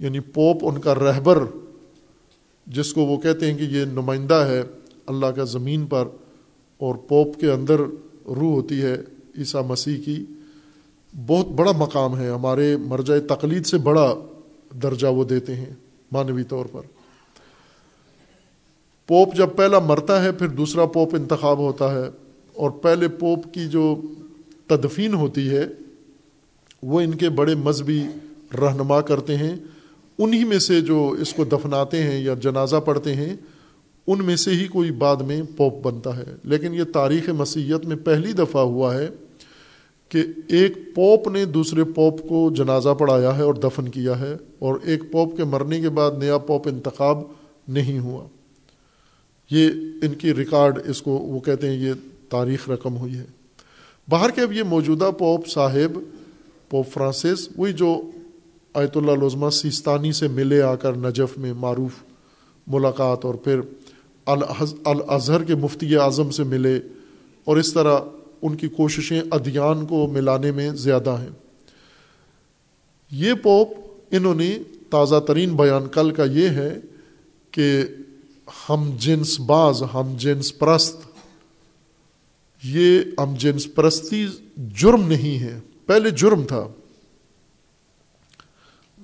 یعنی 0.00 0.20
پوپ 0.34 0.58
ان 0.62 0.80
کا 0.80 0.94
رہبر، 0.94 1.38
جس 2.66 2.92
کو 2.92 3.04
وہ 3.04 3.16
کہتے 3.16 3.50
ہیں 3.50 3.58
کہ 3.58 3.64
یہ 3.70 3.84
نمائندہ 3.84 4.34
ہے 4.48 4.62
اللہ 5.06 5.26
کا 5.26 5.44
زمین 5.44 5.86
پر، 5.86 6.08
اور 6.80 6.94
پوپ 7.08 7.38
کے 7.40 7.50
اندر 7.50 7.80
روح 8.26 8.52
ہوتی 8.52 8.82
ہے 8.82 8.94
عیسیٰ 9.38 9.64
مسیح 9.66 10.02
کی، 10.04 10.24
بہت 11.14 11.46
بڑا 11.46 11.72
مقام 11.72 12.18
ہے۔ 12.18 12.28
ہمارے 12.30 12.76
مرجع 12.76 13.14
تقلید 13.28 13.66
سے 13.66 13.78
بڑا 13.78 14.14
درجہ 14.82 15.06
وہ 15.06 15.24
دیتے 15.24 15.54
ہیں 15.54 15.74
مانوی 16.12 16.42
طور 16.42 16.66
پر۔ 16.72 16.82
پوپ 19.08 19.34
جب 19.34 19.56
پہلا 19.56 19.78
مرتا 19.78 20.22
ہے، 20.24 20.32
پھر 20.32 20.48
دوسرا 20.48 20.86
پوپ 20.86 21.14
انتخاب 21.14 21.58
ہوتا 21.58 21.92
ہے، 21.94 22.08
اور 22.54 22.70
پہلے 22.70 23.08
پوپ 23.08 23.52
کی 23.54 23.68
جو 23.68 23.84
تدفین 24.66 25.14
ہوتی 25.14 25.48
ہے، 25.50 25.66
وہ 26.82 27.00
ان 27.00 27.14
کے 27.14 27.28
بڑے 27.28 27.54
مذہبی 27.54 28.02
رہنما 28.60 29.00
کرتے 29.00 29.36
ہیں۔ 29.36 29.54
انہی 30.20 30.44
میں 30.44 30.58
سے 30.58 30.80
جو 30.80 31.16
اس 31.20 31.32
کو 31.32 31.44
دفناتے 31.44 32.02
ہیں 32.02 32.20
یا 32.20 32.34
جنازہ 32.42 32.76
پڑھتے 32.76 33.14
ہیں، 33.14 33.36
ان 34.06 34.24
میں 34.24 34.36
سے 34.36 34.50
ہی 34.50 34.66
کوئی 34.66 34.90
بعد 34.90 35.16
میں 35.16 35.42
پوپ 35.56 35.74
بنتا 35.82 36.16
ہے۔ 36.16 36.36
لیکن 36.44 36.74
یہ 36.74 36.84
تاریخ 36.84 37.28
مسیحیت 37.28 37.86
میں 37.86 37.96
پہلی 37.96 38.32
دفعہ 38.32 38.62
ہوا 38.62 38.94
ہے 38.94 39.08
کہ 40.08 40.22
ایک 40.48 40.94
پوپ 40.94 41.28
نے 41.28 41.44
دوسرے 41.44 41.84
پوپ 41.84 42.28
کو 42.28 42.50
جنازہ 42.56 42.88
پڑھایا 42.88 43.36
ہے 43.36 43.42
اور 43.42 43.54
دفن 43.54 43.88
کیا 43.88 44.20
ہے 44.20 44.36
اور 44.58 44.74
ایک 44.84 45.02
پوپ 45.12 45.36
کے 45.36 45.44
مرنے 45.44 45.80
کے 45.80 45.88
بعد 45.88 46.10
نیا 46.18 46.38
پوپ 46.38 46.68
انتخاب 46.68 47.18
نہیں 47.68 47.98
ہوا۔ 47.98 48.26
یہ 49.50 49.68
ان 50.02 50.14
کی 50.14 50.34
ریکارڈ 50.34 50.78
اس 50.86 51.02
کو 51.02 51.10
وہ 51.10 51.40
کہتے 51.40 51.68
ہیں 51.68 51.76
یہ 51.76 51.92
تاریخ 52.28 52.70
رقم 52.70 52.96
ہوئی 52.96 53.14
ہے۔ 53.14 53.24
باہر 54.08 54.30
کے 54.30 54.40
اب 54.40 54.52
یہ 54.52 54.62
موجودہ 54.62 55.10
پوپ 55.18 55.48
صاحب، 55.48 55.98
پوپ 56.70 56.88
فرانسس، 56.88 57.48
وہی 57.56 57.72
جو 57.72 58.02
آیت 58.74 58.96
اللہ 58.96 59.24
لزمہ 59.24 59.50
سیستانی 59.50 60.12
سے 60.12 60.28
ملے 60.28 60.62
آ 60.62 60.74
کر 60.74 60.96
نجف 60.96 61.38
میں 61.38 61.52
معروف 61.52 61.90
ملاقات 62.66 63.24
اور 63.24 63.34
پھر 63.34 63.60
الازہر 64.84 65.44
کے 65.44 65.54
مفتی 65.54 65.96
اعظم 65.96 66.30
سے 66.30 66.44
ملے 66.44 66.80
اور 67.44 67.56
اس 67.56 67.72
طرح 67.72 67.98
ان 68.42 68.56
کی 68.56 68.68
کوششیں 68.68 69.22
ادیان 69.30 69.86
کو 69.86 70.06
ملانے 70.06 70.52
میں 70.52 70.70
زیادہ 70.70 71.10
ہیں۔ 71.10 71.28
یہ 73.10 73.34
پوپ 73.34 73.68
انہوں 74.10 74.34
نے 74.34 74.58
تازہ 74.90 75.20
ترین 75.26 75.56
بیان 75.56 75.88
کل 75.88 76.10
کا 76.10 76.24
یہ 76.24 76.48
ہے 76.48 76.76
کہ 77.50 77.82
ہم 78.68 78.90
جنس 78.98 79.40
باز، 79.40 79.82
ہم 79.94 80.14
جنس 80.18 80.58
پرست۔ 80.58 80.96
یہ 82.64 83.00
ہم 83.18 83.34
جنس 83.38 83.74
پرستی 83.74 84.26
جرم 84.56 85.08
نہیں 85.08 85.38
ہے۔ 85.38 85.60
پہلے 85.86 86.10
جرم 86.10 86.42
تھا۔ 86.42 86.68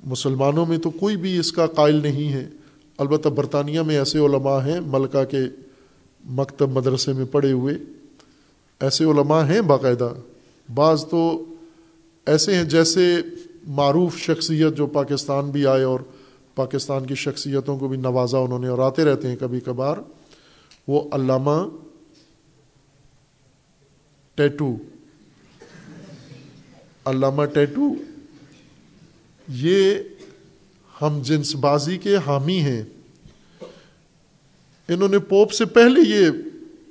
مسلمانوں 0.06 0.66
میں 0.66 0.78
تو 0.78 0.90
کوئی 0.90 1.16
بھی 1.16 1.38
اس 1.38 1.52
کا 1.52 1.66
قائل 1.66 1.94
نہیں 1.94 2.32
ہے۔ 2.32 2.48
البتہ 2.98 3.28
برطانیہ 3.28 3.80
میں 3.80 3.98
ایسے 3.98 4.18
علماء 4.18 4.66
ہیں، 4.66 4.80
ملکہ 4.80 5.24
کے 5.24 5.40
مکتب 6.24 6.70
مدرسے 6.70 7.12
میں 7.12 7.24
پڑے 7.24 7.52
ہوئے 7.52 7.74
ایسے 8.80 9.04
علماء 9.04 9.42
ہیں 9.42 9.60
باقاعدہ۔ 9.60 10.14
بعض 10.74 11.06
تو 11.06 11.44
ایسے 12.26 12.54
ہیں 12.54 12.64
جیسے 12.64 13.16
معروف 13.66 14.16
شخصیت 14.18 14.76
جو 14.76 14.86
پاکستان 14.86 15.50
بھی 15.50 15.66
آئے 15.66 15.82
اور 15.82 16.00
پاکستان 16.54 17.06
کی 17.06 17.14
شخصیتوں 17.14 17.78
کو 17.78 17.88
بھی 17.88 17.96
نوازا 17.96 18.38
انہوں 18.38 18.58
نے 18.58 18.68
اور 18.68 18.78
آتے 18.78 19.04
رہتے 19.04 19.28
ہیں 19.28 19.36
کبھی 19.40 19.60
کبھار۔ 19.60 19.96
وہ 20.88 21.02
علامہ 21.12 21.68
ٹیٹو۔ 24.34 24.76
علامہ 27.04 27.44
ٹیٹو 27.44 27.94
یہ 29.48 29.94
ہم 31.02 31.20
جنس 31.22 31.54
بازی 31.54 31.98
کے 31.98 32.16
حامی 32.26 32.58
ہیں۔ 32.58 32.82
انہوں 34.88 35.08
نے 35.08 35.18
پوپ 35.18 35.52
سے 35.52 35.64
پہلے 35.64 36.00
یہ 36.08 36.30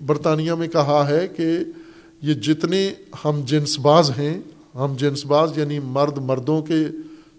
برطانیہ 0.06 0.54
میں 0.54 0.68
کہا 0.68 1.08
ہے 1.10 1.28
کہ 1.28 1.58
یہ 2.22 2.34
جتنے 2.34 2.94
ہم 3.26 3.42
جنس 3.46 3.80
باز 3.80 4.12
ہیں، 4.18 4.40
ہم 4.76 4.96
جنس 4.98 5.26
باز 5.26 5.58
یعنی 5.58 5.80
مرد 5.80 6.18
مردوں 6.18 6.62
کے 6.62 6.84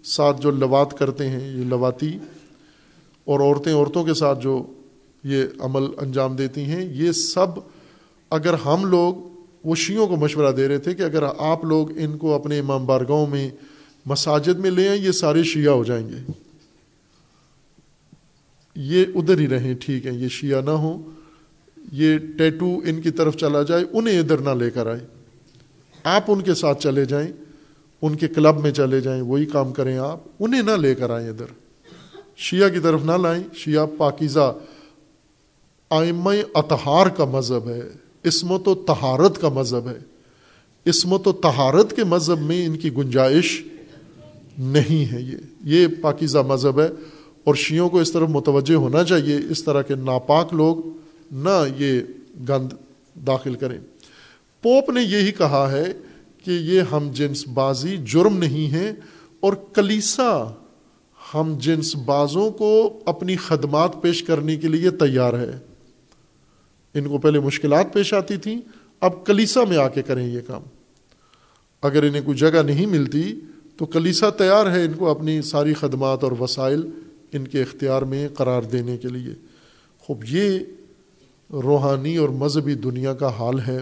ساتھ 0.04 0.40
جو 0.40 0.50
لوات 0.50 0.98
کرتے 0.98 1.28
ہیں، 1.28 1.48
یہ 1.48 1.64
لواتی، 1.64 2.18
اور 3.24 3.40
عورتیں 3.40 3.72
عورتوں 3.74 4.04
کے 4.04 4.14
ساتھ 4.14 4.40
جو 4.40 4.66
یہ 5.24 5.44
عمل 5.58 5.82
انجام 5.96 6.36
دیتی 6.36 6.64
ہیں، 6.64 6.84
یہ 6.94 7.12
سب 7.12 7.46
اگر 8.30 8.54
ہم 8.54 8.84
لوگ 8.84 9.14
وہ 9.64 9.74
شیوں 9.74 10.06
کو 10.06 10.16
مشورہ 10.16 10.52
دے 10.52 10.68
رہے 10.68 10.78
تھے 10.78 10.94
کہ 10.94 11.02
اگر 11.02 11.22
آپ 11.38 11.64
لوگ 11.64 11.98
ان 11.98 12.18
کو 12.18 12.34
اپنے 12.34 12.58
امام 12.58 12.86
بارگاہوں 12.86 13.26
میں 13.26 13.50
مساجد 14.07 14.59
میں 14.59 14.70
لے 14.70 14.88
آئیں، 14.88 15.02
یہ 15.02 15.11
سارے 15.11 15.42
شیعہ 15.42 15.72
ہو 15.72 15.84
جائیں 15.84 16.09
گے۔ 16.09 16.32
یہ 18.74 19.04
ادھر 19.14 19.38
ہی 19.38 19.48
رہیں، 19.48 19.74
ٹھیک 19.74 20.07
ہے، 20.07 20.12
یہ 20.12 20.28
شیعہ 20.28 20.61
نہ 20.61 20.70
ہوں، 20.70 21.02
یہ 21.92 22.18
ٹیٹو 22.38 22.80
ان 22.84 23.02
کی 23.02 23.11
طرف 23.11 23.36
چلا 23.36 23.62
جائے، 23.62 23.84
انہیں 23.92 24.20
ادھر 24.20 24.38
نہ 24.38 24.50
لے 24.50 24.70
کر 24.70 24.86
آئے۔ 24.86 25.07
آپ 26.04 26.24
ان 26.28 26.40
کے 26.40 26.54
ساتھ 26.54 26.82
چلے 26.82 27.04
جائیں، 27.04 27.32
ان 28.02 28.16
کے 28.16 28.28
کلب 28.28 28.61
میں 28.61 28.70
چلے 28.70 29.00
جائیں، 29.00 29.22
وہی 29.22 29.46
کام 29.46 29.72
کریں 29.72 29.98
آپ، 29.98 30.20
انہیں 30.40 30.62
نہ 30.62 30.70
لے 30.70 30.94
کر 30.94 31.11
آئیں 31.11 31.28
ادھر۔ 31.28 31.46
شیعہ 32.36 32.68
کی 32.68 32.78
طرف 32.78 33.04
نہ 33.04 33.12
لائیں، 33.12 33.42
شیعہ 33.54 33.86
پاکیزہ 33.98 34.54
آئم 35.90 36.28
اطہار 36.54 37.07
کا 37.07 37.24
مذہب 37.24 37.68
ہے، 37.68 37.82
عصمت 38.24 38.68
و 38.68 38.74
تہارت 38.74 39.40
کا 39.40 39.48
مذہب 39.48 39.88
ہے۔ 39.88 39.98
عصمت 40.90 41.28
و 41.28 41.32
تہارت 41.32 41.96
کے 41.96 42.04
مذہب 42.04 42.40
میں 42.40 42.66
ان 42.66 42.78
کی 42.78 42.92
گنجائش 42.92 43.64
نہیں 44.59 45.12
ہے 45.12 45.20
یہ. 45.22 45.36
یہ 45.64 45.86
پاکیزہ 46.00 46.38
مذہب 46.38 46.80
ہے 46.80 46.88
اور 47.44 47.54
شیعوں 47.54 47.88
کو 47.88 48.00
اس 48.00 48.12
طرف 48.12 48.28
متوجہ 48.28 48.74
ہونا 48.74 49.04
چاہیے 49.04 49.38
اس 49.50 49.64
طرح 49.64 49.82
کے 49.82 49.94
ناپاک 49.94 50.54
لوگ 50.54 50.76
نہ 51.32 51.64
یہ 51.78 52.00
گند 52.48 52.72
داخل 53.26 53.54
کریں۔ 53.54 53.78
پوپ 54.62 54.90
نے 54.90 55.02
یہی 55.02 55.32
کہا 55.32 55.72
ہے 55.72 55.92
کہ 56.44 56.50
یہ 56.50 56.80
ہم 56.80 57.11
جنس 57.12 57.48
بازی 57.48 57.96
جرم 57.96 58.36
نہیں 58.38 58.72
ہے 58.72 58.92
اور 59.40 59.52
کلیسا 59.52 60.44
ہم 61.34 61.57
جنس 61.59 61.96
بازوں 61.96 62.50
کو 62.50 62.98
اپنی 63.07 63.36
خدمات 63.36 64.02
پیش 64.02 64.22
کرنے 64.22 64.57
کے 64.57 64.68
لیے 64.68 64.90
تیار 64.90 65.32
ہے۔ 65.32 65.59
ان 66.94 67.09
کو 67.09 67.18
پہلے 67.18 67.40
مشکلات 67.40 67.92
پیش 67.92 68.14
آتی 68.14 68.36
تھیں، 68.36 68.61
اب 69.00 69.26
کلیسا 69.26 69.64
میں 69.64 69.76
آ 69.76 69.88
کے 69.88 70.02
کریں 70.02 70.26
یہ 70.26 70.40
کام۔ 70.46 70.62
اگر 71.82 72.02
انہیں 72.02 72.22
کوئی 72.22 72.36
جگہ 72.36 72.62
نہیں 72.66 72.86
ملتی 72.86 73.40
تو 73.76 73.86
کلیسا 73.86 74.30
تیار 74.30 74.70
ہے 74.70 74.84
ان 74.84 74.92
کو 74.92 75.08
اپنی 75.08 75.42
ساری 75.42 75.74
خدمات 75.74 76.24
اور 76.24 76.32
وسائل 76.40 76.82
ان 77.32 77.48
کے 77.48 77.62
اختیار 77.62 78.02
میں 78.02 78.28
قرار 78.28 78.62
دینے 78.62 78.96
کے 78.96 79.08
لیے۔ 79.08 79.34
خوب، 79.98 80.24
یہ 80.28 80.58
روحانی 81.52 82.16
اور 82.16 82.28
مذہبی 82.28 82.74
دنیا 82.74 83.14
کا 83.14 83.28
حال 83.28 83.60
ہے 83.60 83.80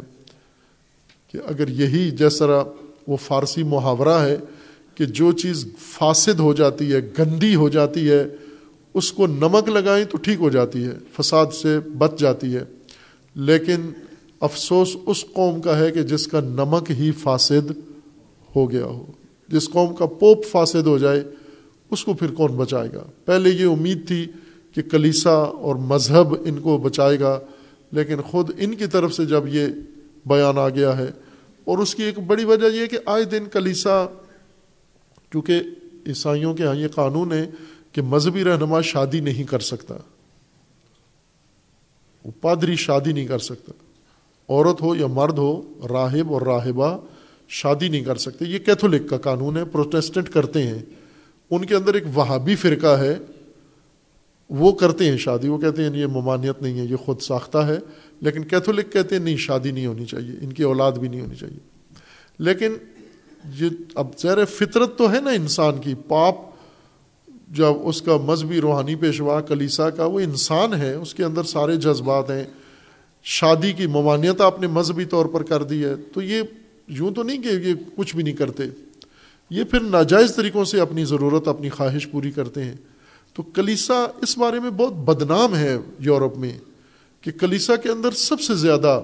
کہ 1.33 1.39
اگر 1.47 1.69
یہی 1.69 2.11
جس 2.11 2.39
طرح 2.39 2.65
وہ 3.09 3.17
فارسی 3.17 3.63
محاورہ 3.63 4.23
ہے 4.23 4.37
کہ 4.95 5.05
جو 5.05 5.33
چیز 5.33 5.67
فاسد 5.79 6.41
ہو 6.41 6.55
جاتی 6.55 6.93
ہے، 6.93 7.01
گندی 7.19 7.55
ہو 7.55 7.69
جاتی 7.69 8.11
ہے، 8.11 8.25
اس 8.95 9.13
کو 9.13 9.27
نمک 9.27 9.69
لگائیں 9.69 10.05
تو 10.05 10.19
ٹھیک 10.19 10.41
ہو 10.41 10.51
جاتی 10.51 10.85
ہے، 10.85 10.93
فساد 11.21 11.47
سے 11.63 11.79
بچ 11.99 12.19
جاتی 12.19 12.55
ہے۔ 12.57 12.65
لیکن 13.35 13.91
افسوس 14.41 14.97
اس 15.07 15.25
قوم 15.33 15.61
کا 15.61 15.79
ہے 15.79 15.91
کہ 15.91 16.03
جس 16.03 16.27
کا 16.27 16.41
نمک 16.41 16.91
ہی 16.91 17.13
فاسد 17.13 17.71
ہو 18.57 18.71
گیا 18.71 18.85
ہو۔ 18.85 19.07
جس 19.49 19.69
قوم 19.69 19.95
کا 19.95 20.07
پوپ 20.21 20.45
فاسد 20.45 20.87
ہو 20.87 20.97
جائے، 20.99 21.23
اس 21.91 22.05
کو 22.05 22.15
پھر 22.15 22.31
کون 22.31 22.57
بچائے 22.57 22.89
گا؟ 22.93 23.03
پہلے 23.25 23.51
یہ 23.51 23.67
امید 23.67 24.07
تھی 24.09 24.27
کہ 24.75 24.83
کلیسا 24.83 25.35
اور 25.35 25.77
مذہب 25.85 26.35
ان 26.45 26.59
کو 26.61 26.77
بچائے 26.79 27.21
گا، 27.21 27.39
لیکن 27.93 28.23
خود 28.23 28.51
ان 28.59 28.75
کی 28.75 28.87
طرف 28.87 29.15
سے 29.15 29.27
جب 29.27 29.49
یہ 29.49 29.67
بیان 30.27 30.59
آ 30.59 30.69
گیا 30.69 30.97
ہے، 30.99 31.11
اور 31.67 31.79
اس 31.79 31.95
کی 31.95 32.03
ایک 32.03 32.19
بڑی 32.19 32.45
وجہ 32.45 32.75
یہ 32.75 32.87
کہ 32.87 32.99
آئے 33.07 33.25
دن 33.25 33.45
کلیسا، 33.53 34.05
کیونکہ 35.31 35.61
عیسائیوں 36.07 36.55
کے 36.55 36.67
ہاں 36.67 36.75
یہ 36.75 36.89
قانون 36.89 37.33
ہے 37.33 37.45
کہ 37.93 38.03
مذہبی 38.03 38.45
رہنما 38.45 38.81
شادی 38.81 39.21
نہیں 39.21 39.45
کر 39.45 39.61
سکتا۔ 39.61 39.95
وہ 42.25 42.31
پادری 42.41 42.77
شادی 42.77 43.13
نہیں 43.13 43.27
کر 43.27 43.39
سکتا۔ 43.39 43.73
عورت 44.49 44.83
ہو 44.83 44.95
یا 44.97 45.07
مرد 45.07 45.39
ہو، 45.39 45.63
راہب 45.91 46.33
اور 46.33 46.43
راہبہ 46.43 46.97
شادی 47.49 47.89
نہیں 47.89 48.05
کر 48.05 48.17
سکتے۔ 48.17 48.45
یہ 48.45 48.59
کیتھولک 48.59 49.11
کا 49.11 49.19
قانون 49.19 49.57
ہے، 49.57 49.65
پروٹیسٹنٹ 49.65 50.29
کرتے 50.29 50.63
ہیں۔ 50.63 50.79
ان 51.51 51.65
کے 51.65 51.75
اندر 51.75 51.95
ایک 51.95 52.05
وہابی 52.15 52.55
فرقہ 52.55 52.87
ہے۔ 52.87 53.19
وہ 54.51 54.73
کرتے 54.73 55.11
ہیں 55.11 55.17
شادی، 55.17 55.49
وہ 55.49 55.59
کہتے 55.59 55.83
ہیں 55.83 55.97
یہ 55.97 56.07
ممانعت 56.07 56.63
نہیں 56.63 56.81
ہے، 56.81 56.85
یہ 56.85 56.97
خود 56.97 57.21
ساختہ 57.21 57.59
ہے۔ 57.59 57.79
لیکن 58.21 58.43
کیتھولک 58.43 58.93
کہتے 58.93 59.17
ہیں 59.17 59.23
نہیں، 59.23 59.37
شادی 59.37 59.71
نہیں 59.71 59.87
ہونی 59.87 60.05
چاہیے، 60.05 60.33
ان 60.41 60.53
کی 60.53 60.63
اولاد 60.63 60.93
بھی 60.93 61.09
نہیں 61.09 61.21
ہونی 61.21 61.35
چاہیے۔ 61.35 61.59
لیکن 62.39 62.73
یہ 63.59 63.69
اب 63.95 64.07
زیر 64.19 64.45
فطرت 64.45 64.99
تو 64.99 65.13
ہے 65.13 65.21
نا 65.21 65.31
انسان 65.31 65.79
کی۔ 65.79 65.95
پاپ 66.09 66.35
جب 67.49 67.73
اس 67.85 68.03
کا 68.03 68.17
مذہبی 68.17 68.61
روحانی 68.61 68.95
پیشوا، 68.95 69.41
کلیسا 69.41 69.91
کا، 69.91 70.05
وہ 70.05 70.21
انسان 70.21 70.75
ہے، 70.75 70.95
اس 70.95 71.15
کے 71.15 71.25
اندر 71.25 71.43
سارے 71.43 71.77
جذبات 71.77 72.31
ہیں۔ 72.31 72.45
شادی 73.23 73.73
کی 73.73 73.87
ممانعت 73.87 74.41
آپ 74.41 74.61
نے 74.61 74.67
مذہبی 74.67 75.05
طور 75.05 75.27
پر 75.27 75.43
کر 75.43 75.63
دی 75.63 75.85
ہے۔ 75.85 75.95
تو 75.97 76.23
یہ 76.23 76.43
یوں 76.89 77.11
تو 77.11 77.23
نہیں 77.23 77.43
کہ 77.43 77.49
یہ 77.49 77.75
کچھ 77.97 78.17
بھی 78.17 78.25
نہیں 78.25 78.35
کرتے۔ 78.35 78.63
یہ 79.51 79.65
پھر 79.65 79.81
ناجائز 79.81 80.37
طریقوں 80.37 80.65
سے 80.65 80.81
اپنی 80.81 81.05
ضرورت، 81.05 81.49
اپنی 81.49 81.69
خواہش 81.69 82.11
پوری 82.11 82.31
کرتے 82.31 82.65
ہیں۔ 82.65 82.77
تو 83.35 83.43
کلیسا 83.43 84.07
اس 84.23 84.39
بارے 84.39 84.61
میں 84.61 84.71
بہت 84.71 84.93
بدنام 84.93 85.57
ہے 85.57 85.77
یورپ 85.99 86.37
میں 86.37 86.59
کہ 87.21 87.31
کلیسا 87.31 87.77
کے 87.77 87.89
اندر 87.89 88.11
سب 88.11 88.41
سے 88.41 88.55
زیادہ 88.55 89.03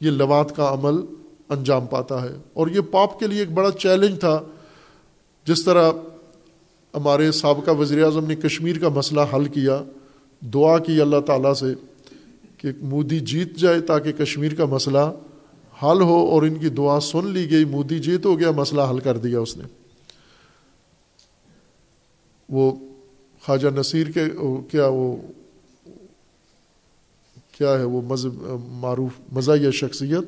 یہ 0.00 0.10
لوات 0.10 0.56
کا 0.56 0.74
عمل 0.74 1.00
انجام 1.48 1.86
پاتا 1.86 2.22
ہے۔ 2.22 2.36
اور 2.52 2.68
یہ 2.68 2.80
پاپ 2.80 3.20
کے 3.20 3.26
لیے 3.26 3.38
ایک 3.38 3.52
بڑا 3.52 3.70
چیلنج 3.70 4.20
تھا۔ 4.20 4.42
جس 5.44 5.64
طرح 5.64 5.92
ہمارے 6.94 7.32
سابقہ 7.32 7.70
وزیر 7.70 8.04
اعظم 8.04 8.26
نے 8.26 8.36
کشمیر 8.36 8.78
کا 8.78 8.88
مسئلہ 8.88 9.20
حل 9.34 9.44
کیا، 9.44 9.82
دعا 10.40 10.78
کی 10.78 11.00
اللہ 11.00 11.20
تعالیٰ 11.20 11.54
سے 11.54 11.66
کہ 12.58 12.68
مودی 12.80 13.20
جیت 13.20 13.56
جائے 13.56 13.80
تاکہ 13.80 14.12
کشمیر 14.12 14.54
کا 14.54 14.64
مسئلہ 14.64 15.12
حل 15.84 16.00
ہو 16.00 16.30
اور 16.30 16.42
ان 16.42 16.58
کی 16.58 16.68
دعا 16.68 17.00
سن 17.00 17.26
لی 17.26 17.50
گئی، 17.50 17.64
مودی 17.64 17.98
جیت 17.98 18.26
ہو 18.26 18.38
گیا، 18.38 18.50
مسئلہ 18.50 18.82
حل 18.90 18.98
کر 18.98 19.16
دیا 19.16 19.40
اس 19.40 19.56
نے۔ 19.56 19.64
وہ 22.48 22.76
خواجہ 23.42 23.68
نصیر 23.68 24.10
کے 24.10 24.24
کیا 24.70 24.86
وہ، 24.86 25.16
کیا 27.52 27.78
ہے 27.78 27.84
وہ 27.84 28.02
مذہب، 28.02 28.32
معروف، 28.68 29.12
مزاحیہ 29.32 29.70
شخصیت؟ 29.70 30.24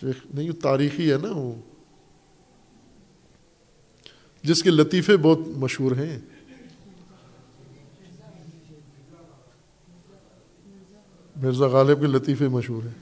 شیخ، 0.00 0.26
نہیں 0.34 0.52
تاریخی 0.52 1.12
ہے 1.12 1.16
نا 1.16 1.28
وہ۔ 1.30 1.54
جس 4.42 4.62
کے 4.62 4.70
لطیفے 4.70 5.16
بہت 5.16 5.38
مشہور 5.38 5.92
ہیں۔ 5.92 6.18
مرزا 11.42 11.66
غالب 11.66 12.00
کے 12.00 12.06
لطیفے 12.06 12.48
مشہور 12.48 12.82
ہیں۔ 12.82 12.92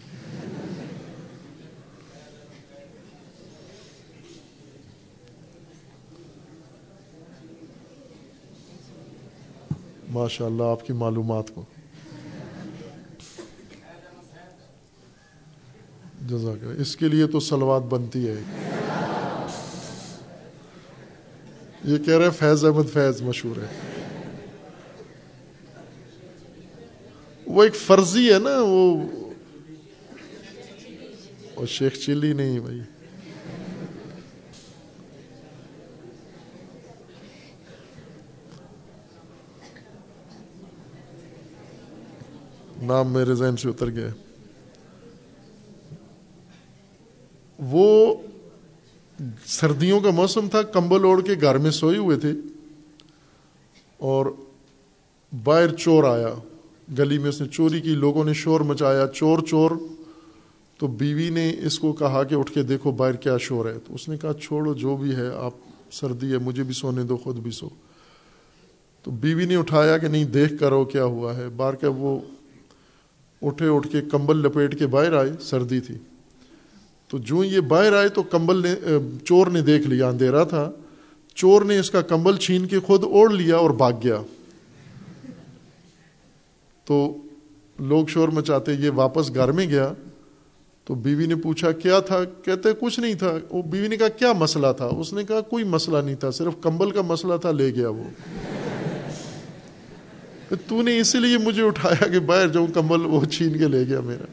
ماشاء 10.11 10.47
اللہ 10.47 10.63
آپ 10.63 10.87
کی 10.87 10.93
معلومات 10.93 11.45
کو۔ 11.55 11.65
جزاک 16.29 16.65
اس 16.79 16.97
کے 16.97 17.09
لیے 17.09 17.27
تو 17.27 17.41
سلوات 17.41 17.83
بنتی 17.83 18.29
ہے۔ 18.29 18.43
یہ 21.85 21.99
کہہ 21.99 22.19
رہے 22.19 22.31
فیض 22.31 22.65
احمد 22.65 22.93
فیض 22.93 23.23
مشہور 23.23 23.57
ہے۔ 23.57 23.96
وہ 27.57 27.65
ایک 27.65 27.75
فرضی 27.75 28.33
ہے 28.33 28.39
نا، 28.39 28.51
وہ 31.57 31.67
شیخ 31.67 31.95
چلی 32.07 32.33
نہیں 32.33 32.61
بھائی۔ 32.61 32.81
نام 42.83 43.13
میرے 43.13 43.35
ذہن 43.35 43.57
سے 43.57 43.69
اتر 43.69 43.91
گیا۔ 43.91 44.09
وہ 47.59 48.15
سردیوں 49.47 50.01
کا 50.01 50.11
موسم 50.11 50.49
تھا، 50.49 50.63
کمبل 50.63 51.05
اوڑھ 51.05 51.25
کے 51.25 51.33
گھر 51.41 51.59
میں 51.59 51.71
سوئے 51.71 51.99
ہوئے 51.99 52.17
تھے 52.17 52.33
اور 53.99 54.27
باہر 55.45 55.75
چور 55.75 56.05
آیا۔ 56.05 56.35
گلی 56.99 57.19
میں 57.19 57.29
اس 57.29 57.41
نے 57.41 57.49
چوری 57.49 57.81
کی، 57.81 57.95
لوگوں 57.95 58.25
نے 58.25 58.33
شور 58.33 58.61
مچایا، 58.61 59.07
چور 59.15 59.39
چور۔ 59.39 59.71
تو 60.79 60.87
بیوی 60.87 61.31
نے 61.31 61.57
اس 61.63 61.79
کو 61.79 61.93
کہا 61.93 62.25
کہ 62.25 62.35
اٹھ 62.35 62.53
کے 62.53 62.63
دیکھو 62.63 62.91
باہر 62.91 63.13
کیا 63.13 63.37
شور 63.41 63.67
ہے۔ 63.67 63.75
تو 63.87 63.95
اس 63.95 64.09
نے 64.09 64.17
کہا، 64.17 64.33
چھوڑو، 64.33 64.75
جو 64.75 64.97
بھی 64.97 65.17
ہے، 65.17 65.29
آپ 65.35 65.53
سردی 65.93 66.33
ہے، 66.33 66.39
مجھے 66.39 66.63
بھی 66.63 66.75
سونے 66.75 67.03
دو، 67.03 67.17
خود 67.17 67.37
بھی 67.37 67.51
سو۔ 67.51 67.69
تو 69.03 69.11
بیوی 69.11 69.45
نے 69.45 69.57
اٹھایا 69.57 69.99
کہ 69.99 70.09
نہیں، 70.09 70.25
دیکھ 70.25 70.55
کرو 70.61 70.85
کیا 70.85 71.05
ہوا 71.05 71.37
ہے۔ 71.37 71.49
بار 71.49 71.75
کا 71.75 71.89
وہ 71.89 72.21
اٹھے، 73.43 73.69
اٹھ 73.69 73.89
کے 73.93 74.01
کمبل 74.01 74.37
لپیٹ 74.37 74.79
کے 74.79 74.87
باہر 74.87 75.13
آئے، 75.13 75.33
سردی 75.41 75.81
تھی۔ 75.81 75.95
تو 77.09 77.19
جو 77.19 77.45
یہ 77.45 77.61
باہر 77.61 77.93
آئے 77.93 78.09
تو 78.09 78.23
کمبل 78.23 78.63
نے 78.63 78.75
چور 79.25 79.47
نے 79.47 79.61
دیکھ 79.61 79.89
لیا، 79.89 80.09
اندھیرا 80.09 80.45
تھا۔ 80.45 80.71
چور 81.35 81.63
نے 81.63 81.79
اس 81.79 81.91
کا 81.91 82.03
کمبل 82.03 82.37
چھین 82.37 82.67
کے 82.67 82.79
خود 82.79 83.05
اوڑھ 83.05 83.33
لیا 83.33 83.57
اور 83.57 83.71
بھاگ 83.71 83.93
گیا۔ 84.05 84.23
تو 86.87 87.17
لوگ 87.79 88.07
شور 88.07 88.29
مچاتے 88.29 88.73
یہ 88.73 88.91
واپس 88.95 89.35
گھر 89.35 89.53
میں 89.53 89.67
گیا 89.67 89.93
تو 90.85 90.95
بیوی 90.95 91.27
نے 91.27 91.35
پوچھا، 91.35 91.73
کیا 91.73 92.01
تھا؟ 92.01 92.25
کہتے، 92.25 92.69
کچھ 92.81 93.01
نہیں 93.01 93.15
تھا. 93.15 93.33
وہ 93.51 93.63
بیوی 93.63 93.89
نے 93.89 93.97
کہا، 93.97 94.09
کیا 94.09 94.33
مسئلہ 94.33 94.67
تھا؟ 94.77 94.87
اس 94.87 95.13
نے 95.13 95.25
کہا، 95.25 95.41
کوئی 95.41 95.65
مسئلہ 95.65 95.99
نہیں 96.05 96.15
تھا، 96.15 96.31
صرف 96.31 96.53
کمبل 96.61 96.91
کا 96.91 97.03
مسئلہ 97.03 97.35
تھا، 97.41 97.51
لے 97.51 97.75
گیا 97.75 97.89
وہ. 97.89 98.05
تو 100.69 100.83
نے 100.83 100.99
اسی 100.99 101.19
لیے 101.19 101.39
مجھے 101.39 101.63
اٹھایا 101.63 102.09
کہ 102.09 102.19
باہر 102.19 102.49
جاؤں، 102.49 102.67
کمبل 102.67 103.07
وہ 103.07 103.25
چھین 103.25 103.59
کے 103.59 103.69
لے 103.69 103.87
گیا 103.89 104.01
میرا۔ 104.01 104.25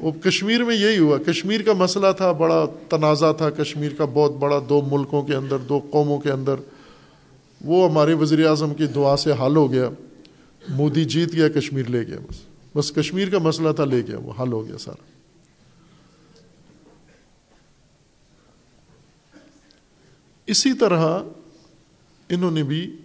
وہ 0.00 0.12
کشمیر 0.12 0.64
میں 0.64 0.76
یہی 0.76 0.98
ہوا، 0.98 1.18
کشمیر 1.26 1.62
کا 1.62 1.72
مسئلہ 1.72 2.12
تھا، 2.16 2.32
بڑا 2.32 2.66
تنازع 2.88 3.32
تھا، 3.32 3.50
کشمیر 3.50 3.92
کا 3.98 4.04
بہت 4.04 4.32
بڑا، 4.32 4.60
دو 4.68 4.82
ملکوں 4.90 5.22
کے 5.22 5.34
اندر، 5.34 5.58
دو 5.58 5.80
قوموں 5.90 6.18
کے 6.18 6.30
اندر۔ 6.30 6.54
وہ 7.60 7.90
ہمارے 7.90 8.14
وزیر 8.14 8.46
اعظم 8.46 8.74
کی 8.74 8.86
دعا 8.86 9.16
سے 9.16 9.32
حل 9.32 9.56
ہو 9.56 9.72
گیا۔ 9.72 9.88
مودی 10.68 11.04
جیت 11.04 11.32
گیا، 11.32 11.48
کشمیر 11.48 11.86
لے 11.86 12.06
گیا 12.06 12.16
بس۔ 12.28 12.36
بس 12.74 12.92
کشمیر 12.92 13.30
کا 13.30 13.38
مسئلہ 13.38 13.72
تھا، 13.72 13.84
لے 13.84 14.02
گیا 14.06 14.18
وہ، 14.18 14.32
حل 14.42 14.52
ہو 14.52 14.68
گیا 14.68 14.78
سارا۔ 14.78 15.02
اسی 20.46 20.72
طرح 20.72 21.18
انہوں 22.28 22.50
نے 22.50 22.62
بھی 22.62 22.96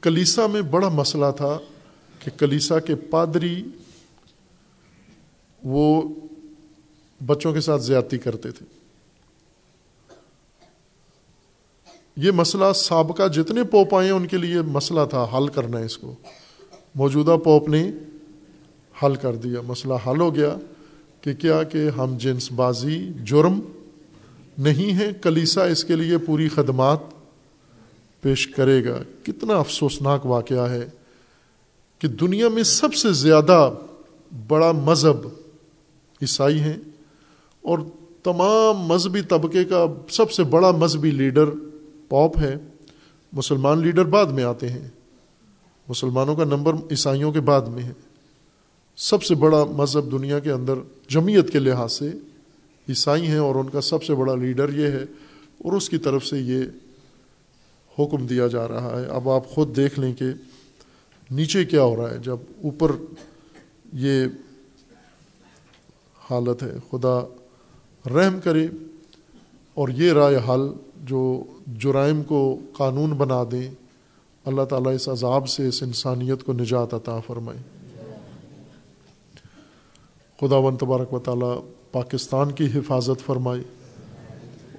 کلیسا 0.00 0.46
میں 0.46 0.62
بڑا 0.62 0.88
مسئلہ 0.88 1.26
تھا 1.36 1.58
کہ 2.18 2.30
کلیسا 2.38 2.80
کے 2.80 2.94
پادری 2.94 3.64
وہ 5.62 6.14
بچوں 7.26 7.52
کے 7.52 7.60
ساتھ 7.60 7.82
زیادتی 7.82 8.18
کرتے 8.18 8.50
تھے۔ 8.50 8.81
یہ 12.16 12.30
مسئلہ 12.30 12.72
سابقہ 12.74 13.28
جتنے 13.28 13.64
پوپ 13.64 13.94
آئے 13.94 14.06
ہیں 14.06 14.14
ان 14.14 14.26
کے 14.26 14.36
لیے 14.36 14.62
مسئلہ 14.62 15.00
تھا، 15.10 15.26
حل 15.36 15.48
کرنا 15.48 15.78
ہے 15.78 15.84
اس 15.84 15.98
کو۔ 15.98 16.14
موجودہ 16.94 17.36
پوپ 17.44 17.68
نے 17.68 17.90
حل 19.02 19.14
کر 19.14 19.36
دیا۔ 19.36 19.60
مسئلہ 19.60 19.94
حل 19.94 20.20
ہو 20.20 20.34
گیا 20.34 20.56
کہ 21.20 21.34
کیا 21.34 21.62
کہ 21.62 21.88
ہم 21.88 22.16
جنس 22.18 22.52
بازی 22.52 23.08
جرم 23.24 23.60
نہیں 24.58 24.98
ہے 24.98 25.12
کلیسا 25.22 25.64
اس 25.64 25.84
کے 25.84 25.96
لیے 25.96 26.18
پوری 26.18 26.48
خدمات 26.48 26.98
پیش 28.20 28.48
کرے 28.48 28.84
گا۔ 28.84 29.02
کتنا 29.22 29.54
افسوسناک 29.54 30.26
واقعہ 30.26 30.70
ہے 30.70 30.88
کہ 31.98 32.08
دنیا 32.08 32.48
میں 32.48 32.62
سب 32.62 32.94
سے 32.94 33.12
زیادہ 33.12 33.70
بڑا 34.48 34.72
مذہب 34.72 35.26
عیسائی 36.22 36.60
ہیں 36.60 36.76
اور 37.62 37.78
تمام 38.22 38.78
مذہبی 38.78 39.22
طبقے 39.22 39.64
کا 39.64 39.86
سب 40.10 40.30
سے 40.30 40.42
بڑا 40.42 40.70
مذہبی 40.70 41.10
لیڈر 41.10 41.44
پاپ 42.12 42.38
ہے 42.38 42.56
مسلمان 43.32 43.78
لیڈر 43.78 44.04
بعد 44.04 44.26
میں 44.26 44.44
آتے 44.44 44.68
ہیں۔ 44.68 44.88
مسلمانوں 45.88 46.36
کا 46.36 46.44
نمبر 46.44 46.74
عیسائیوں 46.74 47.32
کے 47.32 47.40
بعد 47.40 47.60
میں 47.60 47.82
ہے۔ 47.82 47.92
سب 48.96 49.22
سے 49.22 49.34
بڑا 49.34 49.64
مذہب 49.64 50.12
دنیا 50.12 50.38
کے 50.38 50.50
اندر 50.50 50.74
جمعیت 51.08 51.50
کے 51.50 51.58
لحاظ 51.58 51.92
سے 51.92 52.10
عیسائی 52.88 53.26
ہیں 53.26 53.38
اور 53.38 53.54
ان 53.54 53.70
کا 53.70 53.80
سب 53.80 54.04
سے 54.04 54.14
بڑا 54.14 54.34
لیڈر 54.34 54.78
یہ 54.78 54.86
ہے 54.86 55.02
اور 55.58 55.72
اس 55.72 55.88
کی 55.88 55.98
طرف 55.98 56.26
سے 56.26 56.38
یہ 56.38 56.62
حکم 57.98 58.26
دیا 58.26 58.46
جا 58.46 58.68
رہا 58.68 59.00
ہے۔ 59.00 59.06
اب 59.06 59.28
آپ 59.28 59.48
خود 59.48 59.76
دیکھ 59.76 60.00
لیں 60.00 60.14
کہ 60.14 60.24
نیچے 61.30 61.64
کیا 61.64 61.82
ہو 61.82 61.96
رہا 61.96 62.14
ہے۔ 62.14 62.18
جب 62.18 62.36
اوپر 62.64 62.92
یہ 63.92 64.24
حالت 66.30 66.62
ہے، 66.62 66.72
خدا 66.90 67.20
رحم 68.06 68.40
کرے 68.40 68.66
اور 69.74 69.88
یہ 69.88 70.12
رائے 70.12 70.36
حل 70.36 70.91
جو 71.02 71.44
جرائم 71.78 72.22
کو 72.22 72.58
قانون 72.72 73.10
بنا 73.10 73.42
دیں، 73.50 73.70
اللہ 74.44 74.62
تعالیٰ 74.62 74.94
اس 74.94 75.08
عذاب 75.08 75.48
سے، 75.48 75.68
اس 75.68 75.82
انسانیت 75.82 76.44
کو 76.44 76.52
نجات 76.52 76.94
عطا 76.94 77.20
فرمائے۔ 77.20 77.58
خدا 80.40 80.56
و 80.56 80.76
تبارک 80.76 81.12
و 81.12 81.18
تعالیٰ 81.18 81.62
پاکستان 81.92 82.52
کی 82.52 82.66
حفاظت 82.74 83.26
فرمائے 83.26 83.60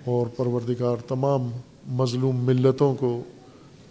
اور 0.06 0.28
پروردگار 0.28 0.96
تمام 1.08 1.52
مظلوم 1.88 2.36
ملتوں 2.36 2.96
کو 2.96 3.24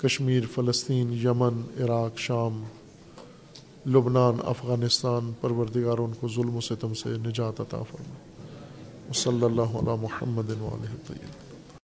کشمیر، 0.02 0.42
فلسطین، 0.54 1.12
یمن، 1.12 1.82
عراق، 1.82 2.18
شام، 2.18 2.64
لبنان، 3.86 4.34
افغانستان 4.44 5.32
پروردگار 5.40 5.98
ان 5.98 6.12
کو 6.20 6.28
ظلم 6.28 6.56
و 6.56 6.60
ستم 6.60 6.94
سے 6.94 7.08
نجات 7.08 7.60
عطا 7.60 7.82
فرمائے۔ 7.82 8.32
صلی 9.14 9.44
اللہ 9.44 9.78
علیہ 9.78 9.96
محمد 10.02 10.50
علیہ 10.50 10.96
طیب 11.08 11.41